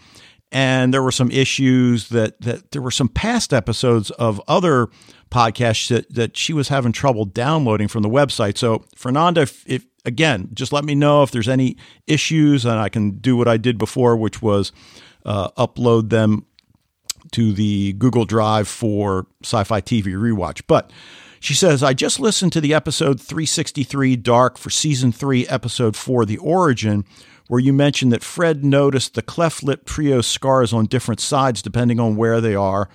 and 0.50 0.92
there 0.92 1.03
were 1.03 1.12
some 1.12 1.30
issues 1.30 2.09
that 2.11 2.40
that 2.40 2.72
there 2.72 2.82
were 2.82 2.90
some 2.90 3.09
past 3.09 3.53
episodes 3.53 4.11
of 4.12 4.40
other 4.46 4.88
podcasts 5.30 5.88
that, 5.88 6.12
that 6.14 6.36
she 6.36 6.53
was 6.53 6.68
having 6.68 6.92
trouble 6.92 7.24
downloading 7.24 7.88
from 7.88 8.03
the 8.03 8.09
website. 8.09 8.59
So, 8.59 8.84
Fernanda, 8.94 9.42
if, 9.42 9.64
if 9.66 9.86
again, 10.05 10.50
just 10.53 10.72
let 10.72 10.84
me 10.84 10.94
know 10.94 11.22
if 11.22 11.30
there's 11.30 11.48
any 11.48 11.76
issues, 12.07 12.64
and 12.64 12.78
I 12.78 12.88
can 12.88 13.12
do 13.12 13.36
what 13.36 13.48
I 13.48 13.57
did 13.57 13.78
before, 13.78 14.16
which 14.16 14.42
was 14.42 14.72
uh, 15.24 15.48
upload 15.53 16.11
them 16.11 16.44
to 17.32 17.53
the 17.53 17.94
Google 17.94 18.24
Drive 18.24 18.68
for 18.68 19.26
Sci 19.42 19.64
Fi 19.64 19.80
TV 19.80 20.05
Rewatch. 20.09 20.62
But 20.66 20.92
she 21.40 21.55
says, 21.55 21.82
I 21.82 21.94
just 21.94 22.20
listened 22.20 22.53
to 22.53 22.61
the 22.61 22.74
episode 22.74 23.20
363 23.20 24.16
Dark 24.16 24.59
for 24.59 24.70
season 24.70 25.12
three, 25.12 25.46
episode 25.48 25.96
four, 25.96 26.24
The 26.24 26.38
Origin, 26.38 27.05
where 27.53 27.61
you 27.61 27.70
mentioned 27.74 28.11
that 28.11 28.24
Fred 28.24 28.64
noticed 28.64 29.12
the 29.12 29.20
cleft 29.20 29.62
lip 29.62 29.84
trio 29.84 30.22
scars 30.22 30.72
on 30.72 30.86
different 30.86 31.20
sides 31.20 31.61
depending 31.61 32.00
on 32.00 32.16
where 32.16 32.40
they 32.40 32.55
are 32.55 32.88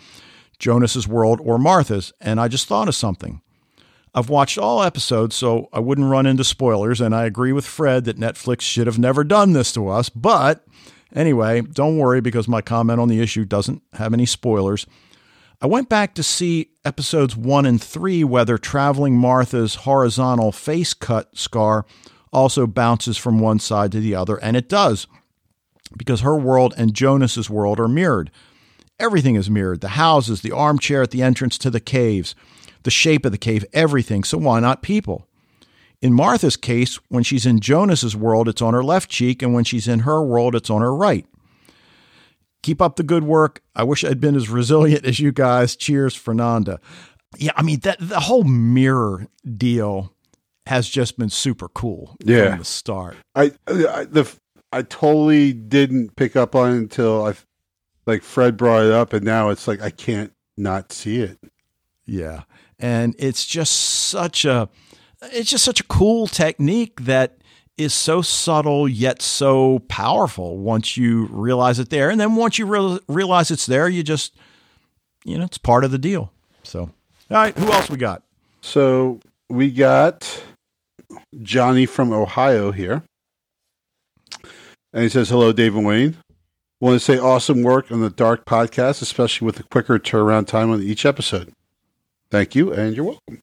Jonas's 0.58 1.08
world 1.08 1.40
or 1.44 1.60
Martha's. 1.60 2.12
And 2.20 2.40
I 2.40 2.48
just 2.48 2.68
thought 2.68 2.88
of 2.88 2.96
something. 2.96 3.44
I've 4.16 4.32
watched 4.32 4.58
all 4.58 4.82
episodes, 4.82 5.36
so 5.36 5.70
I 5.72 5.80
wouldn't 5.80 6.10
run 6.10 6.26
into 6.26 6.44
spoilers, 6.44 7.00
and 7.00 7.14
I 7.14 7.26
agree 7.26 7.52
with 7.52 7.68
Fred 7.68 8.06
that 8.06 8.18
Netflix 8.18 8.62
should 8.62 8.88
have 8.88 8.98
never 8.98 9.24
done 9.24 9.54
this 9.54 9.72
to 9.74 9.90
us. 9.90 10.10
But 10.10 10.66
anyway, 11.14 11.62
don't 11.62 12.00
worry 12.00 12.20
because 12.20 12.48
my 12.48 12.62
comment 12.64 13.00
on 13.00 13.10
the 13.10 13.22
issue 13.22 13.46
doesn't 13.46 13.84
have 13.94 14.12
any 14.12 14.26
spoilers. 14.26 14.88
I 15.62 15.68
went 15.68 15.88
back 15.88 16.16
to 16.16 16.24
see 16.24 16.72
episodes 16.84 17.38
one 17.38 17.68
and 17.68 17.80
three 17.80 18.24
whether 18.24 18.58
traveling 18.58 19.18
Martha's 19.18 19.76
horizontal 19.76 20.52
face 20.52 20.96
cut 20.96 21.38
scar 21.38 21.86
also 22.32 22.68
bounces 22.68 23.18
from 23.18 23.40
one 23.40 23.60
side 23.60 23.92
to 23.92 24.00
the 24.00 24.16
other, 24.16 24.38
and 24.38 24.58
it 24.58 24.70
does, 24.70 25.08
because 25.96 26.22
her 26.22 26.36
world 26.36 26.74
and 26.78 26.94
Jonas's 26.94 27.50
world 27.50 27.80
are 27.80 27.88
mirrored. 27.88 28.32
Everything 29.00 29.36
is 29.36 29.50
mirrored 29.50 29.82
the 29.82 29.90
houses, 29.90 30.42
the 30.42 30.52
armchair 30.52 31.04
at 31.04 31.12
the 31.12 31.22
entrance 31.22 31.58
to 31.60 31.70
the 31.70 31.80
caves, 31.80 32.36
the 32.84 32.92
shape 32.92 33.26
of 33.26 33.32
the 33.32 33.38
cave, 33.38 33.64
everything. 33.74 34.24
So 34.24 34.38
why 34.38 34.60
not 34.60 34.82
people? 34.82 35.28
In 36.02 36.14
Martha's 36.14 36.58
case, 36.58 37.00
when 37.10 37.24
she's 37.24 37.46
in 37.46 37.60
Jonas's 37.60 38.16
world, 38.16 38.48
it's 38.48 38.62
on 38.62 38.74
her 38.74 38.84
left 38.84 39.10
cheek, 39.10 39.42
and 39.42 39.54
when 39.54 39.64
she's 39.64 39.88
in 39.88 40.00
her 40.00 40.22
world, 40.24 40.56
it's 40.56 40.70
on 40.70 40.82
her 40.82 40.96
right. 40.96 41.26
Keep 42.64 42.82
up 42.82 42.96
the 42.96 43.04
good 43.04 43.24
work. 43.24 43.62
I 43.76 43.84
wish 43.84 44.04
I'd 44.04 44.20
been 44.20 44.36
as 44.36 44.50
resilient 44.50 45.06
as 45.06 45.20
you 45.20 45.32
guys. 45.32 45.76
Cheers, 45.76 46.16
Fernanda. 46.16 46.80
Yeah, 47.38 47.52
I 47.56 47.62
mean 47.62 47.80
that 47.82 47.98
the 48.00 48.20
whole 48.22 48.44
mirror 48.44 49.28
deal 49.58 50.14
has 50.68 50.88
just 50.88 51.18
been 51.18 51.30
super 51.30 51.68
cool 51.70 52.16
Yeah. 52.24 52.50
from 52.52 52.60
the 52.60 52.66
start. 52.66 53.18
I, 53.36 53.52
I 53.68 54.06
the 54.06 54.32
I 54.72 54.82
totally 54.84 55.54
didn't 55.54 56.16
pick 56.16 56.36
up 56.36 56.56
on 56.56 56.74
it 56.74 56.78
until 56.78 57.26
I 57.26 57.34
like 58.06 58.22
Fred 58.24 58.56
brought 58.58 58.86
it 58.86 58.92
up, 58.92 59.14
and 59.14 59.26
now 59.26 59.50
it's 59.50 59.68
like 59.68 59.82
I 59.82 59.90
can't 59.90 60.32
not 60.58 60.92
see 60.92 61.20
it. 61.22 61.38
Yeah. 62.06 62.44
And 62.80 63.16
it's 63.18 63.46
just 63.46 63.74
such 63.74 64.46
a 64.46 64.70
it's 65.22 65.50
just 65.50 65.64
such 65.66 65.80
a 65.80 65.84
cool 65.86 66.28
technique 66.28 67.02
that 67.02 67.38
is 67.78 67.94
so 67.94 68.22
subtle 68.22 68.88
yet 68.88 69.22
so 69.22 69.80
powerful 69.88 70.58
once 70.58 70.98
you 70.98 71.28
realize 71.28 71.80
it 71.80 71.90
there. 71.90 72.10
And 72.10 72.20
then 72.20 72.36
once 72.36 72.58
you 72.58 72.66
real 72.66 73.00
realize 73.08 73.52
it's 73.52 73.66
there, 73.66 73.88
you 73.90 74.04
just 74.04 74.36
you 75.26 75.38
know, 75.38 75.46
it's 75.46 75.58
part 75.58 75.84
of 75.84 75.92
the 75.92 75.98
deal. 75.98 76.32
So, 76.64 76.82
all 76.82 76.92
right, 77.30 77.58
who 77.58 77.72
else 77.72 77.90
we 77.90 77.98
got? 77.98 78.24
So 78.62 79.20
we 79.50 79.72
got 79.72 80.44
Johnny 81.42 81.86
from 81.86 82.12
Ohio 82.12 82.72
here, 82.72 83.04
and 84.94 85.04
he 85.04 85.10
says, 85.10 85.30
"Hello, 85.30 85.52
Dave 85.52 85.76
and 85.76 85.86
Wayne. 85.86 86.18
Want 86.80 86.96
to 86.96 87.00
say 87.00 87.18
awesome 87.18 87.64
work 87.64 87.92
on 87.92 88.02
the 88.02 88.10
Dark 88.10 88.46
podcast, 88.46 89.02
especially 89.02 89.46
with 89.46 89.56
the 89.56 89.64
quicker 89.64 89.98
turnaround 90.00 90.48
time 90.48 90.70
on 90.70 90.82
each 90.82 91.06
episode. 91.06 91.52
Thank 92.30 92.56
you, 92.56 92.72
and 92.72 92.96
you're 92.96 93.06
welcome." 93.06 93.42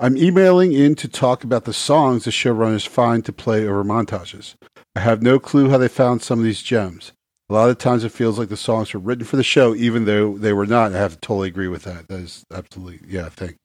I'm 0.00 0.16
emailing 0.16 0.72
in 0.72 0.96
to 0.96 1.06
talk 1.06 1.44
about 1.44 1.64
the 1.64 1.72
songs 1.72 2.24
the 2.24 2.32
showrunners 2.32 2.88
find 2.88 3.24
to 3.24 3.32
play 3.32 3.68
over 3.68 3.84
montages. 3.84 4.56
I 4.96 5.00
have 5.00 5.22
no 5.22 5.38
clue 5.38 5.70
how 5.70 5.78
they 5.78 5.86
found 5.86 6.22
some 6.22 6.40
of 6.40 6.44
these 6.44 6.60
gems. 6.62 7.12
A 7.48 7.52
lot 7.52 7.70
of 7.70 7.78
times 7.78 8.02
it 8.02 8.10
feels 8.10 8.38
like 8.38 8.48
the 8.48 8.56
songs 8.56 8.92
were 8.92 9.00
written 9.00 9.24
for 9.24 9.36
the 9.36 9.44
show, 9.44 9.74
even 9.74 10.04
though 10.04 10.36
they 10.36 10.52
were 10.52 10.66
not. 10.66 10.92
I 10.92 10.98
have 10.98 11.12
to 11.12 11.20
totally 11.20 11.48
agree 11.48 11.68
with 11.68 11.82
that. 11.84 12.08
That 12.08 12.20
is 12.20 12.44
absolutely, 12.52 13.00
yeah, 13.06 13.26
I 13.26 13.28
think. 13.28 13.56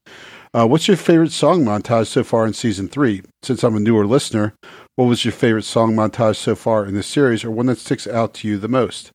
Uh, 0.57 0.65
what's 0.65 0.87
your 0.87 0.97
favorite 0.97 1.31
song 1.31 1.63
montage 1.63 2.07
so 2.07 2.23
far 2.23 2.43
in 2.43 2.51
season 2.51 2.87
three? 2.87 3.21
Since 3.43 3.63
I'm 3.63 3.75
a 3.75 3.79
newer 3.79 4.07
listener, 4.07 4.55
what 4.95 5.05
was 5.05 5.23
your 5.23 5.31
favorite 5.31 5.65
song 5.65 5.93
montage 5.93 6.37
so 6.37 6.55
far 6.55 6.83
in 6.83 6.95
the 6.95 7.03
series, 7.03 7.43
or 7.43 7.51
one 7.51 7.67
that 7.67 7.77
sticks 7.77 8.07
out 8.07 8.33
to 8.35 8.47
you 8.47 8.57
the 8.57 8.67
most? 8.67 9.11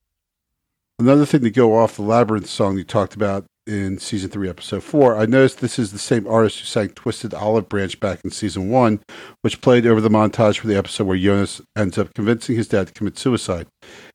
Another 1.00 1.26
thing 1.26 1.40
to 1.40 1.50
go 1.50 1.76
off 1.76 1.96
the 1.96 2.02
Labyrinth 2.02 2.48
song 2.48 2.78
you 2.78 2.84
talked 2.84 3.16
about 3.16 3.44
in 3.66 3.98
season 3.98 4.30
three, 4.30 4.48
episode 4.48 4.84
four, 4.84 5.16
I 5.16 5.26
noticed 5.26 5.58
this 5.58 5.80
is 5.80 5.90
the 5.90 5.98
same 5.98 6.28
artist 6.28 6.60
who 6.60 6.64
sang 6.64 6.90
Twisted 6.90 7.34
Olive 7.34 7.68
Branch 7.68 7.98
back 7.98 8.20
in 8.22 8.30
season 8.30 8.68
one, 8.68 9.00
which 9.40 9.60
played 9.60 9.84
over 9.84 10.00
the 10.00 10.08
montage 10.08 10.58
for 10.58 10.68
the 10.68 10.78
episode 10.78 11.08
where 11.08 11.18
Jonas 11.18 11.60
ends 11.76 11.98
up 11.98 12.14
convincing 12.14 12.54
his 12.54 12.68
dad 12.68 12.86
to 12.86 12.92
commit 12.92 13.18
suicide. 13.18 13.66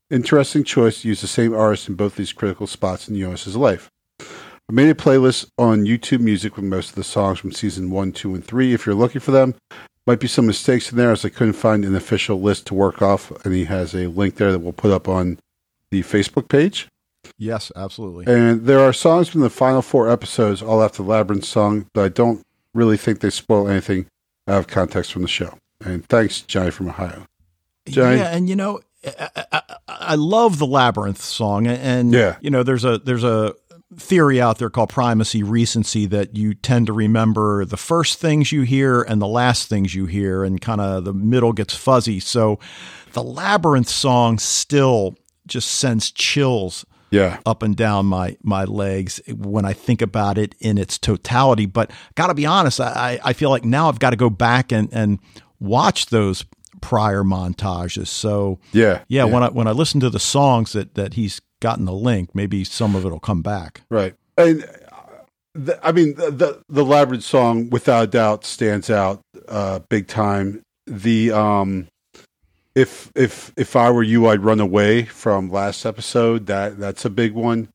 Interesting 0.10 0.64
choice 0.64 1.02
to 1.02 1.10
use 1.10 1.20
the 1.20 1.28
same 1.28 1.54
artist 1.54 1.90
in 1.90 1.96
both 1.96 2.16
these 2.16 2.32
critical 2.32 2.68
spots 2.68 3.10
in 3.10 3.20
Jonas's 3.20 3.58
life. 3.58 3.90
I 4.70 4.74
made 4.74 4.90
a 4.90 4.94
playlist 4.96 5.50
on 5.58 5.86
YouTube 5.86 6.20
Music 6.20 6.56
with 6.58 6.66
most 6.66 6.90
of 6.90 6.96
the 6.96 7.04
songs 7.04 7.40
from 7.40 7.52
season 7.54 7.90
one, 7.90 8.12
two, 8.12 8.36
and 8.36 8.44
three. 8.44 8.74
If 8.74 8.86
you're 8.86 8.96
looking 8.96 9.22
for 9.22 9.32
them, 9.32 9.56
might 10.06 10.20
be 10.20 10.28
some 10.28 10.46
mistakes 10.46 10.92
in 10.92 10.98
there 10.98 11.12
as 11.12 11.24
I 11.24 11.30
couldn't 11.30 11.54
find 11.54 11.86
an 11.86 11.96
official 11.96 12.42
list 12.42 12.68
to 12.68 12.74
work 12.74 13.02
off, 13.02 13.32
and 13.46 13.54
he 13.54 13.66
has 13.66 13.94
a 13.94 14.08
link 14.08 14.36
there 14.36 14.52
that 14.52 14.60
we'll 14.60 14.74
put 14.74 14.92
up 14.92 15.08
on 15.08 15.40
the 15.92 16.02
Facebook 16.04 16.50
page. 16.50 16.88
Yes, 17.38 17.72
absolutely. 17.78 18.26
And 18.34 18.66
there 18.66 18.80
are 18.80 18.92
songs 18.94 19.30
from 19.30 19.42
the 19.42 19.50
final 19.50 19.82
four 19.82 20.10
episodes 20.10 20.62
all 20.62 20.84
after 20.84 21.02
the 21.02 21.10
Labyrinth 21.10 21.46
song, 21.46 21.88
but 21.94 22.04
I 22.04 22.10
don't 22.10 22.42
really 22.74 22.98
think 22.98 23.20
they 23.22 23.30
spoil 23.30 23.70
anything 23.70 24.08
out 24.50 24.60
of 24.60 24.68
context 24.68 25.14
from 25.14 25.22
the 25.22 25.28
show. 25.30 25.58
And 25.84 26.06
thanks, 26.08 26.42
Johnny 26.42 26.72
from 26.72 26.90
Ohio. 26.90 27.26
Johnny? 27.88 28.18
Yeah, 28.18 28.36
and 28.36 28.50
you 28.50 28.56
know, 28.58 28.82
I, 29.06 29.46
I, 29.54 29.62
I 29.88 30.16
love 30.16 30.58
the 30.60 30.66
Labyrinth 30.68 31.22
song, 31.22 31.68
and 31.68 32.12
Yeah. 32.12 32.36
you 32.42 32.50
know, 32.50 32.64
there's 32.64 32.84
a 32.84 32.98
there's 32.98 33.24
a 33.24 33.54
theory 33.96 34.42
out 34.42 34.58
there 34.58 34.70
called 34.70 34.90
primacy 34.90 35.44
recency 35.44 36.06
that 36.08 36.36
you 36.36 36.54
tend 36.54 36.88
to 36.88 36.94
remember 36.94 37.64
the 37.66 37.78
first 37.78 38.20
things 38.20 38.52
you 38.52 38.64
hear 38.64 39.02
and 39.02 39.22
the 39.22 39.28
last 39.28 39.70
things 39.70 39.96
you 39.96 40.06
hear, 40.08 40.44
and 40.44 40.60
kind 40.60 40.82
of 40.82 41.06
the 41.06 41.14
middle 41.14 41.54
gets 41.54 41.76
fuzzy. 41.76 42.20
So, 42.20 42.60
the 43.14 43.24
Labyrinth 43.24 43.88
song 43.90 44.38
still 44.40 45.16
just 45.48 45.70
sends 45.70 46.12
chills 46.12 46.86
Yeah. 47.10 47.40
up 47.46 47.64
and 47.64 47.76
down 47.76 48.06
my 48.08 48.36
my 48.44 48.66
legs 48.66 49.22
when 49.34 49.64
I 49.64 49.72
think 49.72 50.02
about 50.02 50.38
it 50.38 50.54
in 50.60 50.78
its 50.78 50.98
totality. 50.98 51.66
But 51.66 51.90
got 52.16 52.28
to 52.28 52.34
be 52.34 52.46
honest, 52.46 52.82
I 52.82 53.20
I 53.24 53.32
feel 53.34 53.50
like 53.50 53.64
now 53.64 53.88
I've 53.88 54.00
got 54.00 54.10
to 54.10 54.18
go 54.18 54.30
back 54.30 54.74
and 54.74 54.90
and 54.92 55.20
watch 55.62 56.08
those 56.08 56.44
prior 56.82 57.24
montages. 57.24 58.08
So 58.08 58.60
Yeah. 58.74 59.00
yeah, 59.08 59.24
when 59.24 59.42
I 59.44 59.48
when 59.50 59.68
I 59.68 59.72
listen 59.72 60.02
to 60.02 60.10
the 60.10 60.20
songs 60.20 60.74
that 60.74 60.96
that 60.96 61.14
he's 61.14 61.40
gotten 61.60 61.86
the 61.86 61.94
link, 61.94 62.34
maybe 62.34 62.64
some 62.64 62.96
of 62.96 63.06
it'll 63.06 63.20
come 63.20 63.42
back. 63.42 63.82
Right. 63.90 64.16
And 64.38 64.64
uh, 64.64 64.68
the, 65.54 65.80
I 65.86 65.92
mean, 65.92 66.16
the, 66.16 66.32
the 66.32 66.64
the 66.70 66.86
Labyrinth 66.86 67.24
song, 67.24 67.70
without 67.70 68.04
a 68.04 68.08
doubt, 68.08 68.46
stands 68.46 68.90
out 68.90 69.22
uh, 69.48 69.80
big 69.90 70.08
time. 70.08 70.62
The 70.86 71.32
um, 71.32 71.88
if 72.76 73.12
if 73.16 73.52
if 73.58 73.76
I 73.76 73.90
were 73.90 74.04
you, 74.04 74.28
I'd 74.28 74.44
run 74.44 74.60
away 74.60 75.04
from 75.06 75.50
last 75.50 75.86
episode. 75.86 76.46
That 76.46 76.78
that's 76.78 77.06
a 77.06 77.10
big 77.10 77.34
one. 77.34 77.70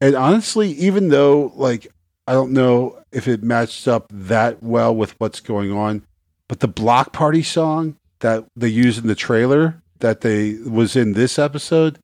And 0.00 0.14
honestly, 0.14 0.70
even 0.72 1.08
though 1.08 1.52
like 1.56 1.88
I 2.26 2.32
don't 2.32 2.52
know 2.52 2.98
if 3.12 3.28
it 3.28 3.42
matched 3.42 3.86
up 3.86 4.06
that 4.10 4.62
well 4.62 4.94
with 4.94 5.18
what's 5.20 5.40
going 5.40 5.72
on, 5.72 6.02
but 6.48 6.60
the 6.60 6.68
block 6.68 7.12
party 7.12 7.42
song 7.42 7.96
that 8.20 8.44
they 8.56 8.68
used 8.68 9.00
in 9.00 9.08
the 9.08 9.14
trailer 9.14 9.82
that 9.98 10.22
they 10.22 10.54
was 10.54 10.96
in 10.96 11.12
this 11.12 11.38
episode 11.38 11.98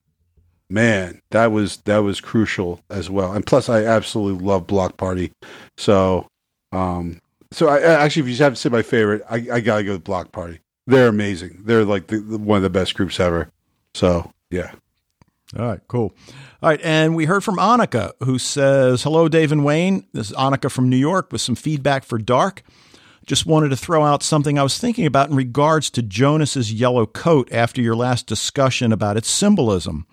man, 0.69 1.21
that 1.31 1.53
was 1.53 1.79
that 1.79 1.99
was 1.99 2.21
crucial 2.21 2.81
as 2.91 3.09
well. 3.11 3.33
And 3.33 3.45
plus, 3.47 3.69
I 3.69 3.85
absolutely 3.85 4.45
love 4.45 4.67
Bloc 4.67 4.97
Party. 4.97 5.33
So, 5.77 6.27
um, 6.73 7.21
so 7.53 7.69
I 7.69 7.81
actually, 7.81 8.31
if 8.31 8.39
you 8.39 8.45
have 8.45 8.55
to 8.55 8.61
say 8.61 8.69
my 8.69 8.83
favorite, 8.83 9.23
I, 9.31 9.47
I 9.53 9.61
gotta 9.61 9.85
go 9.85 9.93
with 9.93 10.05
Bloc 10.05 10.33
Party. 10.33 10.61
They're 10.87 11.09
amazing. 11.09 11.63
They're 11.65 11.85
like 11.85 12.07
the, 12.09 12.19
the- 12.19 12.39
one 12.39 12.57
of 12.59 12.63
the 12.63 12.71
best 12.71 12.95
groups 12.95 13.19
ever. 13.19 13.51
So, 13.95 14.31
yeah, 14.51 14.73
All 15.59 15.67
right, 15.67 15.81
cool. 15.89 16.13
All 16.63 16.69
right, 16.71 16.81
and 16.83 17.17
we 17.17 17.25
heard 17.25 17.43
from 17.43 17.57
Annika 17.57 18.13
who 18.23 18.39
says, 18.39 19.03
"Hello, 19.03 19.29
Dave 19.29 19.53
and 19.53 19.65
Wayne. 19.65 20.07
This 20.13 20.31
is 20.31 20.37
Annika 20.37 20.71
from 20.71 20.89
New 20.89 20.97
York 20.97 21.33
with 21.33 21.41
some 21.41 21.55
feedback 21.55 22.05
for 22.05 22.19
Dark. 22.19 22.63
Just 23.27 23.47
wanted 23.47 23.71
to 23.71 23.77
throw 23.77 24.05
out 24.05 24.23
something 24.23 24.57
I 24.59 24.63
was 24.63 24.79
thinking 24.79 25.05
about 25.07 25.31
in 25.31 25.35
regards 25.37 25.91
to 25.91 26.03
Jonas's 26.03 26.73
yellow 26.73 27.07
coat 27.07 27.49
after 27.53 27.81
your 27.81 27.97
last 27.97 28.27
discussion 28.29 28.93
about 28.93 29.17
its 29.17 29.29
symbolism. 29.29 30.07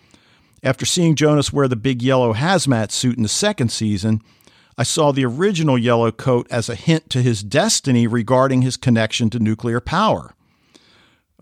After 0.63 0.85
seeing 0.85 1.15
Jonas 1.15 1.51
wear 1.51 1.67
the 1.67 1.75
big 1.75 2.01
yellow 2.01 2.33
hazmat 2.33 2.91
suit 2.91 3.17
in 3.17 3.23
the 3.23 3.29
second 3.29 3.69
season, 3.69 4.21
I 4.77 4.83
saw 4.83 5.11
the 5.11 5.25
original 5.25 5.77
yellow 5.77 6.11
coat 6.11 6.47
as 6.49 6.69
a 6.69 6.75
hint 6.75 7.09
to 7.11 7.21
his 7.21 7.43
destiny 7.43 8.07
regarding 8.07 8.61
his 8.61 8.77
connection 8.77 9.29
to 9.31 9.39
nuclear 9.39 9.79
power." 9.81 10.33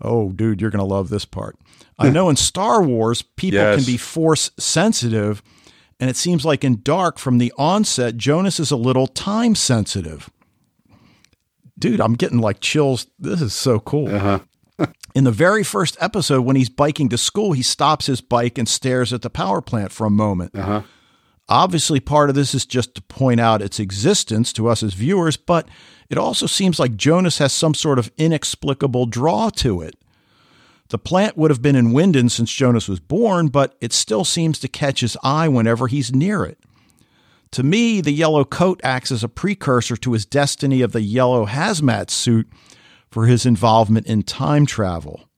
Oh, 0.00 0.30
dude, 0.32 0.60
you're 0.60 0.70
going 0.70 0.80
to 0.80 0.94
love 0.94 1.08
this 1.08 1.24
part. 1.24 1.56
I 1.98 2.10
know 2.10 2.28
in 2.28 2.34
Star 2.34 2.82
Wars, 2.82 3.22
people 3.22 3.60
Yes. 3.60 3.76
can 3.76 3.84
be 3.84 3.96
force 3.96 4.50
sensitive, 4.58 5.40
and 6.00 6.10
it 6.10 6.16
seems 6.16 6.44
like 6.44 6.64
in 6.64 6.80
Dark, 6.82 7.16
from 7.18 7.38
the 7.38 7.52
onset, 7.56 8.16
Jonas 8.16 8.58
is 8.58 8.72
a 8.72 8.76
little 8.76 9.06
time 9.06 9.54
sensitive. 9.54 10.28
Dude, 11.78 12.00
I'm 12.00 12.14
getting 12.14 12.38
like 12.40 12.58
chills. 12.58 13.06
This 13.20 13.40
is 13.40 13.52
so 13.54 13.78
cool. 13.78 14.12
uh-huh. 14.12 14.40
In 15.14 15.24
the 15.24 15.30
very 15.30 15.62
first 15.62 15.96
episode, 16.00 16.42
when 16.42 16.56
he's 16.56 16.70
biking 16.70 17.08
to 17.10 17.18
school, 17.18 17.52
he 17.52 17.62
stops 17.62 18.06
his 18.06 18.20
bike 18.20 18.56
and 18.58 18.68
stares 18.68 19.12
at 19.12 19.22
the 19.22 19.30
power 19.30 19.60
plant 19.60 19.92
for 19.92 20.06
a 20.06 20.10
moment. 20.10 20.56
Uh-huh. 20.56 20.82
Obviously, 21.48 22.00
part 22.00 22.30
of 22.30 22.34
this 22.34 22.54
is 22.54 22.64
just 22.64 22.94
to 22.94 23.02
point 23.02 23.40
out 23.40 23.60
its 23.60 23.78
existence 23.78 24.52
to 24.54 24.68
us 24.68 24.82
as 24.82 24.94
viewers, 24.94 25.36
but 25.36 25.68
it 26.08 26.16
also 26.16 26.46
seems 26.46 26.78
like 26.78 26.96
Jonas 26.96 27.38
has 27.38 27.52
some 27.52 27.74
sort 27.74 27.98
of 27.98 28.10
inexplicable 28.16 29.06
draw 29.06 29.50
to 29.50 29.82
it. 29.82 29.96
The 30.88 30.98
plant 30.98 31.36
would 31.36 31.50
have 31.50 31.62
been 31.62 31.76
in 31.76 31.92
Winden 31.92 32.30
since 32.30 32.52
Jonas 32.52 32.88
was 32.88 33.00
born, 33.00 33.48
but 33.48 33.76
it 33.80 33.92
still 33.92 34.24
seems 34.24 34.58
to 34.60 34.68
catch 34.68 35.00
his 35.00 35.16
eye 35.22 35.48
whenever 35.48 35.88
he's 35.88 36.14
near 36.14 36.44
it. 36.44 36.58
To 37.52 37.62
me, 37.62 38.00
the 38.00 38.12
yellow 38.12 38.44
coat 38.44 38.80
acts 38.82 39.12
as 39.12 39.22
a 39.22 39.28
precursor 39.28 39.96
to 39.96 40.12
his 40.12 40.24
destiny 40.24 40.80
of 40.80 40.92
the 40.92 41.02
yellow 41.02 41.44
hazmat 41.46 42.10
suit 42.10 42.46
for 43.12 43.26
his 43.26 43.46
involvement 43.46 44.06
in 44.08 44.22
time 44.24 44.66
travel. 44.66 45.28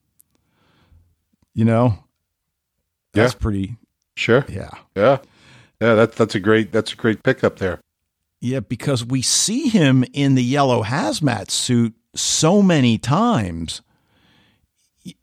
You 1.53 1.65
know? 1.65 1.99
That's 3.13 3.33
Yeah. 3.33 3.39
pretty, 3.39 3.75
sure, 4.15 4.45
yeah. 4.49 4.71
yeah, 4.95 5.17
yeah. 5.79 5.93
That's 5.95 6.15
that's 6.17 6.35
a 6.35 6.39
great 6.39 6.71
that's 6.71 6.91
a 6.93 6.95
great 6.95 7.21
pickup 7.23 7.59
there. 7.59 7.79
Yeah, 8.41 8.59
because 8.61 9.05
we 9.05 9.21
see 9.21 9.69
him 9.69 10.03
in 10.13 10.35
the 10.35 10.43
yellow 10.43 10.83
hazmat 10.83 11.49
suit 11.51 11.93
so 12.15 12.61
many 12.61 12.97
times 12.97 13.81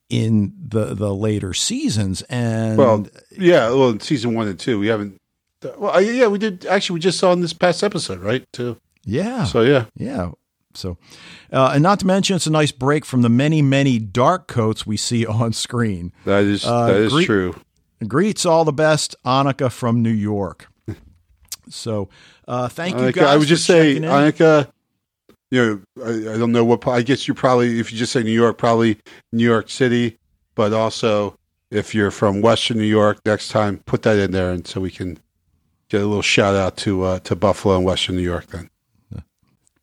in 0.09 0.53
the 0.69 0.95
the 0.95 1.15
later 1.15 1.53
seasons, 1.55 2.23
and 2.23 2.79
Well, 2.79 3.07
yeah. 3.33 3.69
Well, 3.71 3.91
in 3.91 4.01
season 4.01 4.35
one 4.35 4.49
and 4.49 4.59
two, 4.59 4.79
we 4.79 4.87
haven't. 4.87 5.19
Well, 5.79 6.01
yeah, 6.01 6.27
we 6.29 6.39
did. 6.39 6.65
Actually, 6.67 6.95
we 6.95 7.01
just 7.01 7.19
saw 7.19 7.33
in 7.33 7.41
this 7.41 7.53
past 7.53 7.83
episode, 7.85 8.21
right? 8.21 8.45
Too. 8.53 8.77
yeah, 9.05 9.45
So 9.45 9.61
yeah, 9.63 9.85
yeah. 9.97 10.31
So, 10.75 10.97
uh, 11.53 11.73
and 11.75 11.83
not 11.83 12.01
to 12.01 12.07
mention, 12.07 12.37
it's 12.37 12.47
a 12.47 12.51
nice 12.51 12.73
break 12.73 13.05
from 13.05 13.23
the 13.23 13.29
many, 13.29 13.63
many 13.63 13.99
dark 13.99 14.49
coats 14.49 14.87
we 14.87 14.97
see 14.97 15.27
on 15.41 15.53
screen. 15.53 16.13
that 16.25 16.45
is 16.45 16.65
Uh, 16.65 16.87
that 16.87 16.97
is 16.97 17.13
Gre- 17.13 17.23
true. 17.25 17.55
Greets 18.07 18.45
all 18.45 18.65
the 18.65 18.73
best, 18.73 19.15
Annika 19.25 19.71
from 19.71 20.03
New 20.03 20.11
York. 20.11 20.69
So, 21.71 22.09
uh, 22.49 22.69
thank 22.69 22.99
you 22.99 23.13
guys. 23.13 23.25
I 23.25 23.37
would 23.37 23.49
just 23.49 23.65
say, 23.65 23.97
in. 23.97 24.03
Annika, 24.03 24.71
you 25.51 25.85
know, 25.97 26.05
I, 26.05 26.35
I 26.35 26.39
don't 26.39 26.53
know 26.53 26.65
what, 26.65 26.87
I 26.89 27.03
guess 27.03 27.29
you 27.29 27.35
probably, 27.35 27.79
if 27.79 27.93
you 27.93 27.99
just 27.99 28.13
say 28.13 28.23
New 28.23 28.33
York, 28.33 28.59
probably 28.59 28.99
New 29.33 29.45
York 29.45 29.71
City, 29.71 30.19
but 30.55 30.73
also 30.73 31.39
if 31.71 31.95
you're 31.95 32.11
from 32.11 32.41
Western 32.43 32.79
New 32.79 32.85
York, 32.85 33.21
next 33.25 33.49
time 33.49 33.79
put 33.87 34.03
that 34.03 34.19
in 34.19 34.33
there 34.33 34.51
and 34.51 34.67
so 34.67 34.81
we 34.81 34.91
can 34.91 35.19
get 35.89 36.01
a 36.01 36.07
little 36.07 36.23
shout 36.23 36.55
out 36.55 36.77
to, 36.79 37.03
uh, 37.05 37.19
to 37.21 37.37
Buffalo 37.37 37.77
and 37.77 37.85
Western 37.85 38.17
New 38.17 38.23
York 38.23 38.47
then. 38.49 38.69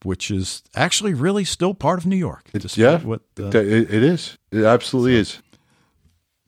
Which 0.04 0.32
is 0.32 0.64
actually 0.76 1.14
really 1.14 1.44
still 1.46 1.74
part 1.74 2.00
of 2.00 2.06
New 2.06 2.16
York. 2.16 2.50
despite 2.54 2.78
yeah. 2.78 2.98
what 3.00 3.22
uh, 3.40 3.48
It, 3.48 3.94
it 3.94 4.04
is. 4.04 4.38
It 4.52 4.64
absolutely 4.64 5.16
is. 5.16 5.42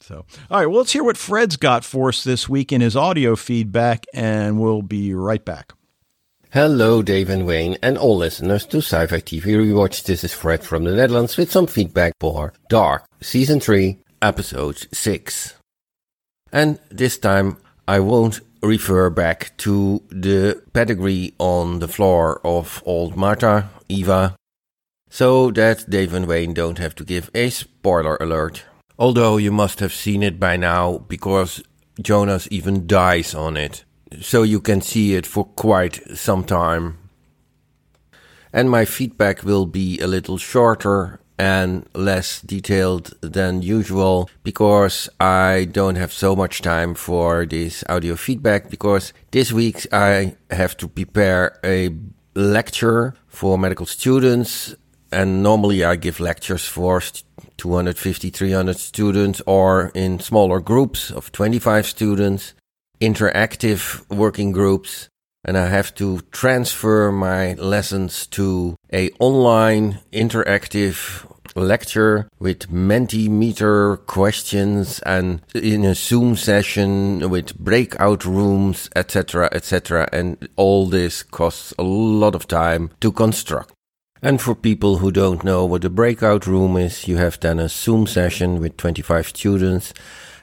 So, 0.00 0.24
all 0.50 0.58
right, 0.58 0.66
well, 0.66 0.78
let's 0.78 0.92
hear 0.92 1.04
what 1.04 1.16
Fred's 1.16 1.56
got 1.56 1.84
for 1.84 2.08
us 2.08 2.24
this 2.24 2.48
week 2.48 2.72
in 2.72 2.80
his 2.80 2.96
audio 2.96 3.36
feedback, 3.36 4.04
and 4.12 4.60
we'll 4.60 4.82
be 4.82 5.14
right 5.14 5.44
back. 5.44 5.72
Hello, 6.50 7.02
Dave 7.02 7.30
and 7.30 7.46
Wayne, 7.46 7.78
and 7.82 7.96
all 7.96 8.16
listeners 8.16 8.66
to 8.66 8.78
Sci-Fi 8.78 9.20
TV 9.20 9.42
Rewatch. 9.42 10.02
This 10.02 10.24
is 10.24 10.34
Fred 10.34 10.64
from 10.64 10.84
the 10.84 10.92
Netherlands 10.92 11.36
with 11.36 11.50
some 11.52 11.66
feedback 11.66 12.12
for 12.20 12.52
Dark, 12.68 13.04
Season 13.22 13.60
3, 13.60 13.96
Episode 14.20 14.86
6. 14.92 15.54
And 16.52 16.78
this 16.90 17.16
time 17.16 17.56
I 17.88 18.00
won't 18.00 18.40
refer 18.62 19.10
back 19.10 19.56
to 19.58 20.02
the 20.08 20.62
pedigree 20.72 21.34
on 21.38 21.80
the 21.80 21.88
floor 21.88 22.40
of 22.44 22.82
old 22.86 23.16
Martha, 23.16 23.70
Eva, 23.88 24.36
so 25.10 25.50
that 25.50 25.90
Dave 25.90 26.14
and 26.14 26.26
Wayne 26.26 26.54
don't 26.54 26.78
have 26.78 26.94
to 26.96 27.04
give 27.04 27.30
a 27.34 27.50
spoiler 27.50 28.16
alert. 28.20 28.64
Although 28.98 29.36
you 29.36 29.52
must 29.52 29.80
have 29.80 29.92
seen 29.92 30.22
it 30.22 30.38
by 30.38 30.56
now 30.56 30.98
because 30.98 31.62
Jonas 32.00 32.48
even 32.50 32.86
dies 32.86 33.34
on 33.34 33.56
it 33.56 33.84
so 34.20 34.42
you 34.42 34.60
can 34.60 34.80
see 34.80 35.14
it 35.14 35.26
for 35.26 35.44
quite 35.44 36.00
some 36.16 36.44
time. 36.44 36.98
And 38.52 38.70
my 38.70 38.84
feedback 38.84 39.42
will 39.42 39.66
be 39.66 39.98
a 40.00 40.06
little 40.06 40.36
shorter 40.38 41.20
and 41.42 41.84
less 41.92 42.40
detailed 42.40 43.14
than 43.20 43.62
usual 43.62 44.30
because 44.44 45.10
I 45.18 45.66
don't 45.72 45.96
have 45.96 46.12
so 46.12 46.36
much 46.36 46.62
time 46.62 46.94
for 46.94 47.44
this 47.46 47.82
audio 47.88 48.14
feedback 48.14 48.70
because 48.70 49.12
this 49.32 49.50
week 49.50 49.84
I 49.92 50.36
have 50.52 50.76
to 50.76 50.86
prepare 50.86 51.58
a 51.64 51.90
lecture 52.36 53.14
for 53.26 53.58
medical 53.58 53.86
students. 53.86 54.76
And 55.10 55.42
normally 55.42 55.84
I 55.84 55.96
give 55.96 56.20
lectures 56.20 56.64
for 56.64 57.00
st- 57.00 57.24
250 57.56 58.30
300 58.30 58.78
students 58.78 59.42
or 59.44 59.90
in 59.94 60.20
smaller 60.20 60.60
groups 60.60 61.10
of 61.10 61.32
25 61.32 61.86
students 61.86 62.54
interactive 63.00 64.08
working 64.08 64.52
groups. 64.52 65.08
And 65.44 65.58
I 65.58 65.66
have 65.66 65.92
to 65.96 66.20
transfer 66.30 67.10
my 67.10 67.54
lessons 67.54 68.28
to 68.28 68.76
a 68.92 69.10
online 69.18 69.98
interactive 70.12 71.26
lecture 71.54 72.28
with 72.38 72.70
Mentimeter 72.70 74.04
questions 74.06 75.00
and 75.00 75.42
in 75.54 75.84
a 75.84 75.94
Zoom 75.94 76.36
session 76.36 77.30
with 77.30 77.58
breakout 77.58 78.24
rooms, 78.24 78.88
etc., 78.96 79.48
etc. 79.52 80.08
And 80.12 80.48
all 80.56 80.86
this 80.86 81.22
costs 81.22 81.74
a 81.78 81.82
lot 81.82 82.34
of 82.34 82.48
time 82.48 82.90
to 83.00 83.12
construct. 83.12 83.72
And 84.22 84.40
for 84.40 84.54
people 84.54 84.98
who 84.98 85.10
don't 85.10 85.42
know 85.42 85.64
what 85.64 85.84
a 85.84 85.90
breakout 85.90 86.46
room 86.46 86.76
is, 86.76 87.08
you 87.08 87.16
have 87.16 87.40
then 87.40 87.58
a 87.58 87.68
Zoom 87.68 88.06
session 88.06 88.60
with 88.60 88.76
25 88.76 89.28
students 89.28 89.92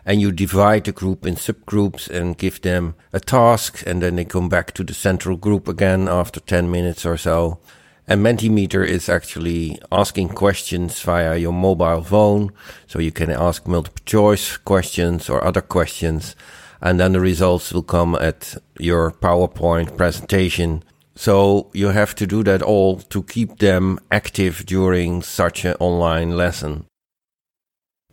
and 0.05 0.19
you 0.19 0.31
divide 0.31 0.85
the 0.85 0.91
group 0.91 1.25
in 1.25 1.35
subgroups 1.35 2.09
and 2.09 2.37
give 2.37 2.61
them 2.61 2.95
a 3.13 3.19
task 3.19 3.83
and 3.85 4.01
then 4.01 4.15
they 4.15 4.25
come 4.25 4.49
back 4.49 4.73
to 4.73 4.83
the 4.83 4.93
central 4.93 5.37
group 5.37 5.67
again 5.67 6.07
after 6.09 6.39
10 6.39 6.69
minutes 6.69 7.05
or 7.05 7.15
so. 7.15 7.59
And 8.09 8.25
Mentimeter 8.25 8.83
is 8.83 9.07
actually 9.07 9.77
asking 9.91 10.29
questions 10.29 10.99
via 10.99 11.37
your 11.37 11.53
mobile 11.53 12.01
phone. 12.01 12.51
So 12.87 12.97
you 12.97 13.11
can 13.11 13.29
ask 13.29 13.67
multiple 13.67 14.01
choice 14.03 14.57
questions 14.57 15.29
or 15.29 15.43
other 15.43 15.61
questions. 15.61 16.35
And 16.81 16.99
then 16.99 17.11
the 17.11 17.19
results 17.19 17.71
will 17.71 17.83
come 17.83 18.15
at 18.15 18.57
your 18.79 19.11
PowerPoint 19.11 19.95
presentation. 19.95 20.83
So 21.15 21.69
you 21.71 21.89
have 21.89 22.15
to 22.15 22.25
do 22.25 22.43
that 22.45 22.63
all 22.63 22.97
to 22.97 23.21
keep 23.21 23.59
them 23.59 23.99
active 24.11 24.65
during 24.65 25.21
such 25.21 25.63
an 25.63 25.75
online 25.79 26.35
lesson. 26.35 26.85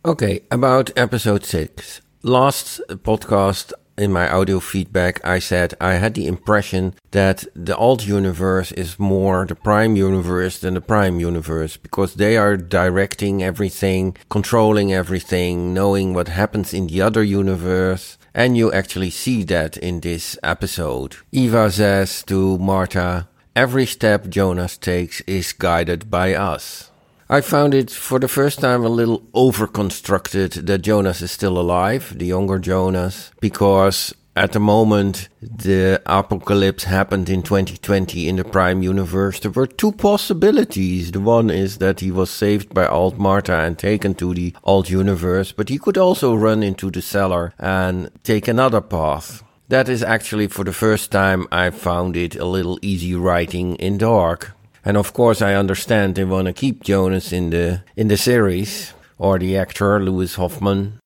Okay, 0.05 0.41
about 0.51 0.91
episode 0.95 1.43
6. 1.43 2.01
Last 2.21 2.81
podcast, 2.87 3.73
in 3.97 4.13
my 4.13 4.29
audio 4.29 4.59
feedback, 4.59 5.19
I 5.25 5.39
said 5.39 5.73
I 5.81 5.93
had 5.95 6.13
the 6.13 6.27
impression 6.27 6.93
that 7.11 7.45
the 7.55 7.75
alt 7.75 8.05
universe 8.05 8.71
is 8.73 8.99
more 8.99 9.45
the 9.45 9.55
prime 9.55 9.95
universe 9.95 10.59
than 10.59 10.75
the 10.75 10.81
prime 10.81 11.19
universe 11.19 11.77
because 11.77 12.13
they 12.13 12.37
are 12.37 12.55
directing 12.57 13.43
everything, 13.43 14.15
controlling 14.29 14.93
everything, 14.93 15.73
knowing 15.73 16.13
what 16.13 16.27
happens 16.27 16.73
in 16.73 16.87
the 16.87 17.01
other 17.01 17.23
universe. 17.23 18.17
And 18.33 18.55
you 18.55 18.71
actually 18.71 19.09
see 19.09 19.43
that 19.45 19.77
in 19.77 20.01
this 20.01 20.37
episode. 20.43 21.17
Eva 21.31 21.71
says 21.71 22.23
to 22.23 22.57
Martha, 22.59 23.27
every 23.55 23.87
step 23.87 24.29
Jonas 24.29 24.77
takes 24.77 25.21
is 25.21 25.53
guided 25.53 26.11
by 26.11 26.35
us. 26.35 26.91
I 27.29 27.41
found 27.41 27.73
it 27.73 27.91
for 27.91 28.19
the 28.19 28.29
first 28.29 28.61
time 28.61 28.85
a 28.85 28.89
little 28.89 29.21
overconstructed 29.35 30.53
that 30.53 30.81
Jonas 30.81 31.21
is 31.21 31.29
still 31.29 31.57
alive, 31.57 32.17
the 32.17 32.25
younger 32.25 32.57
Jonas, 32.57 33.31
because 33.41 34.15
at 34.37 34.53
the 34.53 34.61
moment 34.61 35.27
the 35.41 36.01
apocalypse 36.05 36.85
happened 36.85 37.27
in 37.29 37.43
2020 37.43 38.29
in 38.29 38.37
the 38.37 38.45
Prime 38.45 38.81
Universe, 38.81 39.41
there 39.41 39.51
were 39.51 39.67
two 39.67 39.91
possibilities. 39.91 41.11
The 41.11 41.19
one 41.19 41.49
is 41.49 41.79
that 41.79 41.99
he 41.99 42.11
was 42.11 42.29
saved 42.29 42.73
by 42.73 42.85
Alt 42.85 43.17
Martha 43.17 43.59
and 43.59 43.77
taken 43.77 44.15
to 44.15 44.33
the 44.33 44.53
Alt 44.63 44.89
Universe, 44.89 45.51
but 45.51 45.67
he 45.67 45.77
could 45.77 45.97
also 45.97 46.33
run 46.33 46.63
into 46.63 46.89
the 46.89 47.01
cellar 47.01 47.53
and 47.59 48.09
take 48.23 48.47
another 48.47 48.79
path. 48.79 49.43
That 49.67 49.89
is 49.89 50.01
actually 50.01 50.47
for 50.47 50.63
the 50.63 50.71
first 50.71 51.11
time 51.11 51.45
I 51.51 51.71
found 51.71 52.15
it 52.15 52.37
a 52.37 52.45
little 52.45 52.79
easy 52.81 53.15
writing 53.15 53.75
in 53.75 53.97
dark. 53.97 54.53
And 54.87 54.95
of 54.95 55.11
course, 55.11 55.41
I 55.41 55.53
understand 55.53 56.15
they 56.15 56.23
want 56.23 56.47
to 56.47 56.53
keep 56.53 56.81
Jonas 56.81 57.33
in 57.33 57.49
the 57.49 57.83
in 57.97 58.07
the 58.07 58.15
series 58.15 58.93
or 59.17 59.37
the 59.37 59.57
actor 59.57 59.99
Louis 59.99 60.33
Hofmann. 60.35 60.99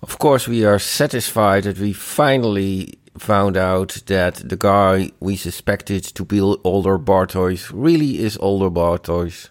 Of 0.00 0.20
course, 0.20 0.46
we 0.46 0.64
are 0.64 0.78
satisfied 0.78 1.64
that 1.64 1.80
we 1.80 1.92
finally 1.92 2.94
found 3.18 3.56
out 3.56 4.02
that 4.06 4.36
the 4.36 4.56
guy 4.56 5.10
we 5.18 5.34
suspected 5.34 6.04
to 6.04 6.24
be 6.24 6.40
Older 6.40 6.96
Bartosz 6.96 7.72
really 7.74 8.20
is 8.20 8.38
Older 8.38 8.70
Bartosz. 8.70 9.48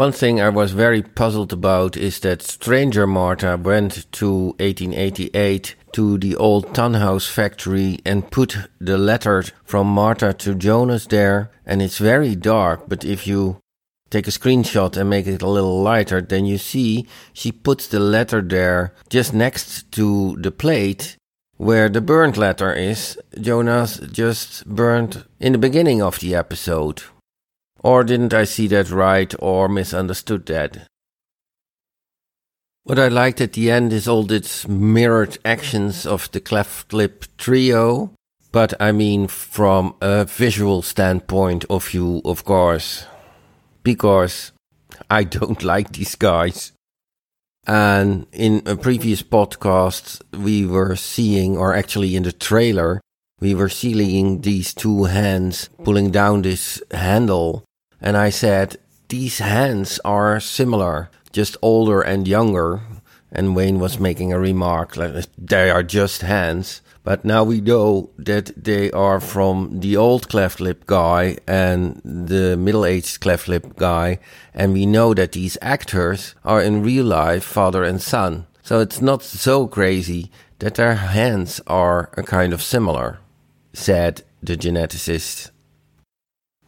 One 0.00 0.12
thing 0.12 0.40
I 0.40 0.48
was 0.48 0.72
very 0.72 1.02
puzzled 1.02 1.52
about 1.52 1.94
is 1.94 2.20
that 2.20 2.40
Stranger 2.40 3.06
Martha 3.06 3.58
went 3.58 4.10
to 4.12 4.54
1888 4.58 5.74
to 5.92 6.16
the 6.16 6.36
old 6.36 6.68
Tannhaus 6.68 7.28
factory 7.28 7.98
and 8.06 8.30
put 8.30 8.56
the 8.80 8.96
letter 8.96 9.44
from 9.62 9.88
Martha 9.88 10.32
to 10.32 10.54
Jonas 10.54 11.06
there, 11.06 11.50
and 11.66 11.82
it's 11.82 11.98
very 11.98 12.34
dark, 12.34 12.88
but 12.88 13.04
if 13.04 13.26
you 13.26 13.58
take 14.08 14.26
a 14.26 14.30
screenshot 14.30 14.96
and 14.96 15.10
make 15.10 15.26
it 15.26 15.42
a 15.42 15.50
little 15.50 15.82
lighter, 15.82 16.22
then 16.22 16.46
you 16.46 16.56
see 16.56 17.06
she 17.34 17.52
puts 17.52 17.86
the 17.86 18.00
letter 18.00 18.40
there 18.40 18.94
just 19.10 19.34
next 19.34 19.92
to 19.92 20.34
the 20.40 20.50
plate 20.50 21.18
where 21.58 21.90
the 21.90 22.00
burnt 22.00 22.38
letter 22.38 22.72
is. 22.72 23.18
Jonas 23.38 23.98
just 24.10 24.64
burned 24.64 25.26
in 25.38 25.52
the 25.52 25.58
beginning 25.58 26.00
of 26.00 26.20
the 26.20 26.34
episode. 26.34 27.02
Or 27.82 28.04
didn't 28.04 28.34
I 28.34 28.44
see 28.44 28.66
that 28.68 28.90
right 28.90 29.34
or 29.38 29.68
misunderstood 29.68 30.46
that? 30.46 30.86
What 32.84 32.98
I 32.98 33.08
liked 33.08 33.40
at 33.40 33.52
the 33.52 33.70
end 33.70 33.92
is 33.92 34.08
all 34.08 34.24
these 34.24 34.66
mirrored 34.66 35.38
actions 35.44 36.06
of 36.06 36.30
the 36.32 36.40
cleft 36.40 36.92
lip 36.92 37.24
trio, 37.38 38.12
but 38.52 38.74
I 38.80 38.92
mean 38.92 39.28
from 39.28 39.94
a 40.00 40.24
visual 40.24 40.82
standpoint 40.82 41.64
of 41.70 41.86
view, 41.86 42.20
of 42.24 42.44
course, 42.44 43.06
because 43.82 44.52
I 45.08 45.24
don't 45.24 45.62
like 45.72 45.92
these 45.92 46.16
guys. 46.16 46.72
And 47.66 48.26
in 48.32 48.62
a 48.66 48.76
previous 48.76 49.22
podcast, 49.22 50.22
we 50.36 50.66
were 50.66 50.96
seeing, 50.96 51.56
or 51.56 51.74
actually 51.74 52.16
in 52.16 52.24
the 52.24 52.32
trailer, 52.32 53.00
we 53.40 53.54
were 53.54 53.68
seeing 53.68 54.40
these 54.40 54.74
two 54.74 55.04
hands 55.04 55.68
pulling 55.84 56.10
down 56.10 56.42
this 56.42 56.82
handle. 56.90 57.64
And 58.00 58.16
I 58.16 58.30
said, 58.30 58.76
these 59.08 59.38
hands 59.38 60.00
are 60.04 60.40
similar 60.40 61.10
just 61.32 61.56
older 61.62 62.00
and 62.00 62.26
younger. 62.26 62.82
And 63.32 63.54
Wayne 63.54 63.78
was 63.78 64.00
making 64.00 64.32
a 64.32 64.40
remark 64.40 64.96
like 64.96 65.26
they 65.38 65.70
are 65.70 65.84
just 65.84 66.22
hands. 66.22 66.82
But 67.04 67.24
now 67.24 67.44
we 67.44 67.60
know 67.60 68.10
that 68.18 68.52
they 68.62 68.90
are 68.90 69.20
from 69.20 69.80
the 69.80 69.96
old 69.96 70.28
cleft 70.28 70.60
lip 70.60 70.84
guy 70.86 71.38
and 71.46 72.00
the 72.04 72.56
middle 72.56 72.84
aged 72.84 73.20
cleft 73.20 73.48
lip 73.48 73.76
guy. 73.76 74.18
And 74.52 74.72
we 74.72 74.84
know 74.84 75.14
that 75.14 75.32
these 75.32 75.56
actors 75.62 76.34
are 76.44 76.60
in 76.60 76.82
real 76.82 77.06
life 77.06 77.44
father 77.44 77.84
and 77.84 78.02
son. 78.02 78.46
So 78.62 78.80
it's 78.80 79.00
not 79.00 79.22
so 79.22 79.66
crazy 79.66 80.30
that 80.58 80.74
their 80.74 80.94
hands 80.94 81.60
are 81.66 82.10
a 82.16 82.22
kind 82.22 82.52
of 82.52 82.62
similar, 82.62 83.20
said 83.72 84.22
the 84.42 84.56
geneticist. 84.56 85.50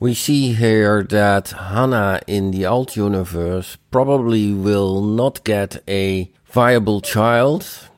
We 0.03 0.15
see 0.15 0.55
here 0.55 1.05
that 1.05 1.51
Hannah 1.51 2.23
in 2.27 2.51
the 2.51 2.65
alt 2.65 2.97
universe 2.97 3.77
probably 3.93 4.53
will 4.53 5.01
not 5.01 5.45
get 5.45 5.81
a 5.87 6.29
viable 6.45 7.01
child 7.01 7.89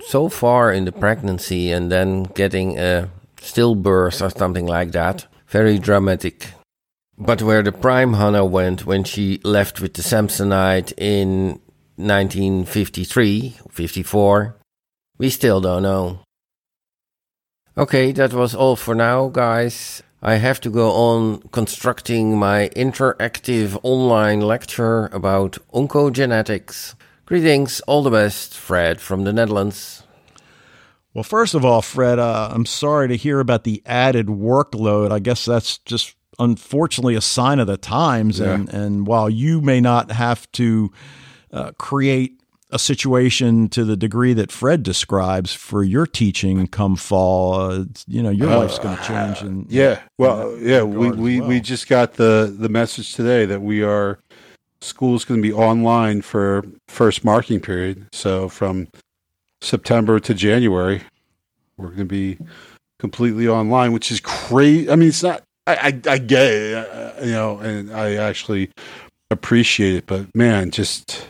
so 0.00 0.28
far 0.28 0.72
in 0.72 0.86
the 0.86 0.90
pregnancy 0.90 1.70
and 1.70 1.88
then 1.88 2.24
getting 2.24 2.80
a 2.80 3.10
stillbirth 3.36 4.20
or 4.20 4.30
something 4.30 4.66
like 4.66 4.90
that. 4.90 5.28
Very 5.46 5.78
dramatic. 5.78 6.48
But 7.16 7.42
where 7.42 7.62
the 7.62 7.70
prime 7.70 8.14
Hannah 8.14 8.44
went 8.44 8.84
when 8.84 9.04
she 9.04 9.40
left 9.44 9.80
with 9.80 9.94
the 9.94 10.02
Samsonite 10.02 10.92
in 10.98 11.60
1953, 11.94 13.58
54, 13.70 14.56
we 15.16 15.30
still 15.30 15.60
don't 15.60 15.84
know. 15.84 16.18
Okay, 17.78 18.10
that 18.10 18.32
was 18.32 18.52
all 18.52 18.74
for 18.74 18.96
now, 18.96 19.28
guys. 19.28 20.02
I 20.24 20.36
have 20.36 20.60
to 20.60 20.70
go 20.70 20.92
on 20.92 21.40
constructing 21.50 22.38
my 22.38 22.70
interactive 22.76 23.76
online 23.82 24.40
lecture 24.40 25.06
about 25.06 25.58
oncogenetics. 25.74 26.94
Greetings, 27.26 27.80
all 27.82 28.04
the 28.04 28.10
best, 28.10 28.56
Fred 28.56 29.00
from 29.00 29.24
the 29.24 29.32
Netherlands. 29.32 30.04
Well, 31.12 31.24
first 31.24 31.54
of 31.54 31.64
all, 31.64 31.82
Fred, 31.82 32.20
uh, 32.20 32.50
I'm 32.52 32.66
sorry 32.66 33.08
to 33.08 33.16
hear 33.16 33.40
about 33.40 33.64
the 33.64 33.82
added 33.84 34.28
workload. 34.28 35.10
I 35.10 35.18
guess 35.18 35.44
that's 35.44 35.78
just 35.78 36.14
unfortunately 36.38 37.16
a 37.16 37.20
sign 37.20 37.58
of 37.58 37.66
the 37.66 37.76
times. 37.76 38.38
Yeah. 38.38 38.54
And, 38.54 38.68
and 38.68 39.06
while 39.08 39.28
you 39.28 39.60
may 39.60 39.80
not 39.80 40.12
have 40.12 40.50
to 40.52 40.92
uh, 41.52 41.72
create 41.78 42.41
a 42.72 42.78
situation 42.78 43.68
to 43.68 43.84
the 43.84 43.96
degree 43.96 44.32
that 44.32 44.50
Fred 44.50 44.82
describes 44.82 45.52
for 45.52 45.84
your 45.84 46.06
teaching 46.06 46.66
come 46.66 46.96
fall, 46.96 47.54
uh, 47.54 47.84
you 48.08 48.22
know, 48.22 48.30
your 48.30 48.50
uh, 48.50 48.60
life's 48.60 48.78
going 48.78 48.96
to 48.96 49.02
change. 49.04 49.42
And 49.42 49.70
yeah, 49.70 50.00
well, 50.18 50.56
yeah, 50.58 50.82
we 50.82 51.10
we, 51.10 51.40
well. 51.40 51.48
we 51.50 51.60
just 51.60 51.88
got 51.88 52.14
the 52.14 52.54
the 52.56 52.68
message 52.68 53.14
today 53.14 53.44
that 53.44 53.60
we 53.60 53.82
are 53.82 54.18
school's 54.80 55.24
going 55.24 55.40
to 55.40 55.48
be 55.48 55.52
online 55.52 56.22
for 56.22 56.64
first 56.88 57.24
marking 57.24 57.60
period. 57.60 58.06
So 58.12 58.48
from 58.48 58.88
September 59.60 60.18
to 60.20 60.34
January, 60.34 61.02
we're 61.76 61.88
going 61.88 61.98
to 61.98 62.04
be 62.06 62.38
completely 62.98 63.46
online, 63.46 63.92
which 63.92 64.10
is 64.10 64.18
crazy. 64.20 64.90
I 64.90 64.96
mean, 64.96 65.10
it's 65.10 65.22
not. 65.22 65.42
I 65.66 65.74
I, 65.74 66.12
I 66.12 66.18
get 66.18 66.46
it, 66.46 66.74
uh, 66.74 67.12
you 67.22 67.32
know, 67.32 67.58
and 67.58 67.92
I 67.92 68.14
actually 68.14 68.70
appreciate 69.30 69.94
it, 69.94 70.06
but 70.06 70.26
man, 70.34 70.70
just 70.70 71.28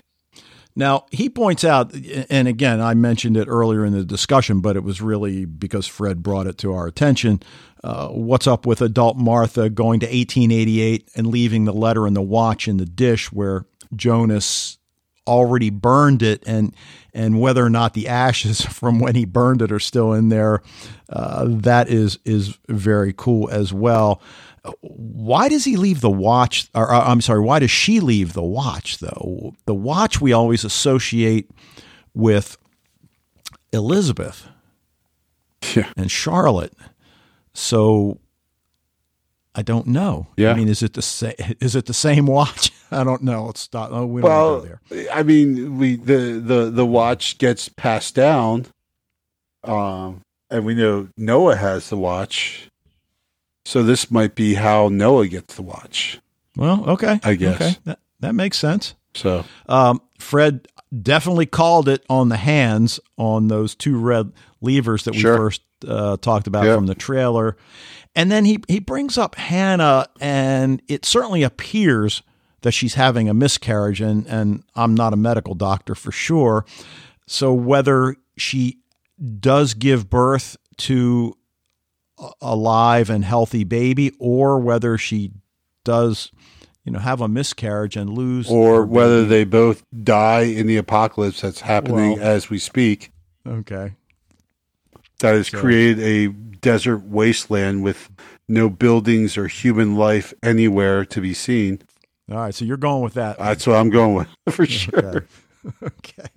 Now, 0.74 1.04
he 1.10 1.28
points 1.28 1.64
out, 1.64 1.94
and 2.30 2.48
again, 2.48 2.80
I 2.80 2.94
mentioned 2.94 3.36
it 3.36 3.46
earlier 3.46 3.84
in 3.84 3.92
the 3.92 4.04
discussion, 4.04 4.60
but 4.60 4.76
it 4.76 4.82
was 4.82 5.02
really 5.02 5.44
because 5.44 5.86
Fred 5.86 6.22
brought 6.22 6.46
it 6.46 6.56
to 6.58 6.72
our 6.72 6.86
attention. 6.86 7.42
Uh, 7.84 8.08
what's 8.08 8.46
up 8.46 8.64
with 8.64 8.80
adult 8.80 9.16
Martha 9.16 9.68
going 9.68 10.00
to 10.00 10.06
1888 10.06 11.10
and 11.14 11.26
leaving 11.26 11.64
the 11.64 11.74
letter 11.74 12.06
and 12.06 12.16
the 12.16 12.22
watch 12.22 12.68
in 12.68 12.78
the 12.78 12.86
dish 12.86 13.30
where 13.32 13.66
Jonas 13.94 14.78
already 15.26 15.70
burned 15.70 16.22
it, 16.22 16.42
and 16.46 16.74
and 17.14 17.40
whether 17.40 17.64
or 17.64 17.70
not 17.70 17.94
the 17.94 18.08
ashes 18.08 18.60
from 18.66 18.98
when 18.98 19.14
he 19.14 19.24
burned 19.24 19.62
it 19.62 19.72
are 19.72 19.80
still 19.80 20.12
in 20.12 20.28
there, 20.28 20.62
uh, 21.08 21.46
that 21.48 21.88
is 21.88 22.18
is 22.24 22.58
very 22.68 23.12
cool 23.16 23.48
as 23.50 23.72
well 23.72 24.22
why 24.80 25.48
does 25.48 25.64
he 25.64 25.76
leave 25.76 26.00
the 26.00 26.10
watch? 26.10 26.68
Or, 26.74 26.92
uh, 26.92 27.04
I'm 27.04 27.20
sorry, 27.20 27.40
why 27.40 27.58
does 27.58 27.70
she 27.70 28.00
leave 28.00 28.32
the 28.32 28.42
watch 28.42 28.98
though? 28.98 29.54
The 29.66 29.74
watch 29.74 30.20
we 30.20 30.32
always 30.32 30.64
associate 30.64 31.50
with 32.14 32.56
Elisabeth 33.72 34.46
yeah. 35.74 35.90
and 35.96 36.10
Charlotte. 36.10 36.74
So 37.54 38.20
I 39.54 39.62
don't 39.62 39.88
know. 39.88 40.28
Yeah. 40.36 40.52
I 40.52 40.54
mean, 40.54 40.68
is 40.68 40.82
it 40.82 40.94
the 40.94 41.02
same? 41.02 41.34
Is 41.60 41.74
it 41.74 41.86
the 41.86 41.94
same 41.94 42.26
watch? 42.26 42.70
I 42.92 43.04
don't 43.04 43.22
know. 43.22 43.46
Let's 43.46 43.60
stop. 43.60 43.90
Oh, 43.92 44.06
we 44.06 44.20
don't 44.22 44.30
well, 44.30 44.60
go 44.60 44.66
there. 44.90 45.06
I 45.12 45.22
mean, 45.22 45.78
we 45.78 45.96
the 45.96 46.40
the 46.44 46.70
the 46.70 46.86
watch 46.86 47.38
gets 47.38 47.68
passed 47.68 48.14
down, 48.14 48.66
um, 49.64 50.22
and 50.50 50.64
we 50.64 50.74
know 50.74 51.08
Noah 51.16 51.56
has 51.56 51.88
the 51.90 51.96
watch. 51.96 52.68
So 53.64 53.82
this 53.82 54.10
might 54.10 54.34
be 54.34 54.54
how 54.54 54.88
Noah 54.88 55.28
gets 55.28 55.54
the 55.54 55.62
watch. 55.62 56.20
Well, 56.56 56.84
okay. 56.90 57.20
I 57.22 57.34
guess. 57.34 57.54
Okay. 57.60 57.76
That, 57.84 57.98
that 58.20 58.34
makes 58.34 58.58
sense. 58.58 58.94
So 59.14 59.44
um, 59.68 60.00
Fred 60.18 60.66
definitely 61.02 61.46
called 61.46 61.88
it 61.88 62.04
on 62.10 62.28
the 62.28 62.36
hands 62.36 62.98
on 63.16 63.48
those 63.48 63.74
two 63.74 63.98
red 63.98 64.32
levers 64.60 65.04
that 65.04 65.12
we 65.14 65.20
Sure. 65.20 65.36
first 65.36 65.62
uh, 65.86 66.16
talked 66.18 66.46
about 66.46 66.64
Yep. 66.64 66.76
from 66.76 66.86
the 66.86 66.94
trailer. 66.94 67.56
And 68.14 68.30
then 68.30 68.44
he, 68.44 68.62
he 68.68 68.78
brings 68.78 69.16
up 69.16 69.36
Hannah, 69.36 70.06
and 70.20 70.82
it 70.88 71.06
certainly 71.06 71.42
appears 71.44 72.22
that 72.62 72.72
she's 72.72 72.94
having 72.94 73.28
a 73.28 73.34
miscarriage. 73.34 74.00
And, 74.00 74.26
and 74.26 74.62
I'm 74.74 74.94
not 74.94 75.12
a 75.12 75.16
medical 75.16 75.54
doctor 75.54 75.94
for 75.94 76.10
sure. 76.12 76.64
So 77.26 77.52
whether 77.52 78.16
she 78.36 78.78
does 79.40 79.74
give 79.74 80.08
birth 80.10 80.56
to 80.78 81.36
a- 82.40 82.56
live 82.56 83.10
and 83.10 83.24
healthy 83.24 83.64
baby, 83.64 84.12
or 84.18 84.58
whether 84.58 84.96
she 84.98 85.32
does, 85.84 86.30
you 86.84 86.92
know, 86.92 86.98
have 87.00 87.20
a 87.20 87.28
miscarriage 87.28 87.96
and 87.96 88.10
lose, 88.10 88.48
or 88.48 88.84
whether 88.84 89.24
they 89.24 89.44
both 89.44 89.84
die 90.04 90.42
in 90.42 90.66
the 90.66 90.76
apocalypse 90.76 91.40
that's 91.40 91.60
happening 91.60 92.12
Well- 92.18 92.22
as 92.22 92.48
we 92.50 92.58
speak. 92.58 93.10
okay, 93.46 93.92
That 95.20 95.34
has 95.34 95.48
So- 95.48 95.58
created 95.60 96.00
a 96.00 96.28
desert 96.60 97.04
wasteland 97.04 97.82
with 97.84 98.10
no 98.48 98.68
buildings 98.68 99.36
or 99.38 99.46
human 99.46 99.94
life 99.96 100.34
anywhere 100.42 101.04
to 101.04 101.20
be 101.20 101.32
seen. 101.34 101.80
All 102.32 102.40
right. 102.40 102.54
So 102.54 102.64
you're 102.64 102.76
going 102.76 103.02
with 103.02 103.14
that, 103.14 103.38
That's 103.38 103.66
what 103.66 103.76
I'm 103.76 103.90
going 103.90 104.14
with 104.14 104.28
for 104.50 104.66
sure. 104.66 105.16
Okay. 105.16 105.26
okay. 105.82 106.28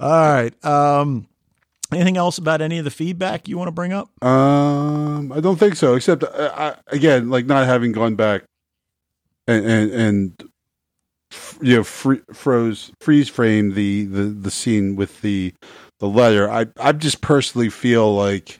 All 0.00 0.10
right. 0.10 0.64
Um, 0.64 1.28
anything 1.92 2.16
else 2.16 2.38
about 2.38 2.60
any 2.60 2.78
of 2.78 2.84
the 2.84 2.90
feedback 2.90 3.48
you 3.48 3.56
want 3.56 3.68
to 3.68 3.72
bring 3.72 3.92
up? 3.92 4.10
Um, 4.24 5.30
I 5.32 5.40
don't 5.40 5.56
think 5.56 5.76
so. 5.76 5.94
Except 5.94 6.24
uh, 6.24 6.50
I, 6.54 6.94
again, 6.94 7.30
like 7.30 7.46
not 7.46 7.66
having 7.66 7.92
gone 7.92 8.16
back 8.16 8.42
and 9.46 9.64
and, 9.64 9.92
and 9.92 10.44
you 11.60 11.76
know 11.76 11.84
free, 11.84 12.20
froze 12.32 12.92
freeze 13.00 13.28
frame 13.28 13.74
the, 13.74 14.04
the 14.04 14.24
the 14.24 14.50
scene 14.50 14.96
with 14.96 15.20
the 15.20 15.54
the 16.00 16.08
letter. 16.08 16.50
I 16.50 16.66
I 16.78 16.92
just 16.92 17.20
personally 17.20 17.70
feel 17.70 18.14
like 18.14 18.58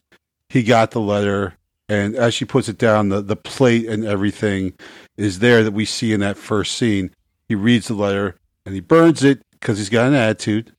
he 0.48 0.62
got 0.62 0.90
the 0.92 1.00
letter, 1.00 1.54
and 1.88 2.14
as 2.14 2.34
she 2.34 2.44
puts 2.44 2.68
it 2.68 2.78
down, 2.78 3.08
the 3.08 3.20
the 3.20 3.36
plate 3.36 3.88
and 3.88 4.04
everything 4.04 4.74
is 5.16 5.38
there 5.40 5.62
that 5.64 5.72
we 5.72 5.84
see 5.84 6.12
in 6.12 6.20
that 6.20 6.36
first 6.36 6.74
scene. 6.76 7.10
He 7.48 7.54
reads 7.54 7.88
the 7.88 7.94
letter 7.94 8.36
and 8.64 8.74
he 8.74 8.80
burns 8.80 9.22
it 9.22 9.42
because 9.52 9.78
he's 9.78 9.88
got 9.90 10.06
an 10.06 10.14
attitude. 10.14 10.74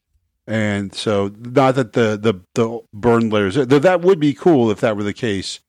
And 0.45 0.93
so, 0.93 1.31
not 1.39 1.75
that 1.75 1.93
the 1.93 2.17
the 2.21 2.41
the 2.53 2.81
burn 2.93 3.29
layers 3.29 3.55
though 3.55 3.79
that 3.79 4.01
would 4.01 4.19
be 4.19 4.33
cool 4.33 4.69
if 4.71 4.81
that 4.81 4.97
were 4.97 5.03
the 5.03 5.13
case, 5.13 5.61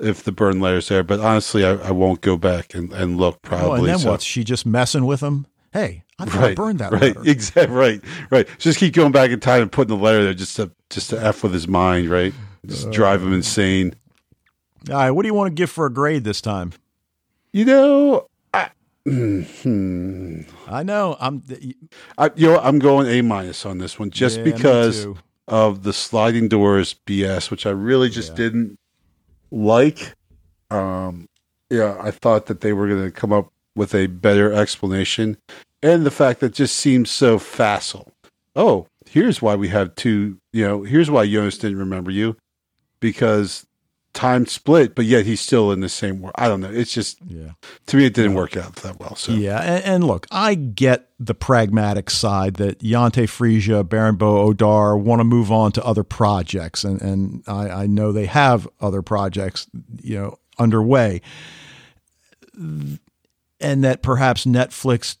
if 0.00 0.24
the 0.24 0.32
burn 0.32 0.60
layers 0.60 0.88
there. 0.88 1.04
But 1.04 1.20
honestly, 1.20 1.64
I, 1.64 1.74
I 1.74 1.90
won't 1.92 2.20
go 2.20 2.36
back 2.36 2.74
and, 2.74 2.92
and 2.92 3.18
look. 3.18 3.40
Probably. 3.42 3.68
oh, 3.68 3.74
and 3.74 3.86
then 3.86 3.98
so. 4.00 4.10
what's 4.10 4.24
she 4.24 4.42
just 4.42 4.66
messing 4.66 5.06
with 5.06 5.20
him? 5.20 5.46
Hey, 5.72 6.02
I 6.18 6.24
thought 6.24 6.42
I 6.42 6.46
Right, 6.48 6.56
burned 6.56 6.80
that 6.80 6.90
right, 6.90 7.16
letter. 7.16 7.22
exactly, 7.24 7.76
right, 7.76 8.00
right. 8.30 8.48
Just 8.58 8.80
keep 8.80 8.94
going 8.94 9.12
back 9.12 9.30
in 9.30 9.38
time 9.38 9.62
and 9.62 9.70
putting 9.70 9.96
the 9.96 10.02
letter 10.02 10.24
there 10.24 10.34
just 10.34 10.56
to 10.56 10.72
just 10.88 11.10
to 11.10 11.24
f 11.24 11.44
with 11.44 11.52
his 11.52 11.68
mind, 11.68 12.08
right? 12.10 12.34
Just 12.66 12.90
drive 12.90 13.22
him 13.22 13.32
uh, 13.32 13.36
insane. 13.36 13.94
All 14.88 14.96
right. 14.96 15.10
What 15.12 15.22
do 15.22 15.28
you 15.28 15.34
want 15.34 15.48
to 15.50 15.54
give 15.54 15.70
for 15.70 15.86
a 15.86 15.92
grade 15.92 16.24
this 16.24 16.40
time? 16.40 16.72
You 17.52 17.64
know, 17.64 18.26
I, 18.54 18.70
hmm, 19.04 20.42
I 20.68 20.82
know 20.82 21.16
I'm. 21.18 21.42
I 22.16 22.30
you 22.36 22.46
know 22.48 22.58
I'm 22.58 22.78
going 22.78 23.08
A 23.08 23.22
minus 23.22 23.66
on 23.66 23.78
this 23.78 23.98
one 23.98 24.10
just 24.10 24.38
Yeah, 24.38 24.44
because 24.44 25.06
of 25.48 25.82
the 25.82 25.92
sliding 25.92 26.48
doors 26.48 26.94
BS, 27.06 27.50
which 27.50 27.66
I 27.66 27.70
really 27.70 28.08
just 28.08 28.30
Yeah. 28.30 28.36
didn't 28.36 28.78
like. 29.50 30.14
Um, 30.70 31.26
yeah, 31.70 31.96
I 32.00 32.12
thought 32.12 32.46
that 32.46 32.60
they 32.60 32.72
were 32.72 32.86
going 32.88 33.02
to 33.04 33.10
come 33.10 33.32
up 33.32 33.48
with 33.74 33.94
a 33.94 34.06
better 34.06 34.52
explanation, 34.52 35.36
and 35.82 36.06
the 36.06 36.10
fact 36.12 36.40
that 36.40 36.52
just 36.52 36.76
seems 36.76 37.10
so 37.10 37.38
facile. 37.38 38.12
Oh, 38.54 38.86
here's 39.08 39.42
why 39.42 39.56
we 39.56 39.68
have 39.68 39.96
two. 39.96 40.38
You 40.52 40.66
know, 40.66 40.82
here's 40.84 41.10
why 41.10 41.26
Jonas 41.26 41.58
didn't 41.58 41.78
remember 41.78 42.12
you 42.12 42.36
because 43.00 43.66
time 44.12 44.44
split, 44.46 44.94
but 44.96 45.04
yet 45.04 45.24
he's 45.24 45.40
still 45.40 45.70
in 45.70 45.80
the 45.80 45.88
same 45.88 46.20
world. 46.20 46.34
I 46.36 46.48
don't 46.48 46.60
know. 46.60 46.70
It's 46.70 46.92
just 46.92 47.18
Yeah. 47.28 47.52
to 47.86 47.96
me, 47.96 48.06
it 48.06 48.14
didn't 48.14 48.34
work 48.34 48.56
out 48.56 48.74
that 48.76 48.98
well. 48.98 49.14
So 49.14 49.32
Yeah, 49.32 49.60
and, 49.60 49.84
and 49.84 50.04
look, 50.04 50.26
I 50.32 50.54
get 50.56 51.08
the 51.20 51.34
pragmatic 51.34 52.10
side 52.10 52.54
that 52.54 52.80
Jantje 52.80 53.28
Friese, 53.28 53.82
Baran 53.84 54.16
bo 54.16 54.52
Odar 54.52 55.00
want 55.00 55.20
to 55.20 55.24
move 55.24 55.52
on 55.52 55.70
to 55.72 55.84
other 55.84 56.02
projects, 56.02 56.82
and 56.82 57.00
and 57.00 57.44
I, 57.46 57.68
I 57.82 57.86
know 57.86 58.10
they 58.10 58.26
have 58.26 58.66
other 58.80 59.00
projects, 59.02 59.68
you 60.02 60.16
know, 60.16 60.38
underway, 60.58 61.20
and 62.58 62.98
that 63.84 64.02
perhaps 64.02 64.44
Netflix 64.44 65.16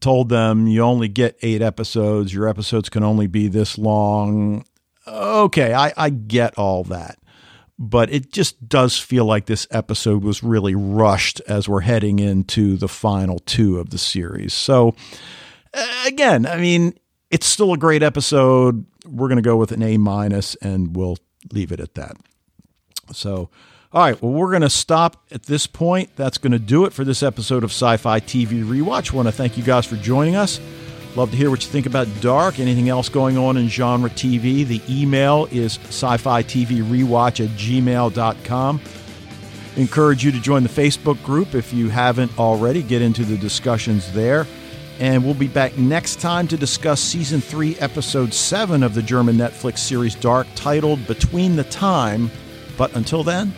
told 0.00 0.28
them 0.28 0.68
you 0.68 0.80
only 0.82 1.08
get 1.08 1.36
eight 1.42 1.60
episodes, 1.62 2.32
your 2.32 2.48
episodes 2.48 2.88
can 2.88 3.02
only 3.02 3.26
be 3.26 3.48
this 3.48 3.76
long. 3.78 4.64
Okay, 5.06 5.72
I, 5.74 5.92
I 5.96 6.10
get 6.10 6.56
all 6.56 6.84
that 6.84 7.18
but 7.78 8.12
it 8.12 8.32
just 8.32 8.68
does 8.68 8.98
feel 8.98 9.24
like 9.24 9.46
this 9.46 9.66
episode 9.70 10.24
was 10.24 10.42
really 10.42 10.74
rushed 10.74 11.40
as 11.46 11.68
we're 11.68 11.80
heading 11.80 12.18
into 12.18 12.76
the 12.76 12.88
final 12.88 13.38
two 13.40 13.78
of 13.78 13.90
the 13.90 13.98
series. 13.98 14.52
So, 14.52 14.96
uh, 15.72 16.04
again, 16.06 16.44
I 16.44 16.56
mean, 16.56 16.98
it's 17.30 17.46
still 17.46 17.72
a 17.72 17.78
great 17.78 18.02
episode. 18.02 18.84
We're 19.06 19.28
going 19.28 19.36
to 19.36 19.42
go 19.42 19.56
with 19.56 19.70
an 19.70 19.82
A 19.82 19.96
minus, 19.96 20.56
and 20.56 20.96
we'll 20.96 21.18
leave 21.52 21.70
it 21.70 21.78
at 21.78 21.94
that. 21.94 22.16
So, 23.12 23.48
all 23.92 24.02
right, 24.02 24.20
well, 24.20 24.32
we're 24.32 24.50
going 24.50 24.62
to 24.62 24.70
stop 24.70 25.24
at 25.30 25.44
this 25.44 25.66
point. 25.66 26.10
That's 26.16 26.38
going 26.38 26.52
to 26.52 26.58
do 26.58 26.84
it 26.84 26.92
for 26.92 27.04
this 27.04 27.22
episode 27.22 27.62
of 27.62 27.70
Sci 27.70 27.96
Fi 27.96 28.20
TV 28.20 28.64
Rewatch. 28.64 29.12
I 29.12 29.16
want 29.16 29.28
to 29.28 29.32
thank 29.32 29.56
you 29.56 29.62
guys 29.62 29.86
for 29.86 29.96
joining 29.96 30.34
us. 30.34 30.60
Love 31.18 31.32
to 31.32 31.36
hear 31.36 31.50
what 31.50 31.64
you 31.64 31.68
think 31.68 31.86
about 31.86 32.06
Dark, 32.20 32.60
anything 32.60 32.88
else 32.88 33.08
going 33.08 33.36
on 33.36 33.56
in 33.56 33.66
genre 33.66 34.08
TV. 34.08 34.64
The 34.64 34.80
email 34.88 35.48
is 35.50 35.76
sci 35.88 36.16
fi 36.16 36.44
TV 36.44 36.80
rewatch 36.80 37.44
at 37.44 37.50
gmail.com. 37.56 38.80
Encourage 39.74 40.24
you 40.24 40.30
to 40.30 40.40
join 40.40 40.62
the 40.62 40.68
Facebook 40.68 41.20
group 41.24 41.56
if 41.56 41.72
you 41.72 41.88
haven't 41.88 42.38
already. 42.38 42.84
Get 42.84 43.02
into 43.02 43.24
the 43.24 43.36
discussions 43.36 44.12
there. 44.12 44.46
And 45.00 45.24
we'll 45.24 45.34
be 45.34 45.48
back 45.48 45.76
next 45.76 46.20
time 46.20 46.46
to 46.46 46.56
discuss 46.56 47.00
season 47.00 47.40
three, 47.40 47.74
episode 47.78 48.32
seven 48.32 48.84
of 48.84 48.94
the 48.94 49.02
German 49.02 49.34
Netflix 49.34 49.78
series 49.78 50.14
Dark, 50.14 50.46
titled 50.54 51.04
Between 51.08 51.56
the 51.56 51.64
Time. 51.64 52.30
But 52.76 52.94
until 52.94 53.24
then, 53.24 53.52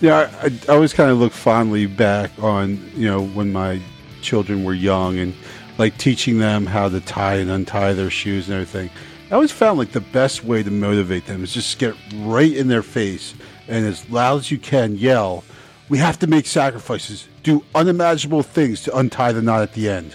Yeah, 0.00 0.28
I, 0.42 0.46
I 0.68 0.74
always 0.74 0.92
kind 0.92 1.12
of 1.12 1.18
look 1.18 1.32
fondly 1.32 1.86
back 1.86 2.32
on 2.42 2.90
you 2.96 3.06
know 3.06 3.24
when 3.24 3.52
my 3.52 3.80
children 4.22 4.64
were 4.64 4.74
young 4.74 5.20
and 5.20 5.32
like 5.78 5.98
teaching 5.98 6.38
them 6.38 6.66
how 6.66 6.88
to 6.88 7.00
tie 7.00 7.36
and 7.36 7.50
untie 7.50 7.92
their 7.92 8.10
shoes 8.10 8.48
and 8.48 8.54
everything. 8.54 8.90
I 9.30 9.34
always 9.34 9.52
found 9.52 9.78
like 9.78 9.92
the 9.92 10.00
best 10.00 10.44
way 10.44 10.62
to 10.62 10.70
motivate 10.70 11.26
them 11.26 11.42
is 11.42 11.52
just 11.52 11.78
get 11.78 11.94
right 12.14 12.52
in 12.52 12.68
their 12.68 12.82
face 12.82 13.34
and 13.68 13.84
as 13.84 14.08
loud 14.08 14.38
as 14.38 14.50
you 14.50 14.58
can 14.58 14.96
yell, 14.96 15.44
"We 15.88 15.98
have 15.98 16.18
to 16.20 16.26
make 16.26 16.46
sacrifices, 16.46 17.26
do 17.42 17.64
unimaginable 17.74 18.42
things 18.42 18.82
to 18.82 18.96
untie 18.96 19.32
the 19.32 19.42
knot 19.42 19.62
at 19.62 19.72
the 19.72 19.88
end." 19.88 20.14